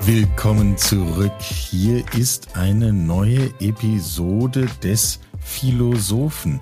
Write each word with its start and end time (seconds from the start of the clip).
Willkommen 0.00 0.76
zurück. 0.76 1.32
Hier 1.40 2.04
ist 2.14 2.56
eine 2.56 2.92
neue 2.92 3.52
Episode 3.60 4.66
des 4.82 5.20
Philosophen. 5.40 6.60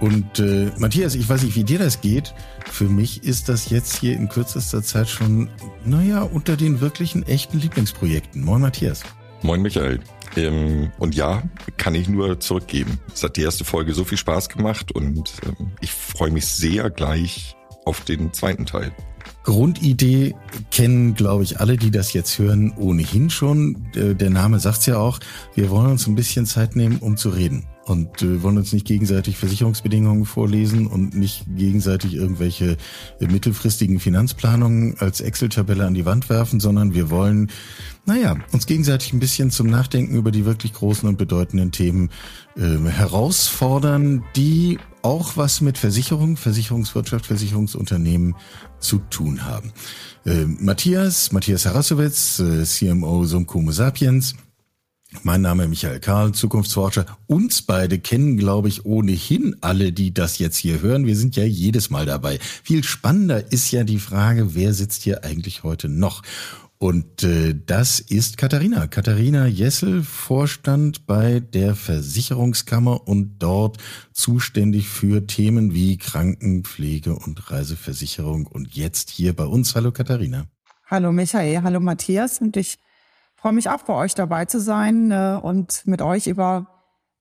Und 0.00 0.38
äh, 0.38 0.70
Matthias, 0.78 1.14
ich 1.14 1.28
weiß 1.28 1.42
nicht, 1.42 1.56
wie 1.56 1.64
dir 1.64 1.78
das 1.78 2.00
geht. 2.00 2.34
Für 2.70 2.84
mich 2.84 3.22
ist 3.22 3.48
das 3.48 3.70
jetzt 3.70 3.96
hier 3.96 4.14
in 4.14 4.28
kürzester 4.28 4.82
Zeit 4.82 5.08
schon, 5.08 5.50
naja, 5.84 6.22
unter 6.22 6.56
den 6.56 6.80
wirklichen 6.80 7.22
echten 7.26 7.60
Lieblingsprojekten. 7.60 8.42
Moin 8.42 8.62
Matthias. 8.62 9.02
Moin 9.42 9.62
Michael. 9.62 10.00
Ähm, 10.36 10.90
und 10.98 11.14
ja, 11.14 11.42
kann 11.76 11.94
ich 11.94 12.08
nur 12.08 12.40
zurückgeben. 12.40 12.98
Es 13.12 13.22
hat 13.22 13.36
die 13.36 13.42
erste 13.42 13.64
Folge 13.64 13.94
so 13.94 14.04
viel 14.04 14.18
Spaß 14.18 14.48
gemacht 14.48 14.92
und 14.92 15.32
ähm, 15.46 15.72
ich 15.80 15.92
freue 15.92 16.30
mich 16.30 16.46
sehr 16.46 16.90
gleich 16.90 17.56
auf 17.84 18.02
den 18.02 18.32
zweiten 18.32 18.66
Teil. 18.66 18.92
Grundidee 19.42 20.34
kennen, 20.70 21.14
glaube 21.14 21.44
ich, 21.44 21.60
alle, 21.60 21.76
die 21.76 21.90
das 21.90 22.12
jetzt 22.12 22.38
hören, 22.38 22.72
ohnehin 22.76 23.30
schon. 23.30 23.76
Der 23.94 24.30
Name 24.30 24.60
sagt's 24.60 24.86
ja 24.86 24.98
auch. 24.98 25.18
Wir 25.54 25.70
wollen 25.70 25.90
uns 25.90 26.06
ein 26.06 26.14
bisschen 26.14 26.46
Zeit 26.46 26.76
nehmen, 26.76 26.98
um 26.98 27.16
zu 27.16 27.30
reden. 27.30 27.64
Und 27.90 28.22
äh, 28.22 28.40
wollen 28.42 28.58
uns 28.58 28.72
nicht 28.72 28.86
gegenseitig 28.86 29.36
Versicherungsbedingungen 29.36 30.24
vorlesen 30.24 30.86
und 30.86 31.16
nicht 31.16 31.44
gegenseitig 31.56 32.14
irgendwelche 32.14 32.76
äh, 33.18 33.26
mittelfristigen 33.26 33.98
Finanzplanungen 33.98 34.96
als 35.00 35.20
Excel-Tabelle 35.20 35.86
an 35.86 35.94
die 35.94 36.04
Wand 36.04 36.28
werfen, 36.28 36.60
sondern 36.60 36.94
wir 36.94 37.10
wollen, 37.10 37.50
naja, 38.06 38.36
uns 38.52 38.66
gegenseitig 38.66 39.12
ein 39.12 39.18
bisschen 39.18 39.50
zum 39.50 39.66
Nachdenken 39.66 40.14
über 40.14 40.30
die 40.30 40.44
wirklich 40.44 40.74
großen 40.74 41.08
und 41.08 41.18
bedeutenden 41.18 41.72
Themen 41.72 42.10
äh, 42.56 42.88
herausfordern, 42.88 44.22
die 44.36 44.78
auch 45.02 45.36
was 45.36 45.60
mit 45.60 45.76
Versicherung, 45.76 46.36
Versicherungswirtschaft, 46.36 47.26
Versicherungsunternehmen 47.26 48.36
zu 48.80 48.98
tun 49.10 49.44
haben. 49.44 49.72
Äh, 50.24 50.44
Matthias, 50.44 51.32
Matthias 51.32 51.66
Harasowitz, 51.66 52.40
äh, 52.40 52.64
CMO 52.64 53.24
Sumco 53.24 53.70
Sapiens, 53.70 54.34
mein 55.24 55.42
Name 55.42 55.64
ist 55.64 55.70
Michael 55.70 55.98
Karl, 55.98 56.32
Zukunftsforscher. 56.32 57.04
Uns 57.26 57.62
beide 57.62 57.98
kennen, 57.98 58.36
glaube 58.36 58.68
ich, 58.68 58.86
ohnehin 58.86 59.56
alle, 59.60 59.92
die 59.92 60.14
das 60.14 60.38
jetzt 60.38 60.56
hier 60.56 60.80
hören. 60.80 61.04
Wir 61.04 61.16
sind 61.16 61.34
ja 61.34 61.44
jedes 61.44 61.90
Mal 61.90 62.06
dabei. 62.06 62.38
Viel 62.62 62.84
spannender 62.84 63.52
ist 63.52 63.72
ja 63.72 63.82
die 63.82 63.98
Frage, 63.98 64.54
wer 64.54 64.72
sitzt 64.72 65.02
hier 65.02 65.24
eigentlich 65.24 65.64
heute 65.64 65.88
noch? 65.88 66.22
Und 66.82 67.24
äh, 67.24 67.54
das 67.66 68.00
ist 68.00 68.38
Katharina. 68.38 68.86
Katharina 68.86 69.46
Jessel, 69.46 70.02
Vorstand 70.02 71.06
bei 71.06 71.40
der 71.40 71.74
Versicherungskammer 71.74 73.06
und 73.06 73.38
dort 73.38 73.76
zuständig 74.14 74.88
für 74.88 75.26
Themen 75.26 75.74
wie 75.74 75.98
Krankenpflege 75.98 77.14
und 77.14 77.50
Reiseversicherung. 77.50 78.46
Und 78.46 78.74
jetzt 78.74 79.10
hier 79.10 79.36
bei 79.36 79.44
uns. 79.44 79.74
Hallo 79.74 79.92
Katharina. 79.92 80.46
Hallo 80.86 81.12
Michael, 81.12 81.62
hallo 81.62 81.80
Matthias. 81.80 82.40
Und 82.40 82.56
ich 82.56 82.78
freue 83.36 83.52
mich 83.52 83.68
auch, 83.68 83.82
bei 83.82 83.92
euch 83.92 84.14
dabei 84.14 84.46
zu 84.46 84.58
sein 84.58 85.10
äh, 85.10 85.38
und 85.42 85.86
mit 85.86 86.00
euch 86.00 86.28
über 86.28 86.66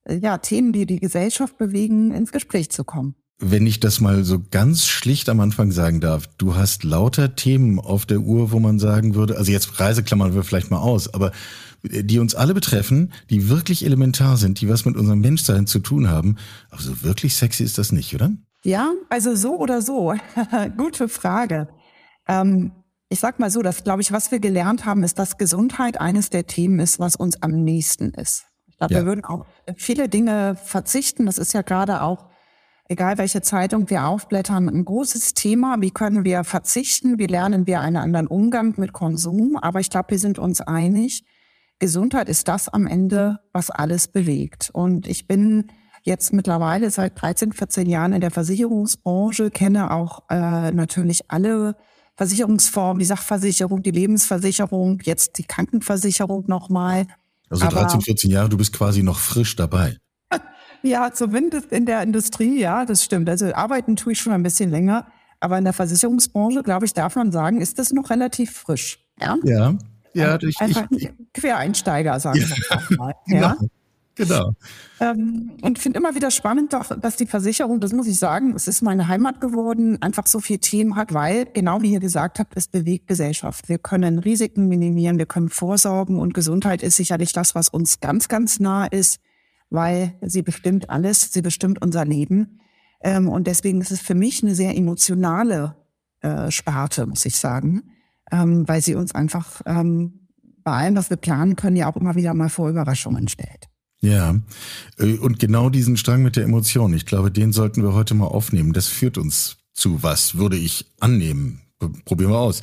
äh, 0.06 0.16
ja, 0.16 0.38
Themen, 0.38 0.72
die 0.72 0.86
die 0.86 1.02
Gesellschaft 1.02 1.58
bewegen, 1.58 2.14
ins 2.14 2.32
Gespräch 2.32 2.72
zu 2.72 2.86
kommen. 2.86 3.19
Wenn 3.42 3.66
ich 3.66 3.80
das 3.80 4.02
mal 4.02 4.26
so 4.26 4.42
ganz 4.52 4.86
schlicht 4.86 5.30
am 5.30 5.40
Anfang 5.40 5.72
sagen 5.72 6.02
darf, 6.02 6.28
du 6.38 6.56
hast 6.56 6.84
lauter 6.84 7.36
Themen 7.36 7.80
auf 7.80 8.06
der 8.06 8.20
Uhr, 8.20 8.52
wo 8.52 8.60
man 8.60 8.80
sagen 8.80 9.16
würde, 9.16 9.38
also 9.38 9.52
jetzt 9.52 9.80
Reiseklammern 9.80 10.36
wir 10.36 10.44
vielleicht 10.44 10.72
mal 10.72 10.80
aus, 10.80 11.14
aber 11.14 11.32
äh, 11.90 12.04
die 12.04 12.20
uns 12.20 12.36
alle 12.36 12.54
betreffen, 12.54 13.14
die 13.30 13.50
wirklich 13.50 13.86
elementar 13.86 14.38
sind, 14.38 14.60
die 14.62 14.70
was 14.70 14.86
mit 14.86 14.98
unserem 14.98 15.22
Menschsein 15.22 15.68
zu 15.68 15.80
tun 15.80 16.10
haben. 16.10 16.36
Also 16.70 17.02
wirklich 17.04 17.36
sexy 17.36 17.64
ist 17.64 17.78
das 17.78 17.92
nicht, 17.92 18.14
oder? 18.14 18.32
Ja, 18.64 18.92
also 19.10 19.36
so 19.36 19.58
oder 19.58 19.82
so. 19.82 20.14
Gute 20.78 21.08
Frage. 21.08 21.70
Ähm, 22.28 22.72
ich 23.10 23.20
sag 23.20 23.40
mal 23.40 23.50
so, 23.50 23.62
dass 23.62 23.84
glaube 23.84 24.02
ich, 24.02 24.12
was 24.12 24.32
wir 24.32 24.40
gelernt 24.40 24.86
haben, 24.86 25.04
ist, 25.04 25.18
dass 25.18 25.38
Gesundheit 25.38 26.00
eines 26.00 26.30
der 26.30 26.46
Themen 26.46 26.80
ist, 26.80 27.00
was 27.00 27.16
uns 27.16 27.42
am 27.42 27.64
nächsten 27.64 28.12
ist. 28.12 28.46
Ich 28.68 28.78
glaube, 28.78 28.94
ja. 28.94 29.00
wir 29.00 29.06
würden 29.08 29.26
auch 29.26 29.46
viele 29.76 30.08
Dinge 30.10 30.56
verzichten. 30.64 31.26
Das 31.26 31.38
ist 31.38 31.54
ja 31.54 31.64
gerade 31.64 32.02
auch, 32.02 32.29
egal 32.90 33.18
welche 33.18 33.42
Zeitung 33.42 33.90
wir 33.90 34.06
aufblättern, 34.06 34.68
ein 34.68 34.84
großes 34.84 35.36
Thema. 35.36 35.78
Wie 35.80 35.92
können 35.92 36.26
wir 36.26 36.44
verzichten? 36.44 37.18
Wie 37.18 37.28
lernen 37.28 37.68
wir 37.68 37.80
einen 37.80 37.96
anderen 37.96 38.28
Umgang 38.28 38.74
mit 38.78 38.92
Konsum? 38.92 39.56
Aber 39.56 39.80
ich 39.80 39.90
glaube, 39.90 40.10
wir 40.10 40.20
sind 40.20 40.40
uns 40.40 40.60
einig. 40.60 41.24
Gesundheit 41.78 42.28
ist 42.28 42.48
das 42.48 42.68
am 42.68 42.88
Ende, 42.88 43.38
was 43.54 43.70
alles 43.70 44.10
bewegt. 44.10 44.70
Und 44.74 45.08
ich 45.08 45.28
bin 45.28 45.72
jetzt 46.04 46.34
mittlerweile 46.34 46.90
seit 46.92 47.22
13, 47.22 47.54
14 47.54 47.88
Jahren 47.88 48.12
in 48.12 48.22
der 48.22 48.32
Versicherungsbranche, 48.32 49.52
kenne 49.52 49.92
auch 49.92 50.24
äh, 50.30 50.72
natürlich 50.72 51.30
alle 51.30 51.76
Versicherungsform, 52.18 53.00
die 53.00 53.06
Sachversicherung, 53.06 53.84
die 53.84 53.92
Lebensversicherung, 53.92 55.00
jetzt 55.04 55.38
die 55.38 55.44
Krankenversicherung 55.44 56.46
nochmal. 56.48 57.06
Also 57.50 57.68
13, 57.68 58.02
14 58.02 58.32
Jahre, 58.32 58.50
du 58.50 58.58
bist 58.58 58.74
quasi 58.74 59.04
noch 59.04 59.20
frisch 59.20 59.56
dabei. 59.56 59.98
Ja, 60.82 61.12
zumindest 61.14 61.72
in 61.72 61.86
der 61.86 62.02
Industrie, 62.04 62.60
ja, 62.60 62.86
das 62.86 63.04
stimmt. 63.04 63.30
Also 63.30 63.54
arbeiten 63.54 63.96
tue 63.96 64.14
ich 64.14 64.20
schon 64.20 64.34
ein 64.34 64.44
bisschen 64.44 64.70
länger. 64.70 65.08
Aber 65.40 65.58
in 65.58 65.64
der 65.64 65.74
Versicherungsbranche, 65.74 66.64
glaube 66.64 66.86
ich, 66.86 66.94
darf 66.94 67.16
man 67.16 67.32
sagen, 67.32 67.62
ist 67.62 67.80
das 67.80 67.92
noch 67.92 68.10
relativ 68.10 68.52
frisch. 68.52 69.00
Ja, 69.22 69.38
ja. 69.44 69.74
ja 70.14 70.38
ich, 70.42 70.60
Einfach 70.60 70.88
ich, 70.92 71.10
Quereinsteiger, 71.34 72.20
sagen 72.20 72.40
wir 72.40 72.98
mal. 72.98 73.14
Ja. 73.28 73.56
Genau. 73.56 73.70
Genau. 74.20 74.52
Ähm, 75.00 75.52
und 75.62 75.80
finde 75.80 75.98
immer 75.98 76.14
wieder 76.14 76.30
spannend, 76.30 76.74
doch, 76.74 76.86
dass 77.00 77.16
die 77.16 77.26
Versicherung, 77.26 77.80
das 77.80 77.94
muss 77.94 78.06
ich 78.06 78.20
sagen, 78.20 78.54
es 78.54 78.68
ist 78.68 78.82
meine 78.82 79.08
Heimat 79.08 79.40
geworden, 79.40 80.02
einfach 80.02 80.28
so 80.28 80.42
viel 80.42 80.58
Themen 80.58 80.98
hat, 80.98 81.14
weil, 81.14 81.46
genau 81.46 81.82
wie 81.82 81.94
ihr 81.94 82.02
gesagt 82.02 82.38
habt, 82.38 82.52
es 82.58 82.68
bewegt 82.68 83.08
Gesellschaft. 83.08 83.70
Wir 83.70 83.78
können 83.78 84.20
Risiken 84.20 84.68
minimieren, 84.68 85.20
wir 85.20 85.26
können 85.26 85.48
vorsorgen 85.48 86.20
und 86.20 86.34
Gesundheit 86.34 86.84
ist 86.84 86.98
sicherlich 86.98 87.32
das, 87.32 87.56
was 87.56 87.70
uns 87.70 88.02
ganz, 88.02 88.28
ganz 88.28 88.60
nah 88.60 88.88
ist, 88.88 89.20
weil 89.70 90.16
sie 90.22 90.42
bestimmt 90.42 90.90
alles, 90.90 91.32
sie 91.32 91.42
bestimmt 91.42 91.82
unser 91.82 92.06
Leben. 92.06 92.60
Ähm, 93.02 93.30
und 93.30 93.48
deswegen 93.48 93.82
ist 93.82 93.92
es 93.92 94.02
für 94.02 94.16
mich 94.16 94.44
eine 94.44 94.56
sehr 94.56 94.76
emotionale 94.76 95.76
äh, 96.22 96.52
Sparte, 96.52 97.06
muss 97.06 97.26
ich 97.26 97.38
sagen, 97.38 97.84
ähm, 98.32 98.68
weil 98.68 98.82
sie 98.82 98.96
uns 98.96 99.14
einfach 99.14 99.62
ähm, 99.66 100.28
bei 100.64 100.72
allem, 100.72 100.96
was 100.96 101.10
wir 101.10 101.18
planen 101.18 101.56
können, 101.56 101.76
ja 101.76 101.92
auch 101.92 101.96
immer 101.96 102.16
wieder 102.16 102.34
mal 102.34 102.50
vor 102.50 102.70
Überraschungen 102.70 103.28
stellt. 103.28 103.70
Ja, 104.02 104.36
äh, 104.98 105.18
und 105.18 105.40
genau 105.40 105.70
diesen 105.70 105.98
Strang 105.98 106.24
mit 106.24 106.36
der 106.36 106.44
Emotion, 106.44 106.94
ich 106.94 107.06
glaube, 107.06 107.32
den 107.32 107.52
sollten 107.52 107.84
wir 107.84 107.94
heute 107.94 108.16
mal 108.16 108.28
aufnehmen. 108.28 108.74
Das 108.74 108.88
führt 108.88 109.18
uns 109.18 109.58
zu 109.74 110.04
was, 110.04 110.38
würde 110.38 110.58
ich 110.58 110.86
annehmen. 111.00 111.62
Probieren 112.04 112.32
wir 112.32 112.40
aus. 112.40 112.62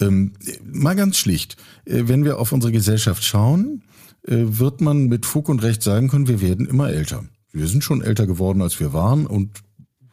Ähm, 0.00 0.32
mal 0.64 0.96
ganz 0.96 1.18
schlicht, 1.18 1.56
äh, 1.84 2.04
wenn 2.06 2.24
wir 2.24 2.38
auf 2.38 2.52
unsere 2.52 2.72
Gesellschaft 2.72 3.22
schauen, 3.22 3.82
wird 4.26 4.80
man 4.80 5.06
mit 5.06 5.26
Fug 5.26 5.48
und 5.48 5.62
Recht 5.62 5.82
sagen 5.82 6.08
können, 6.08 6.28
wir 6.28 6.40
werden 6.40 6.66
immer 6.66 6.90
älter. 6.90 7.24
Wir 7.52 7.66
sind 7.66 7.84
schon 7.84 8.02
älter 8.02 8.26
geworden, 8.26 8.62
als 8.62 8.80
wir 8.80 8.92
waren 8.92 9.26
und 9.26 9.50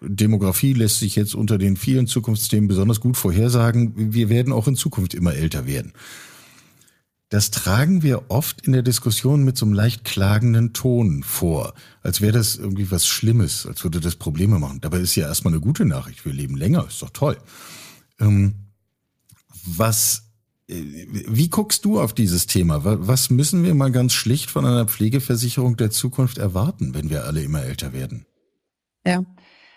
Demografie 0.04 0.74
lässt 0.74 1.00
sich 1.00 1.16
jetzt 1.16 1.36
unter 1.36 1.58
den 1.58 1.78
vielen 1.78 2.08
Zukunftsthemen 2.08 2.68
besonders 2.68 3.00
gut 3.00 3.18
vorhersagen. 3.18 4.14
Wir 4.14 4.30
werden 4.30 4.52
auch 4.52 4.68
in 4.68 4.76
Zukunft 4.76 5.14
immer 5.14 5.34
älter 5.36 5.68
werden 5.68 5.94
das 7.32 7.50
tragen 7.50 8.04
wir 8.04 8.30
oft 8.30 8.68
in 8.68 8.74
der 8.74 8.82
Diskussion 8.82 9.46
mit 9.46 9.58
so 9.58 9.66
einem 9.66 9.74
leicht 9.74 10.04
klagenden 10.04 10.74
Ton 10.74 11.24
vor, 11.24 11.74
als 12.04 12.20
wäre 12.20 12.34
das 12.34 12.58
irgendwie 12.58 12.92
was 12.92 13.08
Schlimmes, 13.08 13.66
als 13.66 13.86
würde 13.86 14.02
das 14.02 14.18
Probleme 14.18 14.60
machen. 14.60 14.82
Dabei 14.82 14.98
ist 14.98 15.16
ja 15.16 15.28
erstmal 15.28 15.54
eine 15.54 15.62
gute 15.62 15.86
Nachricht. 15.86 16.26
Wir 16.26 16.34
leben 16.34 16.58
länger, 16.58 16.86
ist 16.86 17.02
doch 17.02 17.12
toll. 17.12 17.38
Ähm, 18.20 18.56
was, 19.64 20.18
äh, 20.18 20.31
wie 20.72 21.50
guckst 21.50 21.84
du 21.86 22.00
auf 22.00 22.14
dieses 22.14 22.48
Thema? 22.48 22.82
Was 22.84 23.30
müssen 23.30 23.64
wir 23.64 23.74
mal 23.76 23.92
ganz 23.92 24.14
schlicht 24.14 24.50
von 24.50 24.66
einer 24.66 24.86
Pflegeversicherung 24.86 25.76
der 25.76 25.92
Zukunft 25.92 26.38
erwarten, 26.38 26.94
wenn 26.94 27.10
wir 27.10 27.26
alle 27.26 27.44
immer 27.44 27.64
älter 27.64 27.94
werden? 27.94 28.26
Ja. 29.06 29.24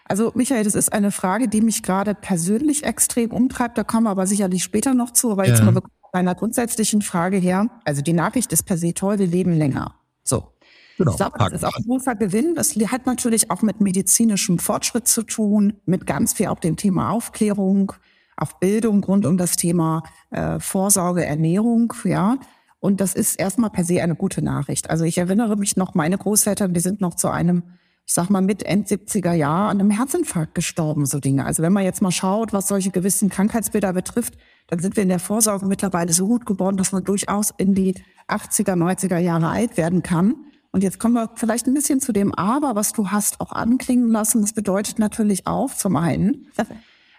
Also 0.07 0.33
Michael, 0.35 0.65
das 0.65 0.75
ist 0.75 0.93
eine 0.93 1.11
Frage, 1.11 1.49
die 1.49 1.63
mich 1.63 1.83
gerade 1.83 2.15
persönlich 2.15 2.85
extrem 2.85 3.31
umtreibt. 3.31 3.79
Da 3.79 3.85
kommen 3.85 4.05
wir 4.05 4.11
aber 4.11 4.27
sicherlich 4.27 4.63
später 4.63 4.95
noch 4.95 5.13
zu. 5.13 5.33
Aber 5.33 5.47
jetzt 5.49 5.61
ja. 5.61 5.71
mal 5.71 5.83
meiner 6.13 6.35
grundsätzlichen 6.35 7.03
Frage 7.03 7.39
her, 7.39 7.69
also 7.85 8.03
die 8.03 8.13
Nachricht 8.13 8.53
ist 8.53 8.65
per 8.65 8.79
se 8.79 8.95
toll, 8.95 9.19
wir 9.19 9.27
leben 9.27 9.53
länger. 9.53 9.97
So. 10.23 10.53
Genau. 10.97 11.11
Ich 11.11 11.17
glaube, 11.17 11.39
das 11.39 11.53
ist 11.55 11.65
auch 11.65 11.75
ein 11.75 11.85
großer 11.85 12.15
Gewinn. 12.15 12.55
Das 12.55 12.77
hat 12.77 13.07
natürlich 13.07 13.51
auch 13.51 13.63
mit 13.63 13.81
medizinischem 13.81 14.61
Fortschritt 14.61 15.09
zu 15.09 15.25
tun, 15.25 15.75
mit 15.87 16.07
ganz 16.07 16.35
viel 16.35 16.47
auch 16.47 16.61
dem 16.61 16.77
Thema 16.77 17.11
Aufklärung, 17.11 17.95
auch 18.37 18.55
Bildung 18.55 19.03
rund 19.05 19.27
um 19.27 19.37
das 19.37 19.57
Thema 19.57 20.03
äh, 20.31 20.59
Vorsorge, 20.61 21.25
Ernährung, 21.25 21.93
ja. 22.05 22.39
Und 22.81 23.01
das 23.01 23.15
ist 23.15 23.37
erstmal 23.37 23.71
per 23.71 23.85
se 23.85 24.03
eine 24.03 24.15
gute 24.15 24.43
Nachricht. 24.43 24.91
Also 24.91 25.05
ich 25.05 25.17
erinnere 25.17 25.57
mich 25.57 25.77
noch, 25.77 25.95
meine 25.95 26.19
Großeltern, 26.19 26.75
die 26.75 26.81
sind 26.81 27.01
noch 27.01 27.15
zu 27.15 27.29
einem, 27.29 27.63
ich 28.05 28.13
sag 28.13 28.29
mal, 28.29 28.43
mit 28.43 28.63
End 28.63 28.89
70er 28.89 29.33
Jahr 29.33 29.71
an 29.71 29.81
einem 29.81 29.91
Herzinfarkt 29.91 30.55
gestorben, 30.55 31.07
so 31.07 31.19
Dinge. 31.19 31.47
Also 31.47 31.63
wenn 31.63 31.73
man 31.73 31.85
jetzt 31.85 32.03
mal 32.03 32.11
schaut, 32.11 32.53
was 32.53 32.69
solche 32.69 32.91
gewissen 32.91 33.31
Krankheitsbilder 33.31 33.95
betrifft, 33.95 34.35
dann 34.67 34.81
sind 34.81 34.97
wir 34.97 35.03
in 35.03 35.09
der 35.09 35.19
Vorsorge 35.19 35.65
mittlerweile 35.65 36.13
so 36.13 36.27
gut 36.27 36.45
geworden, 36.45 36.77
dass 36.77 36.93
man 36.93 37.05
durchaus 37.05 37.55
in 37.57 37.75
die 37.75 37.95
80er, 38.29 38.75
90er 38.75 39.19
Jahre 39.19 39.49
alt 39.49 39.79
werden 39.79 40.03
kann. 40.03 40.35
Und 40.71 40.83
jetzt 40.83 40.99
kommen 40.99 41.15
wir 41.15 41.31
vielleicht 41.37 41.67
ein 41.67 41.75
bisschen 41.75 42.01
zu 42.01 42.13
dem 42.13 42.35
Aber, 42.35 42.75
was 42.75 42.93
du 42.93 43.09
hast 43.09 43.41
auch 43.41 43.53
anklingen 43.53 44.11
lassen. 44.11 44.41
Das 44.43 44.53
bedeutet 44.53 44.99
natürlich 44.99 45.47
auch 45.47 45.73
zum 45.73 45.97
einen, 45.97 46.49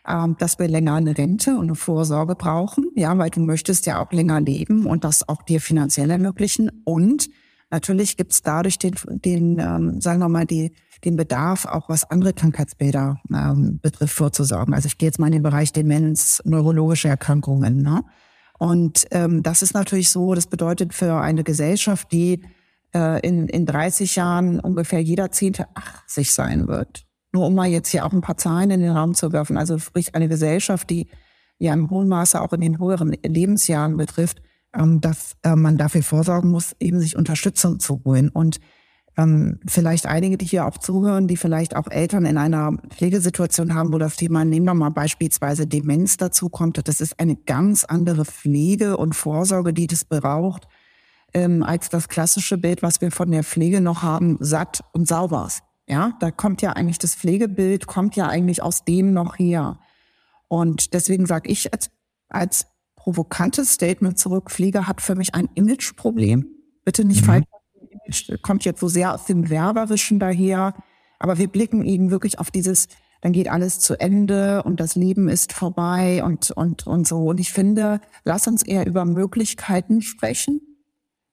ähm, 0.07 0.35
dass 0.37 0.59
wir 0.59 0.67
länger 0.67 0.95
eine 0.95 1.17
Rente 1.17 1.55
und 1.55 1.65
eine 1.65 1.75
Vorsorge 1.75 2.35
brauchen, 2.35 2.91
ja, 2.95 3.17
weil 3.17 3.29
du 3.29 3.41
möchtest 3.41 3.85
ja 3.85 4.03
auch 4.03 4.11
länger 4.11 4.41
leben 4.41 4.85
und 4.85 5.03
das 5.03 5.27
auch 5.27 5.41
dir 5.43 5.61
finanziell 5.61 6.09
ermöglichen. 6.09 6.69
Und 6.83 7.29
natürlich 7.69 8.17
gibt 8.17 8.31
es 8.33 8.41
dadurch 8.41 8.77
den, 8.77 8.95
den 9.07 9.59
ähm, 9.59 10.01
sagen 10.01 10.19
wir 10.19 10.29
mal, 10.29 10.45
die, 10.45 10.73
den 11.03 11.15
Bedarf, 11.15 11.65
auch 11.65 11.89
was 11.89 12.09
andere 12.09 12.33
Krankheitsbilder 12.33 13.19
ähm, 13.33 13.79
betrifft, 13.81 14.15
vorzusorgen. 14.15 14.73
Also 14.73 14.87
ich 14.87 14.97
gehe 14.97 15.07
jetzt 15.07 15.19
mal 15.19 15.27
in 15.27 15.33
den 15.33 15.43
Bereich 15.43 15.73
Demenz, 15.73 16.41
neurologische 16.45 17.07
Erkrankungen. 17.07 17.81
Ne? 17.81 18.03
Und 18.57 19.05
ähm, 19.11 19.43
das 19.43 19.61
ist 19.61 19.73
natürlich 19.73 20.09
so, 20.09 20.33
das 20.33 20.47
bedeutet 20.47 20.93
für 20.93 21.19
eine 21.19 21.43
Gesellschaft, 21.43 22.11
die 22.11 22.41
äh, 22.93 23.19
in, 23.27 23.47
in 23.47 23.65
30 23.65 24.15
Jahren 24.15 24.59
ungefähr 24.59 25.01
jeder 25.01 25.31
Zehnte 25.31 25.67
80 25.75 26.31
sein 26.31 26.67
wird. 26.67 27.04
Nur 27.35 27.47
um 27.47 27.53
mal 27.53 27.67
jetzt 27.67 27.89
hier 27.89 28.05
auch 28.05 28.13
ein 28.13 28.21
paar 28.21 28.37
Zahlen 28.37 28.71
in 28.71 28.79
den 28.79 28.91
Raum 28.91 29.13
zu 29.13 29.33
werfen. 29.33 29.57
Also 29.57 29.77
sprich 29.77 30.15
eine 30.15 30.29
Gesellschaft, 30.29 30.89
die 30.89 31.09
ja 31.59 31.73
im 31.73 31.89
hohen 31.89 32.07
Maße 32.07 32.39
auch 32.39 32.53
in 32.53 32.61
den 32.61 32.79
höheren 32.79 33.09
Lebensjahren 33.25 33.97
betrifft, 33.97 34.41
ähm, 34.73 35.01
dass 35.01 35.35
äh, 35.43 35.53
man 35.57 35.77
dafür 35.77 36.01
vorsorgen 36.01 36.49
muss, 36.49 36.77
eben 36.79 37.01
sich 37.01 37.17
Unterstützung 37.17 37.81
zu 37.81 38.01
holen. 38.05 38.29
Und 38.29 38.61
ähm, 39.17 39.59
vielleicht 39.67 40.05
einige, 40.05 40.37
die 40.37 40.45
hier 40.45 40.65
auch 40.65 40.77
zuhören, 40.77 41.27
die 41.27 41.35
vielleicht 41.35 41.75
auch 41.75 41.91
Eltern 41.91 42.25
in 42.25 42.37
einer 42.37 42.77
Pflegesituation 42.87 43.75
haben, 43.75 43.91
wo 43.91 43.97
das 43.97 44.15
Thema, 44.15 44.45
nehmen 44.45 44.65
wir 44.65 44.73
mal 44.73 44.91
beispielsweise 44.91 45.67
Demenz 45.67 46.15
dazu 46.15 46.47
kommt, 46.47 46.87
das 46.87 47.01
ist 47.01 47.19
eine 47.19 47.35
ganz 47.35 47.83
andere 47.83 48.23
Pflege 48.23 48.95
und 48.95 49.13
Vorsorge, 49.13 49.73
die 49.73 49.87
das 49.87 50.05
braucht, 50.05 50.69
ähm, 51.33 51.63
als 51.63 51.89
das 51.89 52.07
klassische 52.07 52.57
Bild, 52.57 52.81
was 52.81 53.01
wir 53.01 53.11
von 53.11 53.29
der 53.29 53.43
Pflege 53.43 53.81
noch 53.81 54.03
haben, 54.03 54.37
satt 54.39 54.85
und 54.93 55.05
sauber. 55.05 55.49
Ja, 55.87 56.13
da 56.19 56.31
kommt 56.31 56.61
ja 56.61 56.73
eigentlich 56.73 56.99
das 56.99 57.15
Pflegebild, 57.15 57.87
kommt 57.87 58.15
ja 58.15 58.27
eigentlich 58.27 58.63
aus 58.63 58.85
dem 58.85 59.13
noch 59.13 59.37
her. 59.37 59.79
Und 60.47 60.93
deswegen 60.93 61.25
sage 61.25 61.49
ich 61.49 61.73
als, 61.73 61.91
als 62.29 62.67
provokantes 62.95 63.73
Statement 63.73 64.17
zurück, 64.17 64.49
Pflege 64.49 64.87
hat 64.87 65.01
für 65.01 65.15
mich 65.15 65.35
ein 65.35 65.49
Imageproblem. 65.53 66.47
Bitte 66.83 67.05
nicht 67.05 67.21
mhm. 67.21 67.25
falsch. 67.25 67.45
Image 68.05 68.41
kommt 68.41 68.65
jetzt 68.65 68.79
so 68.79 68.87
sehr 68.87 69.13
aus 69.13 69.25
dem 69.25 69.49
Werberischen 69.49 70.19
daher. 70.19 70.73
Aber 71.19 71.37
wir 71.37 71.47
blicken 71.47 71.85
eben 71.85 72.11
wirklich 72.11 72.39
auf 72.39 72.51
dieses, 72.51 72.87
dann 73.21 73.31
geht 73.31 73.47
alles 73.47 73.79
zu 73.79 73.99
Ende 73.99 74.63
und 74.63 74.79
das 74.79 74.95
Leben 74.95 75.29
ist 75.29 75.53
vorbei 75.53 76.23
und, 76.23 76.51
und, 76.51 76.87
und 76.87 77.07
so. 77.07 77.25
Und 77.25 77.39
ich 77.39 77.51
finde, 77.51 78.01
lass 78.23 78.47
uns 78.47 78.63
eher 78.63 78.85
über 78.85 79.05
Möglichkeiten 79.05 80.01
sprechen, 80.01 80.61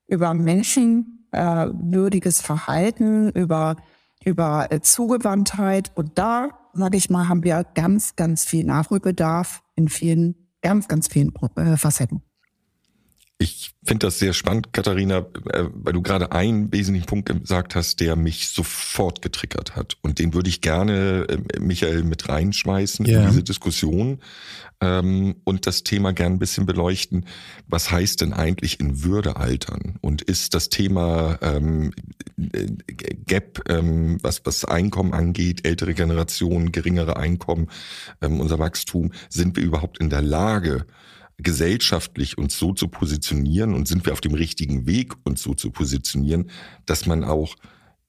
über 0.07 0.35
menschenwürdiges 0.35 2.41
Verhalten, 2.41 3.31
über 3.31 3.77
über 4.25 4.69
äh, 4.71 4.81
Zugewandtheit. 4.81 5.93
Und 5.95 6.19
da, 6.19 6.51
sage 6.73 6.97
ich 6.97 7.11
mal, 7.11 7.29
haben 7.29 7.45
wir 7.45 7.65
ganz, 7.75 8.17
ganz 8.17 8.45
viel 8.45 8.65
Nachholbedarf 8.65 9.63
in 9.75 9.89
vielen, 9.89 10.49
ganz, 10.63 10.89
ganz 10.89 11.09
vielen 11.09 11.33
äh, 11.57 11.77
Facetten. 11.77 12.23
Ich 13.43 13.73
finde 13.83 14.07
das 14.07 14.21
sehr 14.21 14.35
spannend, 14.35 14.73
Katharina, 14.73 15.27
äh, 15.53 15.65
weil 15.75 15.93
du 15.93 16.01
gerade 16.01 16.31
einen 16.31 16.73
wesentlichen 16.73 17.07
Punkt 17.07 17.29
gesagt 17.29 17.75
hast, 17.75 17.99
der 17.99 18.15
mich 18.15 18.49
sofort 18.49 19.21
getriggert 19.21 19.75
hat. 19.75 19.97
Und 20.01 20.21
den 20.21 20.33
würde 20.33 20.49
ich 20.49 20.61
gerne, 20.61 21.27
äh, 21.29 21.59
Michael, 21.59 22.05
mit 22.05 22.29
reinschmeißen 22.29 23.05
yeah. 23.05 23.23
in 23.23 23.31
diese 23.31 23.43
Diskussion 23.43 24.21
ähm, 24.81 25.35
und 25.43 25.67
das 25.67 25.83
Thema 25.83 26.13
gern 26.13 26.35
ein 26.35 26.39
bisschen 26.39 26.67
beleuchten. 26.67 27.27
Was 27.67 27.91
heißt 27.91 28.21
denn 28.21 28.33
eigentlich 28.33 28.79
in 28.79 29.03
Würde 29.03 29.35
altern? 29.35 29.97
Und 30.01 30.23
ist 30.23 30.55
das 30.55 30.69
Thema 30.69 31.39
ähm, 31.43 31.93
Gap, 33.27 33.69
ähm, 33.69 34.19
was, 34.23 34.43
was 34.45 34.65
Einkommen 34.65 35.15
angeht, 35.15 35.67
ältere 35.67 35.95
Generationen, 35.95 36.71
geringere 36.71 37.17
Einkommen, 37.17 37.67
ähm, 38.21 38.39
unser 38.39 38.61
Wachstum, 38.61 39.11
sind 39.29 39.57
wir 39.57 39.65
überhaupt 39.65 39.99
in 39.99 40.11
der 40.11 40.23
Lage, 40.23 40.87
gesellschaftlich 41.43 42.39
uns 42.39 42.59
so 42.59 42.73
zu 42.73 42.89
positionieren 42.89 43.75
und 43.75 43.89
sind 43.89 44.05
wir 44.07 44.13
auf 44.13 44.21
dem 44.21 44.35
richtigen 44.35 44.87
Weg, 44.87 45.15
uns 45.25 45.43
so 45.43 45.55
zu 45.55 45.71
positionieren, 45.71 46.51
dass 46.87 47.07
man 47.07 47.25
auch 47.25 47.57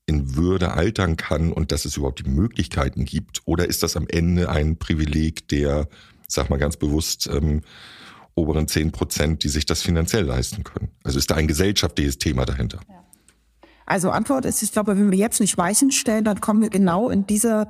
in 0.06 0.36
Würde 0.36 0.74
altern 0.74 1.18
kann 1.18 1.52
und 1.52 1.72
dass 1.72 1.86
es 1.86 1.98
überhaupt 1.98 2.26
die 2.26 2.30
Möglichkeiten 2.30 3.06
gibt? 3.06 3.42
Oder 3.46 3.68
ist 3.68 3.84
das 3.84 3.96
am 3.96 4.08
Ende 4.08 4.50
ein 4.50 4.78
Privileg 4.78 5.48
der, 5.48 5.88
sag 6.28 6.50
mal 6.50 6.58
ganz 6.58 6.78
bewusst, 6.78 7.28
ähm, 7.28 7.62
oberen 8.36 8.68
zehn 8.68 8.92
Prozent, 8.92 9.44
die 9.44 9.50
sich 9.50 9.66
das 9.66 9.82
finanziell 9.82 10.26
leisten 10.26 10.64
können? 10.64 10.90
Also 11.04 11.20
ist 11.20 11.30
da 11.32 11.36
ein 11.36 11.48
gesellschaftliches 11.48 12.18
Thema 12.18 12.46
dahinter? 12.46 12.80
Also 13.86 14.12
Antwort 14.12 14.46
ist, 14.46 14.62
ich 14.62 14.72
glaube, 14.72 14.98
wenn 14.98 15.12
wir 15.12 15.18
jetzt 15.18 15.40
nicht 15.40 15.58
Weichen 15.58 15.92
stellen, 15.92 16.24
dann 16.24 16.42
kommen 16.42 16.62
wir 16.62 16.70
genau 16.70 17.10
in 17.10 17.28
diese 17.28 17.68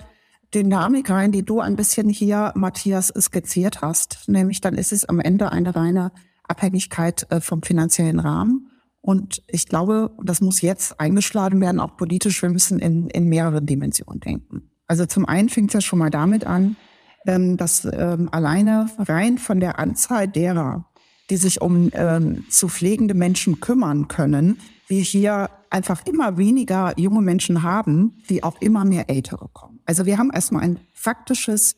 Dynamik 0.54 1.10
rein, 1.10 1.32
die 1.32 1.44
du 1.44 1.60
ein 1.60 1.76
bisschen 1.76 2.10
hier, 2.10 2.52
Matthias, 2.56 3.08
skizziert 3.20 3.82
hast. 3.82 4.28
Nämlich 4.28 4.62
dann 4.62 4.76
ist 4.76 4.92
es 4.92 5.06
am 5.06 5.20
Ende 5.20 5.52
eine 5.52 5.76
reine 5.76 6.12
Abhängigkeit 6.44 7.26
äh, 7.30 7.42
vom 7.42 7.64
finanziellen 7.64 8.20
Rahmen. 8.20 8.70
Und 9.02 9.44
ich 9.48 9.68
glaube, 9.68 10.12
das 10.24 10.40
muss 10.40 10.62
jetzt 10.62 11.00
eingeschlagen 11.00 11.60
werden, 11.60 11.80
auch 11.80 11.98
politisch. 11.98 12.42
Wir 12.42 12.50
müssen 12.50 12.80
in, 12.80 13.10
in 13.10 13.28
mehreren 13.28 13.66
Dimensionen 13.66 14.22
denken. 14.22 14.72
Also 14.88 15.06
zum 15.06 15.26
einen 15.26 15.50
fängt 15.50 15.72
es 15.72 15.74
ja 15.74 15.82
schon 15.82 16.00
mal 16.00 16.10
damit 16.10 16.46
an, 16.46 16.78
ähm, 17.26 17.58
dass 17.58 17.86
ähm, 17.86 18.30
alleine 18.32 18.90
rein 19.00 19.38
von 19.38 19.60
der 19.60 19.80
Anzahl 19.80 20.28
derer, 20.28 20.86
die 21.30 21.38
sich 21.38 21.62
um 21.62 21.90
ähm, 21.94 22.46
zu 22.50 22.68
pflegende 22.68 23.14
Menschen 23.14 23.60
kümmern 23.60 24.08
können, 24.08 24.60
wir 24.88 25.02
hier 25.02 25.50
einfach 25.70 26.06
immer 26.06 26.38
weniger 26.38 26.94
junge 27.00 27.22
Menschen 27.22 27.64
haben, 27.64 28.22
die 28.30 28.44
auch 28.44 28.62
immer 28.62 28.86
mehr 28.86 29.10
Ältere 29.10 29.50
kommen. 29.54 29.80
Also 29.86 30.06
wir 30.06 30.18
haben 30.18 30.32
erstmal 30.32 30.64
ein 30.64 30.80
faktisches, 30.94 31.78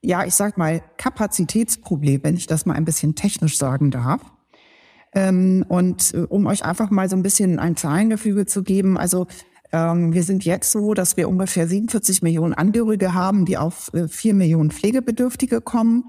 ja, 0.00 0.24
ich 0.24 0.34
sag 0.34 0.56
mal, 0.58 0.82
Kapazitätsproblem, 0.96 2.22
wenn 2.22 2.36
ich 2.36 2.46
das 2.46 2.66
mal 2.66 2.74
ein 2.74 2.84
bisschen 2.84 3.14
technisch 3.14 3.58
sagen 3.58 3.90
darf. 3.90 4.20
Ähm, 5.14 5.64
und 5.68 6.14
äh, 6.14 6.18
um 6.18 6.46
euch 6.46 6.64
einfach 6.64 6.90
mal 6.90 7.08
so 7.08 7.16
ein 7.16 7.22
bisschen 7.22 7.58
ein 7.58 7.76
Zahlengefüge 7.76 8.46
zu 8.46 8.62
geben, 8.62 8.98
also 8.98 9.26
ähm, 9.72 10.12
wir 10.12 10.22
sind 10.22 10.44
jetzt 10.44 10.70
so, 10.70 10.94
dass 10.94 11.16
wir 11.16 11.28
ungefähr 11.28 11.66
47 11.66 12.22
Millionen 12.22 12.54
Angehörige 12.54 13.14
haben, 13.14 13.44
die 13.44 13.58
auf 13.58 13.92
äh, 13.94 14.08
4 14.08 14.34
Millionen 14.34 14.70
Pflegebedürftige 14.70 15.60
kommen. 15.60 16.04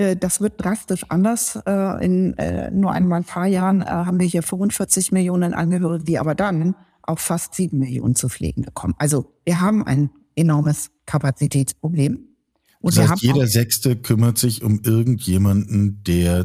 Äh, 0.00 0.16
das 0.16 0.40
wird 0.40 0.54
drastisch 0.56 1.04
anders. 1.08 1.58
Äh, 1.66 2.04
in 2.04 2.36
äh, 2.38 2.70
nur 2.70 2.92
einmal 2.92 3.20
ein 3.20 3.24
paar 3.24 3.46
Jahren 3.46 3.84
haben 3.84 4.18
wir 4.18 4.26
hier 4.26 4.42
45 4.42 5.12
Millionen 5.12 5.52
Angehörige, 5.52 6.04
die 6.04 6.18
aber 6.18 6.34
dann 6.34 6.74
auf 7.02 7.20
fast 7.20 7.54
7 7.54 7.78
Millionen 7.78 8.14
zu 8.14 8.28
pflegen 8.28 8.62
bekommen. 8.62 8.94
Also 8.98 9.32
wir 9.44 9.60
haben 9.60 9.86
ein 9.86 10.10
enormes 10.34 10.90
Kapazitätsproblem. 11.06 12.26
Und 12.80 12.96
das 12.96 13.10
heißt, 13.10 13.22
jeder 13.22 13.46
Sechste 13.46 13.96
kümmert 13.96 14.38
sich 14.38 14.62
um 14.62 14.80
irgendjemanden, 14.82 16.02
der 16.04 16.44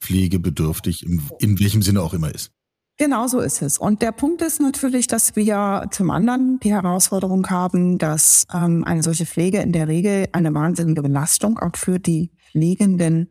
pflegebedürftig, 0.00 1.04
in 1.06 1.60
welchem 1.60 1.82
Sinne 1.82 2.02
auch 2.02 2.14
immer 2.14 2.34
ist. 2.34 2.50
Genau 2.96 3.28
so 3.28 3.38
ist 3.38 3.62
es. 3.62 3.78
Und 3.78 4.02
der 4.02 4.10
Punkt 4.10 4.42
ist 4.42 4.60
natürlich, 4.60 5.06
dass 5.06 5.36
wir 5.36 5.86
zum 5.92 6.10
anderen 6.10 6.58
die 6.64 6.72
Herausforderung 6.72 7.48
haben, 7.48 7.96
dass 7.98 8.44
ähm, 8.52 8.82
eine 8.82 9.04
solche 9.04 9.24
Pflege 9.24 9.58
in 9.58 9.70
der 9.70 9.86
Regel 9.86 10.26
eine 10.32 10.52
wahnsinnige 10.52 11.02
Belastung 11.02 11.60
auch 11.60 11.76
für 11.76 12.00
die 12.00 12.32
pflegenden 12.50 13.28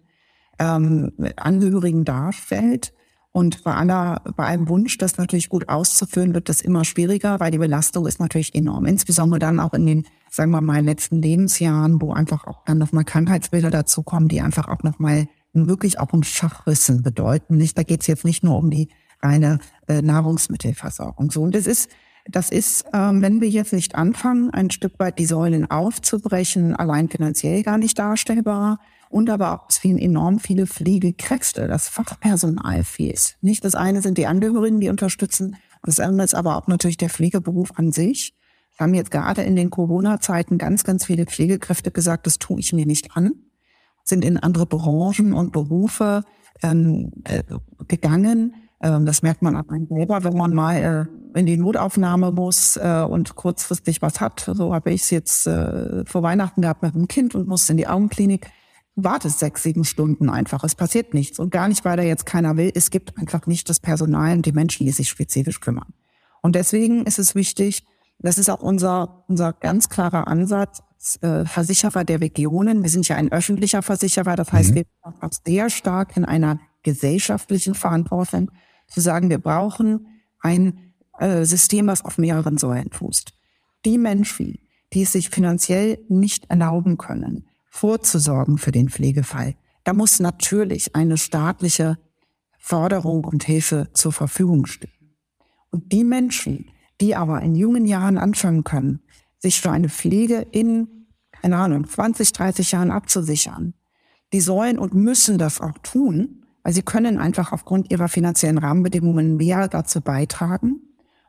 ähm, 0.59 1.11
Angehörigen 1.35 2.05
darstellt. 2.05 2.93
Und 3.31 3.63
bei 3.63 3.75
aller, 3.75 4.23
bei 4.35 4.45
einem 4.45 4.67
Wunsch, 4.67 4.97
das 4.97 5.17
natürlich 5.17 5.49
gut 5.49 5.69
auszuführen, 5.69 6.33
wird 6.33 6.49
das 6.49 6.61
immer 6.61 6.83
schwieriger, 6.85 7.39
weil 7.39 7.51
die 7.51 7.59
Belastung 7.59 8.07
ist 8.07 8.19
natürlich 8.19 8.55
enorm. 8.55 8.85
Insbesondere 8.85 9.37
dann 9.37 9.59
auch 9.59 9.73
in 9.73 9.85
den, 9.85 10.07
sagen 10.31 10.49
wir 10.51 10.61
mal, 10.61 10.83
letzten 10.83 11.21
Lebensjahren, 11.21 12.01
wo 12.01 12.13
einfach 12.13 12.47
auch 12.47 12.63
dann 12.65 12.79
nochmal 12.79 13.03
Krankheitsbilder 13.03 13.69
dazukommen, 13.69 14.27
die 14.27 14.41
einfach 14.41 14.67
auch 14.67 14.81
nochmal 14.81 15.27
wirklich 15.53 15.99
auch 15.99 16.13
um 16.13 16.23
Schachrissen 16.23 17.03
bedeuten. 17.03 17.57
Nicht, 17.57 17.77
da 17.77 17.83
geht 17.83 18.01
es 18.01 18.07
jetzt 18.07 18.25
nicht 18.25 18.43
nur 18.43 18.57
um 18.57 18.71
die 18.71 18.89
reine 19.21 19.59
äh, 19.87 20.01
Nahrungsmittelversorgung. 20.01 21.29
So 21.31 21.43
und 21.43 21.53
das 21.53 21.67
ist 21.67 21.89
das 22.29 22.49
ist, 22.49 22.85
ähm, 22.93 23.21
wenn 23.21 23.39
wir 23.39 23.49
jetzt 23.49 23.71
nicht 23.71 23.95
anfangen, 23.95 24.49
ein 24.51 24.69
Stück 24.69 24.99
weit 24.99 25.17
die 25.17 25.25
Säulen 25.25 25.69
aufzubrechen, 25.69 26.75
allein 26.75 27.09
finanziell 27.09 27.63
gar 27.63 27.77
nicht 27.77 27.97
darstellbar. 27.97 28.79
Und 29.09 29.29
aber 29.29 29.53
auch, 29.53 29.69
es 29.69 29.77
fehlen 29.77 29.97
enorm 29.97 30.39
viele 30.39 30.67
Pflegekräfte, 30.67 31.67
das 31.67 31.87
Fachpersonal 31.89 32.83
fehlt. 32.83 33.37
Nicht 33.41 33.63
das 33.63 33.75
eine 33.75 34.01
sind 34.01 34.17
die 34.17 34.27
Angehörigen, 34.27 34.79
die 34.79 34.89
unterstützen, 34.89 35.55
das 35.83 35.99
andere 35.99 36.25
ist 36.25 36.35
aber 36.35 36.57
auch 36.57 36.67
natürlich 36.67 36.97
der 36.97 37.09
Pflegeberuf 37.09 37.71
an 37.75 37.91
sich. 37.91 38.35
Wir 38.77 38.83
haben 38.83 38.93
jetzt 38.93 39.11
gerade 39.11 39.43
in 39.43 39.55
den 39.55 39.69
Corona-Zeiten 39.69 40.57
ganz, 40.57 40.83
ganz 40.83 41.05
viele 41.05 41.25
Pflegekräfte 41.25 41.91
gesagt, 41.91 42.27
das 42.27 42.39
tue 42.39 42.59
ich 42.59 42.73
mir 42.73 42.85
nicht 42.85 43.15
an, 43.15 43.31
sind 44.03 44.25
in 44.25 44.37
andere 44.37 44.65
Branchen 44.65 45.33
und 45.33 45.51
Berufe 45.51 46.23
ähm, 46.61 47.11
äh, 47.23 47.43
gegangen 47.87 48.53
ähm, 48.81 49.05
das 49.05 49.21
merkt 49.21 49.41
man 49.41 49.55
an 49.55 49.69
einem 49.69 49.87
selber, 49.87 50.23
wenn 50.23 50.35
man 50.35 50.53
mal 50.53 51.09
äh, 51.33 51.39
in 51.39 51.45
die 51.45 51.57
Notaufnahme 51.57 52.31
muss 52.31 52.77
äh, 52.77 53.05
und 53.07 53.35
kurzfristig 53.35 54.01
was 54.01 54.21
hat. 54.21 54.51
So 54.53 54.73
habe 54.73 54.91
ich 54.91 55.03
es 55.03 55.09
jetzt 55.09 55.47
äh, 55.47 56.05
vor 56.05 56.23
Weihnachten 56.23 56.61
gehabt 56.61 56.83
mit 56.83 56.93
einem 56.93 57.07
Kind 57.07 57.33
und 57.35 57.47
musste 57.47 57.73
in 57.73 57.77
die 57.77 57.87
Augenklinik. 57.87 58.47
Wartest 58.99 59.39
sechs, 59.39 59.63
sieben 59.63 59.85
Stunden 59.85 60.29
einfach. 60.29 60.63
Es 60.63 60.73
passiert 60.73 61.13
nichts. 61.13 61.37
Und 61.37 61.51
gar 61.51 61.67
nicht, 61.67 61.85
weil 61.85 61.97
da 61.97 62.03
jetzt 62.03 62.25
keiner 62.25 62.57
will. 62.57 62.71
Es 62.73 62.89
gibt 62.89 63.17
einfach 63.17 63.45
nicht 63.45 63.69
das 63.69 63.79
Personal 63.79 64.35
und 64.37 64.45
die 64.45 64.51
Menschen, 64.51 64.85
die 64.85 64.91
sich 64.91 65.07
spezifisch 65.07 65.59
kümmern. 65.59 65.93
Und 66.41 66.55
deswegen 66.55 67.05
ist 67.05 67.19
es 67.19 67.35
wichtig, 67.35 67.85
das 68.19 68.37
ist 68.39 68.49
auch 68.49 68.61
unser, 68.61 69.23
unser 69.27 69.53
ganz 69.53 69.89
klarer 69.89 70.27
Ansatz, 70.27 70.81
äh, 71.21 71.45
Versicherer 71.45 72.03
der 72.03 72.21
Regionen. 72.21 72.81
Wir 72.81 72.89
sind 72.89 73.07
ja 73.07 73.15
ein 73.15 73.31
öffentlicher 73.31 73.83
Versicherer, 73.83 74.35
das 74.35 74.51
heißt, 74.51 74.71
mhm. 74.71 74.75
wir 74.75 74.85
sind 75.03 75.23
auch 75.23 75.29
sehr 75.45 75.69
stark 75.69 76.17
in 76.17 76.25
einer 76.25 76.59
gesellschaftlichen 76.83 77.75
Verantwortung 77.75 78.49
zu 78.87 79.01
sagen, 79.01 79.29
wir 79.29 79.37
brauchen 79.37 80.07
ein 80.39 80.93
äh, 81.19 81.45
System, 81.45 81.87
was 81.87 82.03
auf 82.03 82.17
mehreren 82.17 82.57
Säulen 82.57 82.91
fußt. 82.91 83.33
Die 83.85 83.97
Menschen, 83.97 84.57
die 84.93 85.03
es 85.03 85.11
sich 85.11 85.29
finanziell 85.29 85.99
nicht 86.07 86.49
erlauben 86.49 86.97
können, 86.97 87.46
vorzusorgen 87.77 88.57
für 88.57 88.71
den 88.71 88.89
Pflegefall, 88.89 89.55
da 89.83 89.93
muss 89.93 90.19
natürlich 90.19 90.95
eine 90.95 91.17
staatliche 91.17 91.97
Förderung 92.57 93.23
und 93.23 93.43
Hilfe 93.43 93.89
zur 93.93 94.11
Verfügung 94.11 94.65
stehen. 94.65 95.15
Und 95.69 95.91
die 95.91 96.03
Menschen, 96.03 96.71
die 96.99 97.15
aber 97.15 97.41
in 97.41 97.55
jungen 97.55 97.85
Jahren 97.85 98.17
anfangen 98.17 98.63
können, 98.63 99.01
sich 99.37 99.61
für 99.61 99.69
eine 99.69 99.89
Pflege 99.89 100.47
in, 100.51 101.07
keine 101.31 101.57
Ahnung, 101.57 101.87
20, 101.87 102.33
30 102.33 102.71
Jahren 102.71 102.89
abzusichern, 102.89 103.75
die 104.33 104.41
sollen 104.41 104.79
und 104.79 104.95
müssen 104.95 105.37
das 105.37 105.61
auch 105.61 105.77
tun, 105.83 106.45
weil 106.63 106.73
sie 106.73 106.81
können 106.81 107.19
einfach 107.19 107.51
aufgrund 107.51 107.91
ihrer 107.91 108.07
finanziellen 108.07 108.57
Rahmenbedingungen 108.57 109.37
mehr 109.37 109.67
dazu 109.67 110.01
beitragen. 110.01 110.81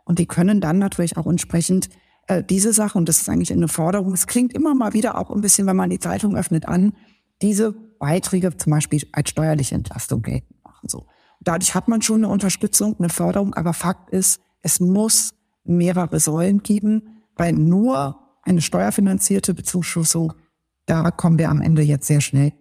Und 0.04 0.18
die 0.18 0.26
können 0.26 0.62
dann 0.62 0.78
natürlich 0.78 1.18
auch 1.18 1.26
entsprechend 1.26 1.90
äh, 2.28 2.44
diese 2.44 2.72
Sache, 2.72 2.96
und 2.96 3.08
das 3.08 3.20
ist 3.20 3.28
eigentlich 3.28 3.52
eine 3.52 3.68
Forderung, 3.68 4.12
es 4.12 4.26
klingt 4.26 4.52
immer 4.52 4.74
mal 4.74 4.92
wieder 4.92 5.18
auch 5.18 5.30
ein 5.30 5.40
bisschen, 5.40 5.66
wenn 5.66 5.76
man 5.76 5.90
die 5.90 5.98
Zeitung 5.98 6.36
öffnet, 6.36 6.68
an, 6.68 6.92
diese 7.42 7.72
Beiträge 7.72 8.56
zum 8.56 8.70
Beispiel 8.70 9.02
als 9.12 9.30
steuerliche 9.30 9.74
Entlastung 9.74 10.22
geltend 10.22 10.62
machen. 10.62 10.88
So. 10.88 11.06
Dadurch 11.40 11.74
hat 11.74 11.88
man 11.88 12.02
schon 12.02 12.24
eine 12.24 12.28
Unterstützung, 12.28 12.96
eine 12.98 13.08
Förderung, 13.08 13.54
aber 13.54 13.72
Fakt 13.72 14.10
ist, 14.10 14.40
es 14.62 14.80
muss 14.80 15.34
mehrere 15.64 16.20
Säulen 16.20 16.62
geben, 16.62 17.22
weil 17.36 17.52
nur 17.52 18.18
eine 18.42 18.60
steuerfinanzierte 18.60 19.54
Bezuschussung, 19.54 20.32
da 20.86 21.10
kommen 21.10 21.38
wir 21.38 21.50
am 21.50 21.60
Ende 21.60 21.82
jetzt 21.82 22.06
sehr 22.06 22.20
schnell 22.20 22.52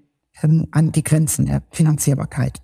ähm, 0.42 0.68
an 0.72 0.92
die 0.92 1.04
Grenzen 1.04 1.46
der 1.46 1.64
Finanzierbarkeit. 1.72 2.62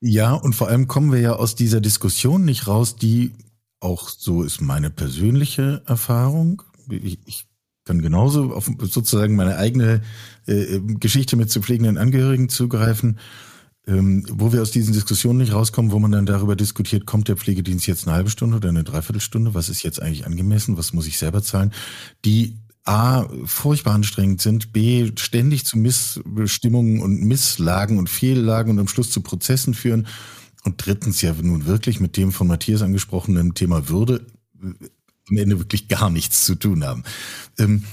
Ja, 0.00 0.34
und 0.34 0.54
vor 0.54 0.68
allem 0.68 0.88
kommen 0.88 1.12
wir 1.12 1.20
ja 1.20 1.32
aus 1.34 1.54
dieser 1.54 1.80
Diskussion 1.80 2.44
nicht 2.44 2.66
raus, 2.66 2.96
die 2.96 3.32
auch 3.86 4.08
so 4.08 4.42
ist 4.42 4.60
meine 4.60 4.90
persönliche 4.90 5.82
Erfahrung. 5.86 6.62
Ich, 6.90 7.18
ich 7.24 7.46
kann 7.84 8.02
genauso 8.02 8.52
auf 8.52 8.68
sozusagen 8.80 9.36
meine 9.36 9.56
eigene 9.56 10.02
äh, 10.46 10.80
Geschichte 10.80 11.36
mit 11.36 11.50
zu 11.50 11.62
pflegenden 11.62 11.96
Angehörigen 11.96 12.48
zugreifen. 12.48 13.18
Ähm, 13.88 14.26
wo 14.28 14.52
wir 14.52 14.62
aus 14.62 14.72
diesen 14.72 14.92
Diskussionen 14.92 15.38
nicht 15.38 15.52
rauskommen, 15.52 15.92
wo 15.92 16.00
man 16.00 16.10
dann 16.10 16.26
darüber 16.26 16.56
diskutiert, 16.56 17.06
kommt 17.06 17.28
der 17.28 17.36
Pflegedienst 17.36 17.86
jetzt 17.86 18.08
eine 18.08 18.16
halbe 18.16 18.30
Stunde 18.30 18.56
oder 18.56 18.68
eine 18.68 18.82
Dreiviertelstunde, 18.82 19.54
was 19.54 19.68
ist 19.68 19.84
jetzt 19.84 20.02
eigentlich 20.02 20.26
angemessen, 20.26 20.76
was 20.76 20.92
muss 20.92 21.06
ich 21.06 21.18
selber 21.18 21.40
zahlen, 21.40 21.72
die 22.24 22.56
A, 22.84 23.26
furchtbar 23.44 23.94
anstrengend 23.94 24.40
sind, 24.40 24.72
B, 24.72 25.12
ständig 25.16 25.64
zu 25.64 25.78
Missbestimmungen 25.78 27.00
und 27.00 27.22
Misslagen 27.22 27.98
und 27.98 28.10
Fehllagen 28.10 28.72
und 28.72 28.80
am 28.80 28.88
Schluss 28.88 29.10
zu 29.10 29.20
Prozessen 29.20 29.74
führen 29.74 30.08
und 30.66 30.84
drittens 30.84 31.22
ja 31.22 31.32
nun 31.40 31.64
wirklich 31.64 32.00
mit 32.00 32.16
dem 32.16 32.32
von 32.32 32.48
Matthias 32.48 32.82
angesprochenen 32.82 33.54
Thema 33.54 33.88
Würde 33.88 34.26
äh, 34.60 34.88
am 35.28 35.36
Ende 35.36 35.58
wirklich 35.58 35.88
gar 35.88 36.10
nichts 36.10 36.44
zu 36.44 36.54
tun 36.54 36.84
haben. 36.84 37.04
Ähm, 37.58 37.84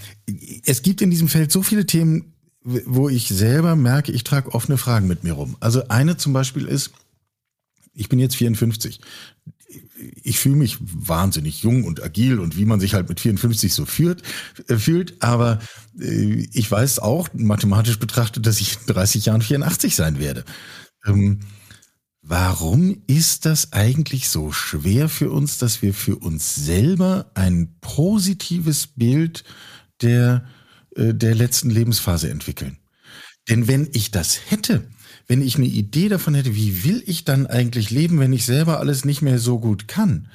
es 0.66 0.82
gibt 0.82 1.02
in 1.02 1.10
diesem 1.10 1.28
Feld 1.28 1.52
so 1.52 1.64
viele 1.64 1.86
Themen, 1.86 2.34
wo 2.64 3.10
ich 3.10 3.28
selber 3.28 3.76
merke, 3.76 4.12
ich 4.12 4.24
trage 4.24 4.54
offene 4.54 4.78
Fragen 4.78 5.08
mit 5.08 5.24
mir 5.24 5.34
rum. 5.34 5.58
Also 5.60 5.88
eine 5.88 6.18
zum 6.18 6.34
Beispiel 6.34 6.66
ist, 6.66 6.92
ich 7.94 8.10
bin 8.10 8.20
jetzt 8.20 8.36
54. 8.36 9.00
Ich 10.24 10.40
fühle 10.40 10.56
mich 10.56 10.78
wahnsinnig 10.82 11.64
jung 11.64 11.84
und 11.84 12.04
agil 12.04 12.40
und 12.40 12.58
wie 12.58 12.66
man 12.66 12.80
sich 12.80 12.94
halt 12.94 13.10
mit 13.10 13.20
54 13.20 13.74
so 13.74 13.86
führt, 13.86 14.22
äh, 14.68 14.78
fühlt. 14.78 15.22
Aber 15.22 15.60
äh, 16.00 16.48
ich 16.52 16.70
weiß 16.70 17.00
auch 17.00 17.30
mathematisch 17.34 18.00
betrachtet, 18.00 18.46
dass 18.46 18.62
ich 18.62 18.78
in 18.80 18.94
30 18.94 19.26
Jahren 19.26 19.42
84 19.42 19.96
sein 19.96 20.20
werde. 20.20 20.44
Warum 22.26 23.04
ist 23.06 23.46
das 23.46 23.74
eigentlich 23.74 24.30
so 24.30 24.52
schwer 24.52 25.10
für 25.10 25.30
uns, 25.30 25.58
dass 25.58 25.82
wir 25.82 25.94
für 25.94 26.16
uns 26.16 26.56
selber 26.56 27.32
ein 27.36 27.76
positives 27.82 28.88
Bild 28.88 29.44
der 30.02 30.46
äh, 30.96 31.14
der 31.14 31.36
letzten 31.36 31.70
Lebensphase 31.70 32.30
entwickeln. 32.30 32.78
Denn 33.50 33.68
wenn 33.68 33.90
ich 33.94 34.12
das 34.12 34.40
hätte, 34.50 34.88
wenn 35.28 35.42
ich 35.42 35.56
eine 35.56 35.66
Idee 35.66 36.10
davon 36.10 36.36
hätte, 36.36 36.56
wie 36.56 36.84
will 36.84 37.04
ich 37.06 37.26
dann 37.26 37.48
eigentlich 37.48 37.90
leben, 37.90 38.20
wenn 38.20 38.34
ich 38.34 38.46
selber 38.46 38.80
alles 38.80 39.06
nicht 39.06 39.22
mehr 39.22 39.40
so 39.40 39.60
gut 39.60 39.88
kann, 39.88 40.30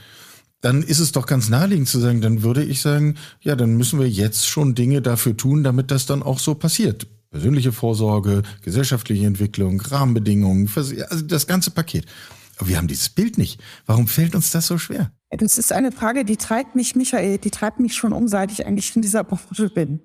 dann 0.60 0.82
ist 0.82 0.98
es 0.98 1.12
doch 1.12 1.26
ganz 1.26 1.48
naheliegend 1.48 1.88
zu 1.88 2.00
sagen, 2.00 2.20
dann 2.20 2.42
würde 2.42 2.64
ich 2.64 2.80
sagen, 2.80 3.16
ja, 3.40 3.54
dann 3.54 3.76
müssen 3.76 4.00
wir 4.00 4.08
jetzt 4.08 4.48
schon 4.48 4.74
Dinge 4.74 5.02
dafür 5.02 5.36
tun, 5.36 5.62
damit 5.62 5.90
das 5.90 6.06
dann 6.06 6.22
auch 6.22 6.40
so 6.40 6.54
passiert. 6.54 7.06
Persönliche 7.30 7.72
Vorsorge, 7.72 8.42
gesellschaftliche 8.62 9.26
Entwicklung, 9.26 9.80
Rahmenbedingungen, 9.80 10.70
also 10.74 11.22
das 11.26 11.46
ganze 11.46 11.70
Paket. 11.70 12.06
Aber 12.56 12.68
wir 12.68 12.76
haben 12.76 12.88
dieses 12.88 13.10
Bild 13.10 13.38
nicht. 13.38 13.60
Warum 13.86 14.06
fällt 14.06 14.34
uns 14.34 14.50
das 14.50 14.66
so 14.66 14.78
schwer? 14.78 15.12
Das 15.30 15.58
ist 15.58 15.72
eine 15.72 15.92
Frage, 15.92 16.24
die 16.24 16.36
treibt 16.36 16.74
mich, 16.74 16.96
Michael, 16.96 17.38
die 17.38 17.50
treibt 17.50 17.80
mich 17.80 17.94
schon 17.94 18.12
um, 18.12 18.28
seit 18.28 18.50
ich 18.50 18.66
eigentlich 18.66 18.94
in 18.96 19.02
dieser 19.02 19.24
Branche 19.24 19.68
bin. 19.68 20.00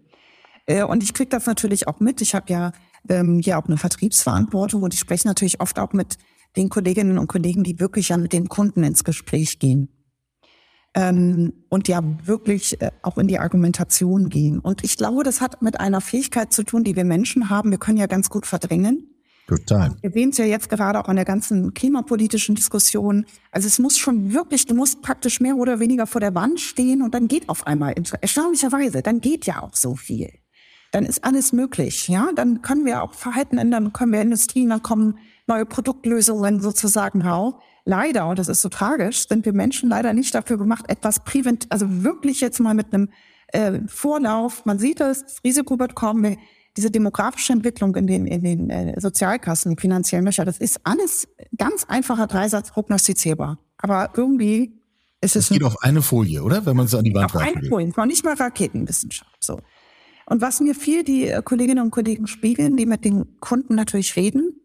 Äh, 0.66 0.84
und 0.84 1.02
ich 1.02 1.14
kriege 1.14 1.30
das 1.30 1.46
natürlich 1.46 1.88
auch 1.88 2.00
mit. 2.00 2.22
Ich 2.22 2.36
habe 2.36 2.52
ja 2.52 2.72
ähm, 3.10 3.40
hier 3.44 3.58
auch 3.58 3.66
eine 3.66 3.78
Vertriebsverantwortung 3.78 4.84
und 4.84 4.94
ich 4.94 5.00
spreche 5.00 5.28
natürlich 5.28 5.62
oft 5.62 5.80
auch 5.80 5.94
mit 5.94 6.18
den 6.56 6.70
Kolleginnen 6.70 7.18
und 7.18 7.28
Kollegen, 7.28 7.64
die 7.64 7.80
wirklich 7.80 8.10
ja 8.10 8.18
mit 8.18 8.34
den 8.34 8.48
Kunden 8.50 8.84
ins 8.84 9.04
Gespräch 9.04 9.60
gehen. 9.60 9.90
Ähm, 10.96 11.54
und 11.70 11.88
ja 11.88 12.02
wirklich 12.24 12.80
äh, 12.82 12.92
auch 13.02 13.18
in 13.18 13.28
die 13.28 13.40
Argumentation 13.40 14.30
gehen. 14.30 14.60
Und 14.60 14.84
ich 14.84 14.96
glaube, 14.96 15.24
das 15.24 15.42
hat 15.42 15.62
mit 15.64 15.80
einer 15.80 16.02
Fähigkeit 16.02 16.54
zu 16.54 16.64
tun, 16.64 16.84
die 16.84 16.96
wir 16.96 17.04
Menschen 17.04 17.50
haben. 17.50 17.72
Wir 17.72 17.80
können 17.80 17.98
ja 17.98 18.06
ganz 18.06 18.30
gut 18.30 18.46
verdrängen. 18.46 19.10
Total. 19.48 19.96
Wir 20.02 20.12
sehen 20.12 20.30
es 20.30 20.38
ja 20.38 20.46
jetzt 20.46 20.70
gerade 20.70 21.00
auch 21.00 21.10
an 21.10 21.16
der 21.16 21.26
ganzen 21.26 21.74
klimapolitischen 21.74 22.56
Diskussion. 22.56 23.26
Also 23.52 23.68
es 23.68 23.80
muss 23.80 23.98
schon 23.98 24.34
wirklich, 24.34 24.68
du 24.68 24.76
musst 24.76 25.02
praktisch 25.02 25.42
mehr 25.42 25.58
oder 25.58 25.80
weniger 25.80 26.06
vor 26.06 26.22
der 26.22 26.36
Wand 26.36 26.60
stehen 26.60 27.02
und 27.02 27.14
dann 27.14 27.28
geht 27.28 27.50
auf 27.50 27.68
einmal, 27.68 27.96
erstaunlicherweise, 28.22 29.02
dann 29.02 29.20
geht 29.20 29.46
ja 29.46 29.64
auch 29.64 29.76
so 29.76 29.96
viel 29.96 30.30
dann 30.94 31.06
ist 31.06 31.24
alles 31.24 31.52
möglich. 31.54 32.08
Ja, 32.08 32.30
dann 32.36 32.62
können 32.62 32.86
wir 32.86 33.02
auch 33.02 33.14
Verhalten 33.14 33.58
ändern, 33.58 33.94
können 33.94 34.14
wir 34.14 34.22
Industrien, 34.22 34.70
dann 34.70 34.84
kommen 34.84 35.18
neue 35.48 35.66
Produktlösungen 35.66 36.62
sozusagen 36.62 37.22
raus. 37.24 37.56
Leider, 37.86 38.28
und 38.28 38.40
das 38.40 38.48
ist 38.48 38.62
so 38.62 38.70
tragisch, 38.70 39.28
sind 39.28 39.46
wir 39.46 39.54
Menschen 39.54 39.90
leider 39.90 40.14
nicht 40.14 40.34
dafür 40.34 40.58
gemacht, 40.58 40.86
etwas 40.88 41.24
prävent, 41.24 41.66
also 41.70 42.04
wirklich 42.04 42.40
jetzt 42.40 42.60
mal 42.60 42.74
mit 42.74 42.94
einem 42.94 43.10
äh, 43.48 43.82
Vorlauf. 43.88 44.66
Man 44.66 44.80
sieht 44.80 45.02
es, 45.02 45.24
das 45.24 45.44
Risiko 45.44 45.78
wird 45.80 45.96
kommen. 45.96 46.38
Diese 46.78 46.90
demografische 46.90 47.54
Entwicklung 47.54 47.96
in 47.96 48.08
den, 48.08 48.26
in 48.26 48.44
den 48.44 48.70
äh, 48.70 49.00
Sozialkassen, 49.00 49.78
finanziellen 49.78 50.26
Löcher, 50.26 50.46
das 50.46 50.58
ist 50.58 50.80
alles 50.86 51.28
ganz 51.58 51.84
einfacher 51.88 52.28
Dreisatz 52.28 52.72
prognostizierbar. 52.72 53.60
Aber 53.78 54.12
irgendwie 54.16 54.80
ist 55.22 55.36
es. 55.36 55.46
Es 55.46 55.50
geht 55.50 55.64
auf 55.64 55.84
eine 55.84 56.02
Folie, 56.02 56.42
oder? 56.42 56.66
Wenn 56.66 56.76
man 56.76 56.86
es 56.86 56.96
an 56.96 57.04
die 57.04 57.14
Wand 57.14 57.36
Auf 57.36 57.42
eine 57.42 57.68
Folie, 57.68 57.92
noch 57.96 58.06
nicht 58.06 58.24
mal 58.24 58.34
Raketenwissenschaft. 58.34 59.38
So. 59.40 59.60
Und 60.26 60.42
was 60.42 60.62
mir 60.62 60.74
viel 60.74 61.04
die 61.04 61.28
äh, 61.28 61.42
Kolleginnen 61.44 61.84
und 61.84 61.92
Kollegen 61.92 62.28
spiegeln, 62.28 62.78
die 62.78 62.86
mit 62.86 63.04
den 63.06 63.40
Kunden 63.40 63.76
natürlich 63.76 64.16
reden, 64.16 64.56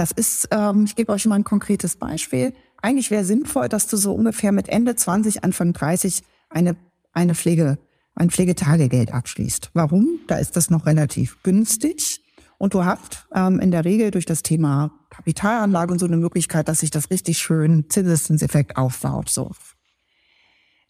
das 0.00 0.12
ist, 0.12 0.48
ähm, 0.50 0.84
ich 0.86 0.96
gebe 0.96 1.12
euch 1.12 1.26
mal 1.26 1.34
ein 1.34 1.44
konkretes 1.44 1.96
Beispiel. 1.96 2.54
Eigentlich 2.80 3.10
wäre 3.10 3.22
sinnvoll, 3.22 3.68
dass 3.68 3.86
du 3.86 3.98
so 3.98 4.14
ungefähr 4.14 4.50
mit 4.50 4.70
Ende 4.70 4.96
20, 4.96 5.44
Anfang 5.44 5.74
30 5.74 6.22
eine, 6.48 6.74
eine 7.12 7.34
Pflege, 7.34 7.78
ein 8.14 8.30
Pflegetagegeld 8.30 9.12
abschließt. 9.12 9.70
Warum? 9.74 10.20
Da 10.26 10.36
ist 10.36 10.56
das 10.56 10.70
noch 10.70 10.86
relativ 10.86 11.42
günstig. 11.42 12.22
Und 12.56 12.72
du 12.72 12.86
hast 12.86 13.26
ähm, 13.34 13.60
in 13.60 13.70
der 13.70 13.84
Regel 13.84 14.10
durch 14.10 14.24
das 14.24 14.42
Thema 14.42 14.90
Kapitalanlage 15.10 15.92
und 15.92 15.98
so 15.98 16.06
eine 16.06 16.16
Möglichkeit, 16.16 16.68
dass 16.68 16.80
sich 16.80 16.90
das 16.90 17.10
richtig 17.10 17.36
schön 17.36 17.84
Zinseszinseffekt 17.90 18.78
aufbaut. 18.78 19.28
So 19.28 19.50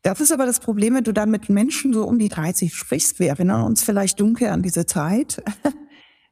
das 0.02 0.20
ist 0.20 0.32
aber 0.32 0.46
das 0.46 0.60
Problem, 0.60 0.94
wenn 0.94 1.04
du 1.04 1.12
dann 1.12 1.30
mit 1.30 1.50
Menschen 1.50 1.92
so 1.92 2.06
um 2.06 2.18
die 2.18 2.28
30 2.30 2.74
sprichst. 2.74 3.18
Wir 3.18 3.28
erinnern 3.28 3.64
uns 3.64 3.82
vielleicht 3.82 4.18
dunkel 4.18 4.48
an 4.48 4.62
diese 4.62 4.86
Zeit. 4.86 5.42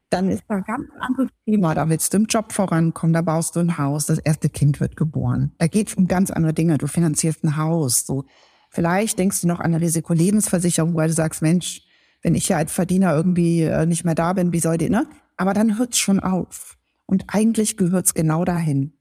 Dann 0.09 0.29
ist 0.29 0.43
da 0.47 0.55
ein 0.55 0.63
ganz 0.63 0.89
anderes 0.99 1.29
Thema. 1.45 1.75
Da 1.75 1.89
willst 1.89 2.13
du 2.13 2.17
im 2.17 2.25
Job 2.25 2.51
vorankommen, 2.51 3.13
da 3.13 3.21
baust 3.21 3.55
du 3.55 3.59
ein 3.59 3.77
Haus, 3.77 4.07
das 4.07 4.17
erste 4.19 4.49
Kind 4.49 4.79
wird 4.79 4.95
geboren. 4.95 5.53
Da 5.57 5.67
geht 5.67 5.89
es 5.89 5.93
um 5.95 6.07
ganz 6.07 6.31
andere 6.31 6.53
Dinge. 6.53 6.77
Du 6.77 6.87
finanzierst 6.87 7.43
ein 7.43 7.57
Haus. 7.57 8.05
So. 8.05 8.25
Vielleicht 8.69 9.19
denkst 9.19 9.41
du 9.41 9.47
noch 9.47 9.59
an 9.59 9.73
eine 9.73 9.81
Risikolebensversicherung, 9.81 10.95
weil 10.95 11.09
du 11.09 11.13
sagst, 11.13 11.41
Mensch, 11.41 11.83
wenn 12.21 12.35
ich 12.35 12.49
ja 12.49 12.57
als 12.57 12.71
Verdiener 12.71 13.15
irgendwie 13.15 13.61
äh, 13.61 13.85
nicht 13.85 14.03
mehr 14.03 14.15
da 14.15 14.33
bin, 14.33 14.51
wie 14.51 14.59
soll 14.59 14.77
die, 14.77 14.89
ne? 14.89 15.07
Aber 15.37 15.53
dann 15.53 15.77
hört's 15.77 15.99
schon 15.99 16.19
auf. 16.19 16.77
Und 17.05 17.25
eigentlich 17.27 17.77
gehört's 17.77 18.13
genau 18.13 18.43
dahin. 18.45 18.93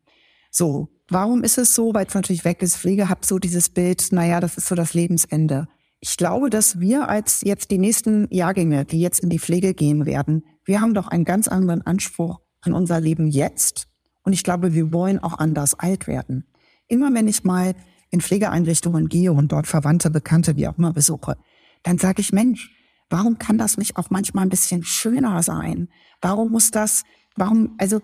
So, 0.50 0.88
Warum 1.10 1.42
ist 1.42 1.56
es 1.56 1.74
so? 1.74 1.94
Weil 1.94 2.06
es 2.06 2.14
natürlich 2.14 2.44
weg 2.44 2.62
ist. 2.62 2.76
Pflege 2.76 3.08
hat 3.08 3.24
so 3.24 3.38
dieses 3.38 3.70
Bild, 3.70 4.12
naja, 4.12 4.40
das 4.40 4.58
ist 4.58 4.68
so 4.68 4.74
das 4.74 4.92
Lebensende. 4.92 5.68
Ich 6.00 6.16
glaube, 6.16 6.48
dass 6.50 6.78
wir 6.78 7.08
als 7.08 7.40
jetzt 7.42 7.70
die 7.70 7.78
nächsten 7.78 8.28
Jahrgänge, 8.30 8.84
die 8.84 9.00
jetzt 9.00 9.20
in 9.20 9.30
die 9.30 9.38
Pflege 9.38 9.74
gehen 9.74 10.06
werden, 10.06 10.44
wir 10.64 10.80
haben 10.80 10.94
doch 10.94 11.08
einen 11.08 11.24
ganz 11.24 11.48
anderen 11.48 11.82
Anspruch 11.82 12.40
an 12.60 12.72
unser 12.72 13.00
Leben 13.00 13.26
jetzt. 13.28 13.88
Und 14.22 14.32
ich 14.32 14.44
glaube, 14.44 14.74
wir 14.74 14.92
wollen 14.92 15.18
auch 15.18 15.38
anders 15.38 15.74
alt 15.74 16.06
werden. 16.06 16.44
Immer 16.86 17.12
wenn 17.14 17.26
ich 17.26 17.44
mal 17.44 17.74
in 18.10 18.20
Pflegeeinrichtungen 18.20 19.08
gehe 19.08 19.32
und 19.32 19.52
dort 19.52 19.66
Verwandte, 19.66 20.10
Bekannte, 20.10 20.56
wie 20.56 20.68
auch 20.68 20.78
immer 20.78 20.92
besuche, 20.92 21.36
dann 21.82 21.98
sage 21.98 22.20
ich, 22.20 22.32
Mensch, 22.32 22.70
warum 23.10 23.38
kann 23.38 23.58
das 23.58 23.76
nicht 23.76 23.96
auch 23.96 24.10
manchmal 24.10 24.44
ein 24.44 24.50
bisschen 24.50 24.84
schöner 24.84 25.42
sein? 25.42 25.88
Warum 26.20 26.50
muss 26.50 26.70
das, 26.70 27.04
warum, 27.36 27.74
also 27.78 28.00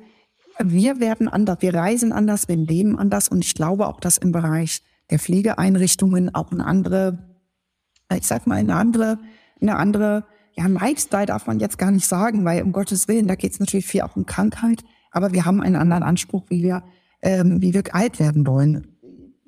wir 0.58 1.00
werden 1.00 1.28
anders, 1.28 1.58
wir 1.60 1.74
reisen 1.74 2.12
anders, 2.12 2.48
wir 2.48 2.56
leben 2.56 2.98
anders 2.98 3.28
und 3.28 3.44
ich 3.44 3.54
glaube 3.54 3.86
auch, 3.86 4.00
dass 4.00 4.18
im 4.18 4.32
Bereich 4.32 4.82
der 5.10 5.18
Pflegeeinrichtungen 5.18 6.34
auch 6.34 6.52
eine 6.52 6.64
andere, 6.64 7.33
ich 8.16 8.26
sag 8.26 8.46
mal, 8.46 8.56
eine 8.56 8.76
andere, 8.76 9.18
eine 9.60 9.76
andere, 9.76 10.24
ja, 10.52 10.66
Lifestyle 10.66 11.26
darf 11.26 11.46
man 11.46 11.60
jetzt 11.60 11.78
gar 11.78 11.90
nicht 11.90 12.06
sagen, 12.06 12.44
weil 12.44 12.62
um 12.62 12.72
Gottes 12.72 13.08
Willen, 13.08 13.26
da 13.26 13.34
geht 13.34 13.52
es 13.52 13.60
natürlich 13.60 13.86
viel 13.86 14.02
auch 14.02 14.16
um 14.16 14.26
Krankheit, 14.26 14.84
aber 15.10 15.32
wir 15.32 15.44
haben 15.44 15.60
einen 15.60 15.76
anderen 15.76 16.02
Anspruch, 16.02 16.44
wie 16.48 16.62
wir, 16.62 16.82
ähm, 17.22 17.60
wie 17.60 17.74
wir 17.74 17.82
alt 17.94 18.18
werden 18.18 18.46
wollen. 18.46 18.86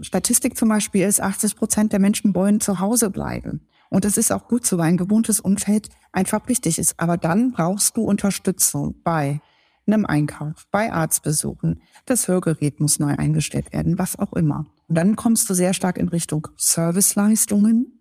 Statistik 0.00 0.56
zum 0.56 0.68
Beispiel 0.68 1.06
ist, 1.06 1.20
80 1.20 1.56
Prozent 1.56 1.92
der 1.92 2.00
Menschen 2.00 2.34
wollen 2.34 2.60
zu 2.60 2.80
Hause 2.80 3.10
bleiben. 3.10 3.62
Und 3.88 4.04
das 4.04 4.16
ist 4.16 4.32
auch 4.32 4.48
gut 4.48 4.66
so, 4.66 4.78
weil 4.78 4.86
ein 4.86 4.96
gewohntes 4.96 5.40
Umfeld 5.40 5.88
einfach 6.12 6.48
wichtig 6.48 6.78
ist. 6.78 6.98
Aber 6.98 7.16
dann 7.16 7.52
brauchst 7.52 7.96
du 7.96 8.02
Unterstützung 8.02 8.96
bei 9.02 9.40
einem 9.86 10.04
Einkauf, 10.04 10.66
bei 10.70 10.92
Arztbesuchen. 10.92 11.80
Das 12.04 12.28
Hörgerät 12.28 12.80
muss 12.80 12.98
neu 12.98 13.14
eingestellt 13.16 13.72
werden, 13.72 13.98
was 13.98 14.18
auch 14.18 14.32
immer. 14.32 14.66
Und 14.88 14.96
dann 14.96 15.16
kommst 15.16 15.48
du 15.48 15.54
sehr 15.54 15.74
stark 15.74 15.98
in 15.98 16.08
Richtung 16.08 16.48
Serviceleistungen. 16.56 17.95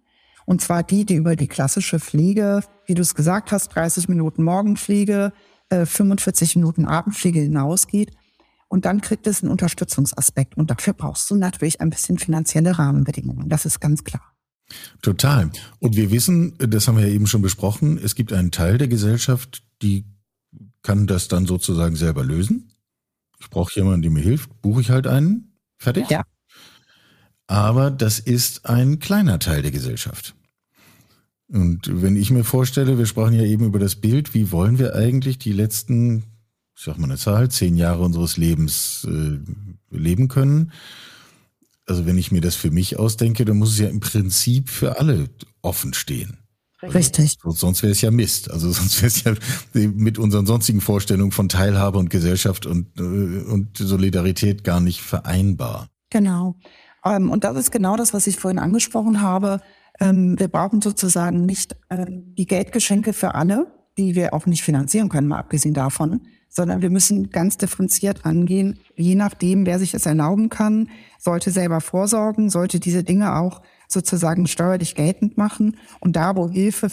Und 0.45 0.61
zwar 0.61 0.83
die, 0.83 1.05
die 1.05 1.15
über 1.15 1.35
die 1.35 1.47
klassische 1.47 1.99
Pflege, 1.99 2.61
wie 2.85 2.93
du 2.93 3.01
es 3.01 3.15
gesagt 3.15 3.51
hast, 3.51 3.69
30 3.69 4.07
Minuten 4.07 4.43
Morgenpflege, 4.43 5.33
äh, 5.69 5.85
45 5.85 6.55
Minuten 6.55 6.85
Abendpflege 6.85 7.39
hinausgeht. 7.39 8.11
Und 8.67 8.85
dann 8.85 9.01
kriegt 9.01 9.27
es 9.27 9.41
einen 9.41 9.51
Unterstützungsaspekt. 9.51 10.57
Und 10.57 10.69
dafür 10.69 10.93
brauchst 10.93 11.29
du 11.29 11.35
natürlich 11.35 11.81
ein 11.81 11.89
bisschen 11.89 12.17
finanzielle 12.17 12.77
Rahmenbedingungen. 12.77 13.49
Das 13.49 13.65
ist 13.65 13.79
ganz 13.79 14.03
klar. 14.03 14.35
Total. 15.01 15.51
Und 15.79 15.95
wir 15.95 16.11
wissen, 16.11 16.55
das 16.57 16.87
haben 16.87 16.97
wir 16.97 17.07
ja 17.07 17.13
eben 17.13 17.27
schon 17.27 17.41
besprochen, 17.41 17.99
es 18.03 18.15
gibt 18.15 18.33
einen 18.33 18.51
Teil 18.51 18.77
der 18.77 18.87
Gesellschaft, 18.87 19.63
die 19.81 20.05
kann 20.81 21.07
das 21.07 21.27
dann 21.27 21.45
sozusagen 21.45 21.95
selber 21.95 22.23
lösen. 22.23 22.71
Ich 23.39 23.49
brauche 23.49 23.73
jemanden, 23.75 24.01
der 24.01 24.11
mir 24.11 24.23
hilft, 24.23 24.61
buche 24.61 24.81
ich 24.81 24.89
halt 24.89 25.07
einen, 25.07 25.57
fertig. 25.77 26.09
Ja. 26.09 26.23
Aber 27.47 27.91
das 27.91 28.19
ist 28.19 28.65
ein 28.65 28.99
kleiner 28.99 29.39
Teil 29.39 29.61
der 29.61 29.71
Gesellschaft. 29.71 30.35
Und 31.47 32.01
wenn 32.01 32.15
ich 32.15 32.31
mir 32.31 32.43
vorstelle, 32.43 32.97
wir 32.97 33.05
sprachen 33.05 33.33
ja 33.33 33.43
eben 33.43 33.65
über 33.65 33.79
das 33.79 33.95
Bild, 33.95 34.33
wie 34.33 34.51
wollen 34.51 34.79
wir 34.79 34.95
eigentlich 34.95 35.37
die 35.37 35.51
letzten, 35.51 36.23
ich 36.75 36.83
sag 36.83 36.97
mal 36.97 37.05
eine 37.05 37.17
Zahl, 37.17 37.49
zehn 37.51 37.75
Jahre 37.75 38.03
unseres 38.03 38.37
Lebens 38.37 39.07
äh, 39.09 39.37
leben 39.95 40.27
können? 40.27 40.71
Also 41.85 42.07
wenn 42.07 42.17
ich 42.17 42.31
mir 42.31 42.41
das 42.41 42.55
für 42.55 42.71
mich 42.71 42.97
ausdenke, 42.97 43.45
dann 43.45 43.57
muss 43.57 43.73
es 43.73 43.79
ja 43.79 43.89
im 43.89 43.99
Prinzip 43.99 44.69
für 44.69 44.99
alle 44.99 45.29
offen 45.61 45.93
stehen. 45.93 46.39
Richtig. 46.81 47.37
Sonst 47.43 47.83
wäre 47.83 47.91
es 47.91 48.01
ja 48.01 48.11
Mist. 48.11 48.49
Also 48.51 48.71
sonst 48.71 49.01
wäre 49.01 49.07
es 49.07 49.23
ja 49.23 49.87
mit 49.87 50.17
unseren 50.17 50.45
sonstigen 50.45 50.81
Vorstellungen 50.81 51.31
von 51.31 51.49
Teilhabe 51.49 51.97
und 51.97 52.09
Gesellschaft 52.09 52.65
und, 52.65 52.99
äh, 52.99 53.01
und 53.01 53.77
Solidarität 53.77 54.63
gar 54.63 54.79
nicht 54.79 55.01
vereinbar. 55.01 55.89
Genau. 56.09 56.55
Ähm, 57.05 57.29
und 57.29 57.43
das 57.43 57.55
ist 57.57 57.71
genau 57.71 57.95
das, 57.95 58.13
was 58.13 58.27
ich 58.27 58.37
vorhin 58.37 58.59
angesprochen 58.59 59.21
habe. 59.21 59.61
Ähm, 59.99 60.37
wir 60.39 60.47
brauchen 60.47 60.81
sozusagen 60.81 61.45
nicht 61.45 61.75
ähm, 61.89 62.33
die 62.35 62.47
Geldgeschenke 62.47 63.13
für 63.13 63.35
alle, 63.35 63.67
die 63.97 64.15
wir 64.15 64.33
auch 64.33 64.45
nicht 64.45 64.63
finanzieren 64.63 65.09
können, 65.09 65.27
mal 65.27 65.39
abgesehen 65.39 65.73
davon, 65.73 66.21
sondern 66.49 66.81
wir 66.81 66.89
müssen 66.89 67.29
ganz 67.29 67.57
differenziert 67.57 68.25
angehen. 68.25 68.79
Je 68.95 69.15
nachdem, 69.15 69.65
wer 69.65 69.79
sich 69.79 69.93
es 69.93 70.05
erlauben 70.05 70.49
kann, 70.49 70.89
sollte 71.17 71.51
selber 71.51 71.79
vorsorgen, 71.79 72.49
sollte 72.49 72.79
diese 72.79 73.03
Dinge 73.03 73.35
auch 73.37 73.61
sozusagen 73.87 74.47
steuerlich 74.47 74.95
geltend 74.95 75.37
machen. 75.37 75.77
Und 75.99 76.15
da, 76.15 76.35
wo 76.35 76.49
Hilfe 76.49 76.87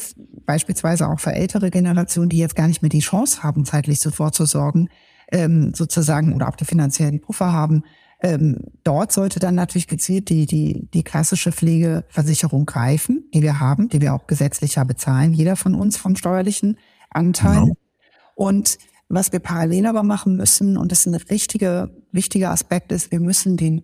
beispielsweise 0.47 1.09
auch 1.09 1.19
für 1.19 1.33
ältere 1.33 1.71
Generationen, 1.71 2.29
die 2.29 2.39
jetzt 2.39 2.55
gar 2.55 2.69
nicht 2.69 2.83
mehr 2.83 2.89
die 2.89 3.01
Chance 3.01 3.43
haben, 3.43 3.65
zeitlich 3.65 3.99
so 4.01 4.11
vorzusorgen, 4.11 4.89
ähm, 5.33 5.73
sozusagen 5.75 6.35
oder 6.35 6.49
auch 6.49 6.57
die 6.57 6.67
finanziellen 6.67 7.21
Puffer 7.21 7.53
haben, 7.53 7.83
ähm, 8.23 8.59
dort 8.85 9.13
sollte 9.13 9.41
dann 9.41 9.55
natürlich 9.55 9.89
gezielt 9.89 10.29
die, 10.29 10.47
die, 10.47 10.89
die 10.95 11.03
klassische 11.03 11.53
Pflegeversicherung 11.53 12.67
greifen, 12.67 13.25
die 13.35 13.43
wir 13.43 13.61
haben, 13.61 13.89
die 13.89 14.01
wir 14.01 14.15
auch 14.15 14.27
gesetzlicher 14.27 14.85
bezahlen, 14.85 15.35
jeder 15.35 15.57
von 15.57 15.75
uns 15.75 15.97
vom 15.97 16.17
steuerlichen 16.17 16.79
Anteil. 17.11 17.61
Genau. 17.63 17.75
Und 18.35 18.79
was 19.09 19.33
wir 19.33 19.41
parallel 19.41 19.87
aber 19.87 20.03
machen 20.03 20.37
müssen, 20.37 20.77
und 20.77 20.91
das 20.91 21.01
ist 21.01 21.07
ein 21.07 21.15
richtiger, 21.15 21.91
wichtiger 22.13 22.51
Aspekt 22.51 22.93
ist, 22.93 23.11
wir 23.11 23.21
müssen 23.21 23.57
den 23.57 23.83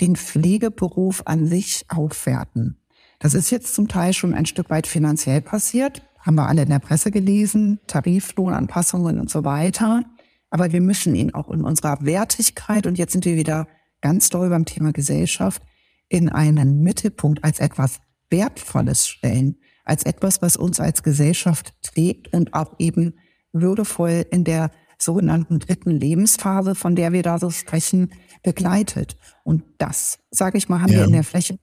den 0.00 0.16
Pflegeberuf 0.16 1.22
an 1.26 1.46
sich 1.46 1.84
aufwerten. 1.88 2.78
Das 3.18 3.34
ist 3.34 3.50
jetzt 3.50 3.74
zum 3.74 3.88
Teil 3.88 4.12
schon 4.12 4.34
ein 4.34 4.46
Stück 4.46 4.70
weit 4.70 4.86
finanziell 4.86 5.42
passiert, 5.42 6.02
haben 6.20 6.36
wir 6.36 6.46
alle 6.46 6.62
in 6.62 6.68
der 6.68 6.78
Presse 6.78 7.10
gelesen, 7.10 7.80
Tariflohnanpassungen 7.86 9.20
und 9.20 9.30
so 9.30 9.44
weiter. 9.44 10.04
Aber 10.50 10.72
wir 10.72 10.80
müssen 10.80 11.14
ihn 11.14 11.32
auch 11.32 11.50
in 11.50 11.62
unserer 11.62 12.04
Wertigkeit, 12.04 12.86
und 12.86 12.98
jetzt 12.98 13.12
sind 13.12 13.24
wir 13.24 13.36
wieder 13.36 13.68
ganz 14.00 14.28
doll 14.28 14.50
beim 14.50 14.64
Thema 14.64 14.92
Gesellschaft, 14.92 15.62
in 16.08 16.28
einen 16.28 16.80
Mittelpunkt 16.80 17.44
als 17.44 17.60
etwas 17.60 18.00
Wertvolles 18.30 19.08
stellen, 19.08 19.56
als 19.84 20.02
etwas, 20.04 20.42
was 20.42 20.56
uns 20.56 20.80
als 20.80 21.02
Gesellschaft 21.02 21.74
trägt 21.82 22.32
und 22.32 22.54
auch 22.54 22.74
eben 22.78 23.14
würdevoll 23.52 24.26
in 24.30 24.44
der 24.44 24.70
sogenannten 24.98 25.58
dritten 25.58 25.90
Lebensphase, 25.90 26.74
von 26.74 26.94
der 26.94 27.12
wir 27.12 27.22
da 27.22 27.38
so 27.38 27.50
sprechen, 27.50 28.12
begleitet. 28.42 29.16
Und 29.44 29.64
das, 29.78 30.18
sage 30.30 30.58
ich 30.58 30.68
mal, 30.68 30.82
haben 30.82 30.92
ja. 30.92 30.98
wir 30.98 31.04
in 31.06 31.12
der 31.12 31.24
Fläche 31.24 31.58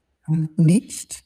nicht. 0.57 1.23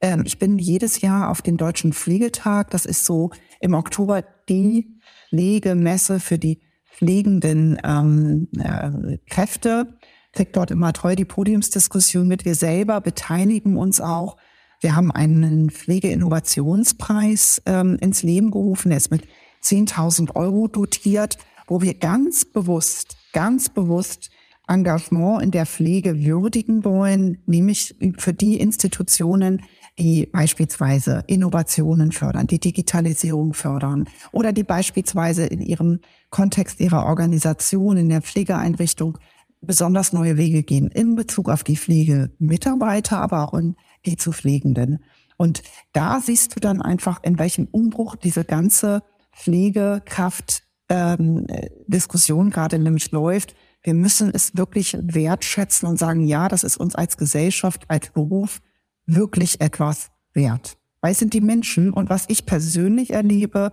Ähm, 0.00 0.22
ich 0.26 0.38
bin 0.38 0.58
jedes 0.58 1.00
Jahr 1.00 1.30
auf 1.30 1.42
den 1.42 1.56
Deutschen 1.56 1.92
Pflegetag. 1.92 2.70
Das 2.70 2.86
ist 2.86 3.04
so 3.04 3.30
im 3.60 3.74
Oktober 3.74 4.22
die 4.48 4.98
Pflegemesse 5.30 6.20
für 6.20 6.38
die 6.38 6.60
pflegenden 6.96 7.78
ähm, 7.84 8.48
äh, 8.58 9.18
Kräfte. 9.28 9.98
Kriegt 10.32 10.56
dort 10.56 10.70
immer 10.70 10.92
toll 10.92 11.16
die 11.16 11.24
Podiumsdiskussion 11.24 12.26
mit. 12.26 12.44
Wir 12.44 12.54
selber 12.54 13.00
beteiligen 13.00 13.76
uns 13.76 14.00
auch. 14.00 14.36
Wir 14.80 14.96
haben 14.96 15.10
einen 15.10 15.70
Pflegeinnovationspreis 15.70 17.62
ähm, 17.66 17.96
ins 18.00 18.22
Leben 18.22 18.50
gerufen. 18.50 18.90
Der 18.90 18.98
ist 18.98 19.10
mit 19.10 19.26
10.000 19.62 20.34
Euro 20.36 20.68
dotiert, 20.68 21.38
wo 21.66 21.80
wir 21.80 21.94
ganz 21.94 22.44
bewusst, 22.44 23.16
ganz 23.32 23.68
bewusst 23.68 24.30
Engagement 24.68 25.42
in 25.42 25.50
der 25.50 25.66
Pflege 25.66 26.24
würdigen 26.24 26.84
wollen, 26.84 27.42
nämlich 27.46 27.94
für 28.18 28.32
die 28.32 28.58
Institutionen, 28.58 29.62
die 29.98 30.26
beispielsweise 30.26 31.22
Innovationen 31.26 32.12
fördern, 32.12 32.46
die 32.46 32.58
Digitalisierung 32.58 33.54
fördern 33.54 34.08
oder 34.32 34.52
die 34.52 34.64
beispielsweise 34.64 35.46
in 35.46 35.60
ihrem 35.60 36.00
Kontext 36.34 36.80
ihrer 36.80 37.06
Organisation 37.06 37.96
in 37.96 38.08
der 38.08 38.20
Pflegeeinrichtung 38.20 39.18
besonders 39.60 40.12
neue 40.12 40.36
Wege 40.36 40.64
gehen 40.64 40.88
in 40.88 41.14
Bezug 41.14 41.48
auf 41.48 41.62
die 41.62 41.76
Pflegemitarbeiter, 41.76 43.18
aber 43.18 43.44
auch 43.44 43.54
in 43.54 43.76
die 44.04 44.16
zu 44.16 44.32
Pflegenden. 44.32 44.98
Und 45.36 45.62
da 45.92 46.20
siehst 46.20 46.56
du 46.56 46.60
dann 46.60 46.82
einfach, 46.82 47.22
in 47.22 47.38
welchem 47.38 47.68
Umbruch 47.70 48.16
diese 48.16 48.44
ganze 48.44 49.04
Pflegekraft 49.32 50.64
ähm, 50.88 51.46
gerade 51.86 52.80
nämlich 52.80 53.12
läuft. 53.12 53.54
Wir 53.84 53.94
müssen 53.94 54.32
es 54.34 54.56
wirklich 54.56 54.96
wertschätzen 55.00 55.88
und 55.88 56.00
sagen, 56.00 56.26
ja, 56.26 56.48
das 56.48 56.64
ist 56.64 56.78
uns 56.78 56.96
als 56.96 57.16
Gesellschaft, 57.16 57.84
als 57.86 58.10
Beruf 58.10 58.60
wirklich 59.06 59.60
etwas 59.60 60.10
wert. 60.32 60.78
Weil 61.00 61.14
sind 61.14 61.32
die 61.32 61.40
Menschen 61.40 61.92
und 61.92 62.10
was 62.10 62.24
ich 62.26 62.44
persönlich 62.44 63.12
erlebe, 63.12 63.72